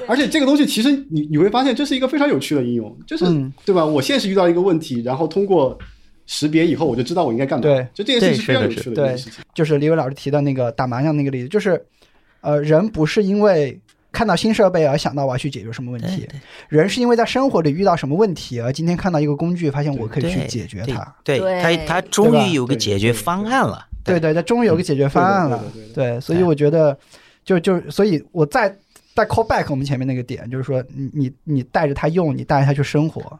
[0.08, 3.84] 而且这个东西其实你你会发现，这是一个非常有趣的应用，就是、嗯对吧？
[3.84, 5.78] 我现实遇到一个问题，然后通过
[6.26, 7.62] 识别以后，我就知道我应该干嘛。
[7.62, 9.44] 对，就这件事情是非常有趣的一件事情。
[9.54, 11.84] 就是李伟老师提的那个打麻将那个例子，就是，
[12.40, 13.78] 呃，人不是因为
[14.12, 16.28] 看到新设备而想到我要去解决什么问题，
[16.68, 21.16] 人是因为在生活里遇到什么问题而今天看到一个工具，发现我可以去解决它。
[21.24, 23.88] 对对他他终于有个解决方案了。
[24.04, 25.64] 对对，他终于有个解决方案了。
[25.94, 26.96] 对，所以我觉得，
[27.44, 28.68] 就就所以我再
[29.14, 33.38] 再 call back 我们前面那个点，就是说，你你你带着它用，你带着它去生活。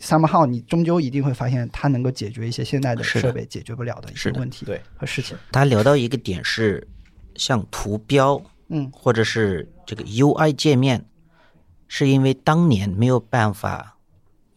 [0.00, 5.36] somehow 你终究一定会发现，它能够解决一些现在的设备解决不了的一些问题对和事情。
[5.50, 6.86] 他聊到一个点是，
[7.36, 8.90] 像图标，嗯。
[8.92, 11.04] 或者是这个 UI 界面，
[11.88, 13.96] 是因为当年没有办法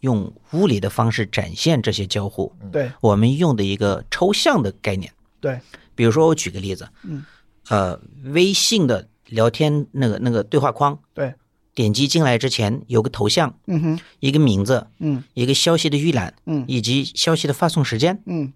[0.01, 2.91] 用物理的方式展现这些交互，对。
[3.01, 5.11] 我们用的一个抽象的概念。
[5.39, 5.59] 对，
[5.95, 7.23] 比如说我举个例子，嗯，
[7.69, 11.33] 呃，微信的聊天那个那个对话框，对，
[11.75, 15.23] 点击进来之前有个头像，嗯哼，一个名字，嗯。
[15.35, 16.65] 一个消息的预览，嗯。
[16.67, 18.51] 以及消息的发送时间，嗯。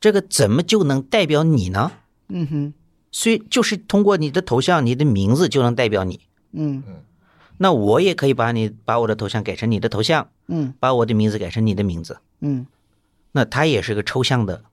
[0.00, 1.92] 这个怎么就能代表你呢？
[2.28, 2.74] 嗯哼，
[3.12, 6.20] 所以就是通过你的头像、你的名字就能代表你。
[6.52, 6.82] 嗯。
[7.58, 10.72] 那我也可以把你把我的头像改成你的头像，嗯。
[10.80, 12.66] 把我的名字改成你的名字，嗯，
[13.32, 14.64] 那它也是个抽象的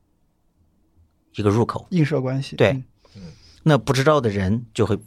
[1.36, 1.86] 一个入口。
[1.90, 2.56] 映射关系。
[2.56, 2.82] 对。
[3.64, 4.98] 那不知道的人就会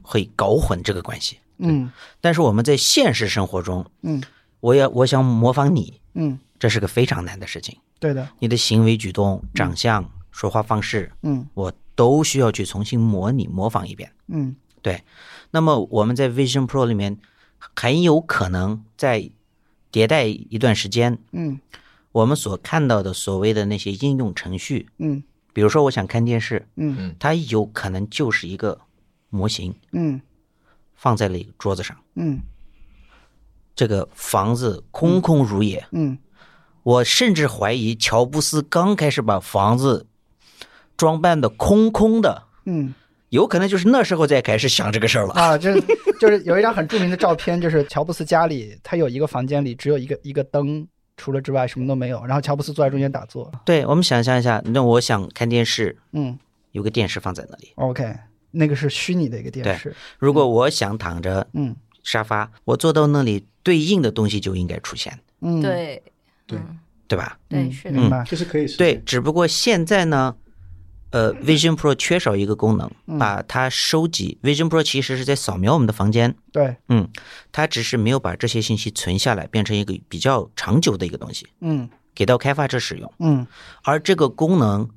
[0.00, 1.38] 会搞混这个关系。
[1.58, 1.92] 嗯。
[2.22, 4.22] 但是我们在现实生活中，嗯。
[4.60, 7.76] 我也我想模仿你，嗯，这是个非常难的事情。
[8.00, 8.26] 对的。
[8.38, 11.46] 你的行为举动、长相、说话方式，嗯。
[11.52, 14.12] 我都需要去重新模拟、模仿一遍。
[14.28, 14.56] 嗯。
[14.82, 15.02] 对，
[15.50, 17.18] 那么我们在 Vision Pro 里面
[17.58, 19.30] 很有可能在
[19.90, 21.60] 迭代一段时间，嗯。
[22.12, 25.22] 我们所看到的所谓的那些应用程序，嗯。
[25.52, 27.16] 比如说我想看电视，嗯。
[27.18, 28.78] 它有可能就是一个
[29.30, 30.20] 模型嗯。
[30.94, 32.40] 放在了一个桌子上，嗯。
[33.74, 35.86] 这个房子空空如也。
[35.92, 36.18] 嗯。
[36.82, 40.06] 我甚至怀疑乔布斯刚开始把房子
[40.96, 42.94] 装扮的空空的，嗯
[43.30, 45.34] 有可能就是那时候再开始想这个事儿了。
[45.34, 45.82] 啊，就是
[46.20, 53.50] 就是有一张很著名的照片，就是乔布斯家里，他有一个房间里只有一个一个灯，除了之外什么都没有，然后乔布斯坐在中间打坐。
[53.64, 56.38] 对，我们想象一下，那我想看电视，嗯
[56.70, 57.72] 有个电视放在那里。
[57.74, 58.14] ，OK，
[58.52, 59.92] 那个是虚拟的一个电视。
[60.18, 66.00] 如果我想躺着嗯沙发，我坐到那里，对应的东西就应该出现，嗯，对
[66.46, 67.36] 对嗯对吧？
[67.48, 68.22] 对，嗯是的，明白。
[68.24, 70.36] 这是可以实对，只不过现在呢，
[71.14, 74.36] 呃，Vision Pro 缺少一个功能，嗯把它收集。
[74.42, 77.08] Vision Pro 其实是在扫描我们的房间，对，嗯，
[77.52, 81.46] 它只是没有把这些信息存下来，变成一个比较长久的一个东西。
[81.60, 83.46] 嗯给到开发者使用，嗯，
[83.84, 84.88] 而这个功能，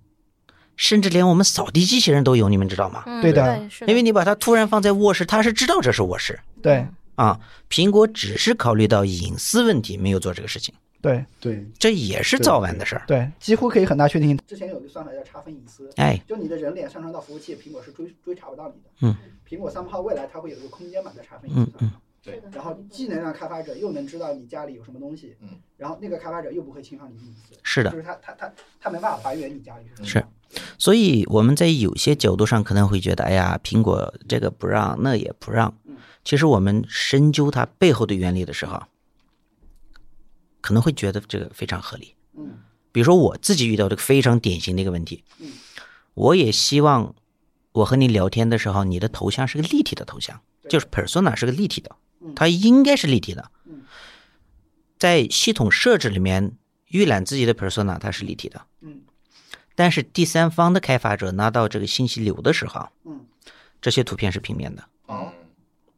[0.75, 3.03] 甚至连我们扫地机器人都有，你们知道吗？
[3.05, 6.83] 嗯对的因为你把它突然放在卧室，它是知道这是卧室对
[7.13, 7.39] 啊。
[7.69, 13.03] 苹果只是考虑到隐私问题，没有做这个事情，对对，这也是早晚的事儿。
[13.07, 14.37] 对，几乎可以很大确定。
[14.47, 18.89] 之前有一个算法叫查分隐私，哎，就你的人脸上传到服务器，苹果是追追查不到你的。
[19.01, 19.15] 嗯，
[19.47, 21.61] 苹果三号未来它会有一个空间版的查分隐私。
[21.61, 21.91] 嗯嗯，
[22.23, 30.07] 对然后既能让开发者又能知道你家里有什么东西，嗯，然后那个开发者又不会侵犯你的隐私，是的就，是他他他他没办法还原你家里什么。
[30.07, 30.25] 是
[30.79, 35.95] 所以我们在有些角度上可能会觉得，哎呀，苹果这个不让，那也不让嗯。
[36.23, 38.81] 其实我们深究它背后的原理的时候，
[40.67, 42.13] 可能会觉得这个非常合理。
[42.35, 42.59] 嗯。
[42.91, 45.51] 比如说我自己遇到这个非常典型的一个问题嗯，
[46.13, 47.15] 我也希望
[47.71, 53.49] 我和你聊天的时候，你的头像是个立体的头像，就是 persona 是个立体的嗯，它应该是立体的。
[53.63, 53.83] 嗯。
[54.97, 56.57] 在系统设置里面
[56.87, 59.03] 预览自己的 persona 它是立体的，嗯。
[59.75, 63.25] 但是第三方的开发者拿到这个信息流的时候，嗯，
[63.79, 64.83] 这些图片是平面的。
[65.05, 65.31] 哦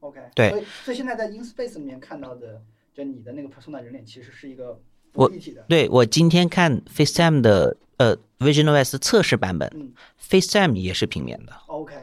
[0.02, 0.20] ，OK。
[0.36, 0.50] 对。
[0.50, 2.62] 所以所以现在在 InSpace 里面看到的，
[3.00, 4.82] 就你的那个 persona 人脸其实是一个
[5.14, 5.64] 我不立体的。
[5.70, 11.54] 对我今天看 FaceTime 的呃 VisionOS 测试版本嗯，FaceTime 也是平面的。
[11.68, 11.96] ，OK。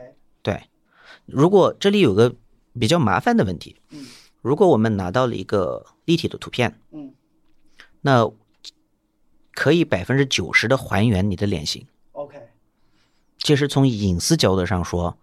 [0.43, 0.63] 对，
[1.27, 2.35] 如果这里有个
[2.79, 4.07] 比较麻烦的问题嗯，
[4.41, 7.13] 如果我们拿到了一个立体的图片，嗯
[8.01, 8.31] 那
[9.53, 11.87] 可以百分之九十的还原你的脸型。
[12.13, 12.41] ，OK。
[13.39, 15.19] 其实从隐私角度上说，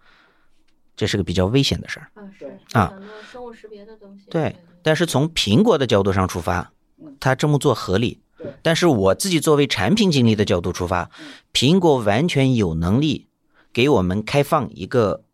[0.94, 2.10] 这是个比较危险的事儿。
[2.14, 3.00] 啊是啊
[3.32, 4.26] 生物识别的东西。
[4.30, 8.20] 对，但是从苹果的角度上出发嗯，他这么做合理。
[8.38, 8.54] 对。
[8.62, 13.26] 但是我自己作为产品经理的角度出发嗯，苹果完全有能力
[13.72, 15.24] 给我们开放一个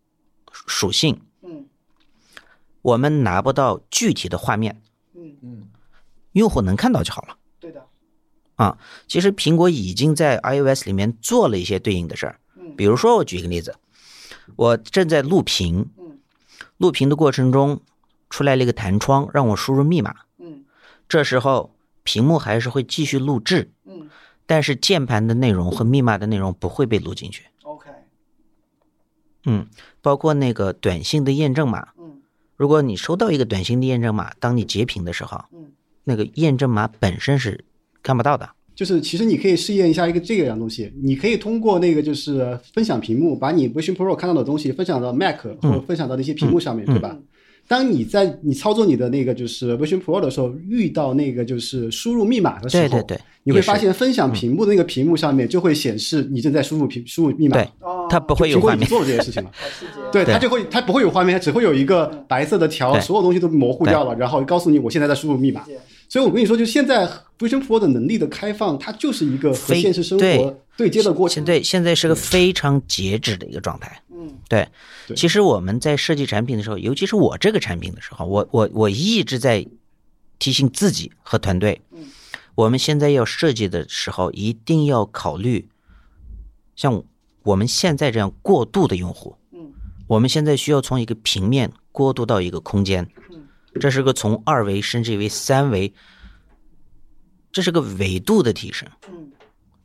[0.52, 1.66] 属性，嗯。
[2.80, 4.80] 我们拿不到具体的画面，
[5.14, 5.68] 嗯，嗯。
[6.32, 7.36] 用户能看到就好了。
[7.58, 7.84] 对的。
[8.54, 8.78] 啊
[9.08, 12.76] 其实苹果已经在 iOS 里面做了一些对应的事儿，嗯。
[12.76, 13.74] 比如说我举一个例子，
[14.56, 16.18] 我正在录屏，嗯。
[16.78, 17.82] 录屏的过程中
[18.30, 20.64] 出来了一个弹窗，让我输入密码，嗯
[21.08, 21.74] 这时候
[22.04, 24.08] 屏幕还是会继续录制，嗯
[24.46, 27.44] 但是键盘的内容和密码的内容不会被录进去。
[27.62, 27.90] ，OK。
[29.44, 29.66] 嗯，
[30.00, 32.22] 包括那个短信的验证码，嗯
[32.56, 35.72] 如果你收到一个短信的验证码，当你截屏的时候，嗯
[36.04, 37.64] 那个验证码本身是
[38.02, 38.48] 看不到的。
[38.74, 47.18] 就是其实你可以试验一下一个这个样东西，你可以通过那个就是分享屏幕，把你 Vision Pro 看到的东西分享到 Mac 或者分享到那些屏幕上面，嗯对吧？
[47.70, 57.68] 当你在你操作你的那个就是 Vision Pro 的时候，遇到那个就是输入密码的时候，对对对，你会发现分享屏幕的那个屏幕上面就会显示你正在输入屏输入密码，对。
[57.78, 58.88] 哦，它不会有画面。
[58.88, 59.52] 做了这件事情了。
[60.10, 60.34] 对，对。
[60.34, 65.62] 它就会，它不会有画面，它只会有一个白色的条，所有东西都模糊掉了，然后告诉你我现在在输入密码。
[66.08, 71.62] 所以我跟你说，就现在 Vision Pro 的能力的开放，它就是一个和现实生活对接的过程对。
[71.62, 74.02] 现在是个非常截止的一个状态。
[74.10, 74.66] 嗯对，
[75.14, 79.66] 其实我们在设计产品的时候，尤其是我这个产品的时候，我我我一直在
[80.38, 82.08] 提醒自己和团队嗯，
[82.54, 85.68] 我们现在要设计的时候，一定要考虑
[86.74, 87.04] 像
[87.42, 89.36] 我们现在这样过渡的用户。
[89.52, 89.72] 嗯
[90.06, 93.46] 我们现在需要从一个平面过渡到一个空间嗯，
[93.78, 95.92] 这是个从二维甚至为三维，
[97.52, 98.88] 这是个维度的提升。
[99.08, 99.30] 嗯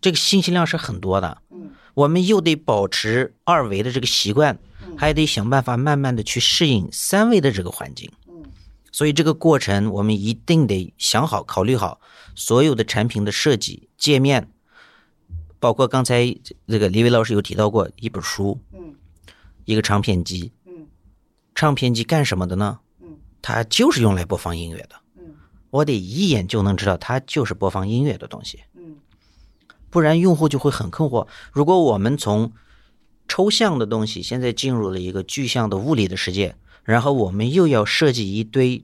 [0.01, 8.11] 这个信息量是很多的，嗯我们又得保持二维的这个习惯嗯，还得想办法慢慢的去适应三维的这个环境。
[8.27, 8.43] 嗯
[8.91, 11.99] 所以这个过程，我们一定得想好、考虑好
[12.33, 14.49] 所有的产品的设计、界面，
[15.59, 16.33] 包括刚才
[16.67, 18.95] 这个李伟老师有提到过一本书、嗯
[19.65, 20.51] 一个唱片机。
[20.65, 20.87] 嗯
[21.55, 22.79] 唱片机干什么的呢？
[23.01, 24.95] 嗯它就是用来播放音乐的。
[25.17, 25.35] 嗯
[25.71, 28.61] 我得一眼就能知道它就是播放音乐的东西。
[29.95, 31.25] 嗯不然用户就会很困惑。
[31.53, 32.51] 如果我们从
[33.29, 36.53] 抽象的东西现在进入了一个具象的物理的世界，
[36.83, 38.83] 然后我们又要设计一堆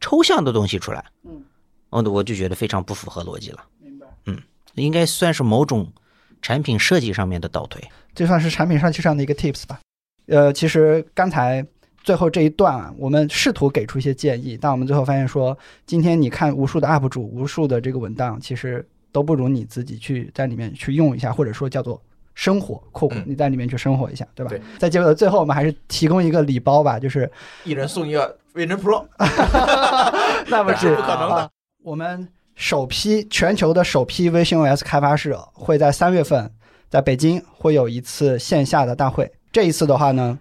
[0.00, 1.44] 抽象的东西出来，嗯，
[1.90, 3.62] 我我就觉得非常不符合逻辑了。
[3.78, 4.06] 明白。
[4.24, 4.38] 嗯
[4.74, 5.92] 应该算是某种
[6.40, 7.82] 产品设计上面的倒退。
[8.14, 9.80] 就算是产品设计上的一个 tips 吧。
[10.26, 11.66] 呃，其实刚才
[12.02, 22.00] 最后这一段啊，我们试图给出一些建议，但我们最后发现说，今天你看无数的 UP 主、无数的这个文档，其实都不如你自己去在里面去用一下，或者说叫做
[22.34, 24.50] 生活（括弧嗯你在里面去生活一下，对吧？
[24.50, 24.60] 对。
[24.78, 27.30] 在节目的最后，我们还是提供一个礼包吧，就是
[27.64, 29.04] 一人送一个 Vision Pro，
[30.48, 31.34] 那不是不可能的。
[31.36, 31.50] 啊
[31.84, 36.50] 我们首批全球的首批 visionOS 开发者会在三月份
[36.90, 39.30] 在北京会有一次线下的大会。
[39.50, 40.38] 这一次的话呢，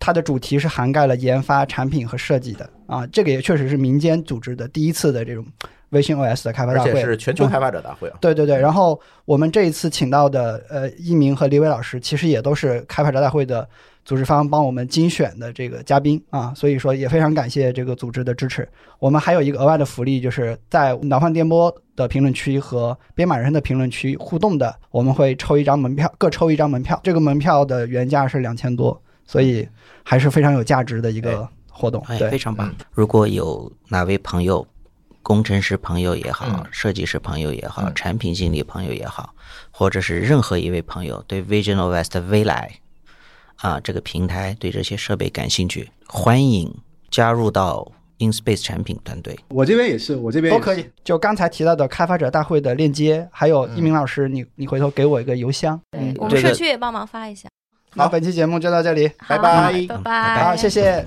[0.00, 5.44] 它的主题是涵盖了研发、产品和设计的啊，这个也确实是民间组织的第一次的这种
[5.90, 8.16] 微信 OS 的开发大会，而且是全球嗯开发者大会啊。
[8.20, 13.68] 对对对，然后我们这一次请到的呃一鸣和李伟老师，其实也都是开发者大会的
[14.04, 18.68] 组织方帮我们精选的这个嘉宾啊，所以说也非常感谢这个组织的支持。
[18.98, 29.68] 我们还有一个额外的福利，就是在脑放电波的评论区和编码人生的评论区互动的，我们会抽一张门票，各抽一张门票，这个门票的原价是两千多，所以
[30.02, 32.02] 还是非常有价值的一个活动。
[32.08, 32.74] 哎，对非，常棒嗯！
[32.92, 34.66] 如果有哪位朋友，
[35.28, 39.34] 工程师朋友也好嗯，设计师朋友也好，嗯产品经理朋友也好，
[39.70, 42.72] 或者是任何一位朋友对 Vision OS 的未来
[43.56, 46.74] 啊这个平台对这些设备感兴趣，欢迎
[47.10, 47.86] 加入到
[48.20, 49.38] InSpace 产品团队。
[49.48, 50.88] 我这边也是，我这边都可以。
[51.04, 55.78] 就刚才提到的开发者大会的链接，还有一鸣老师，你你回头给我一个邮箱。
[55.92, 57.50] 嗯，我们社区也帮忙发一下。
[57.94, 61.06] 好本期节目就到这里，拜拜拜拜好，谢谢。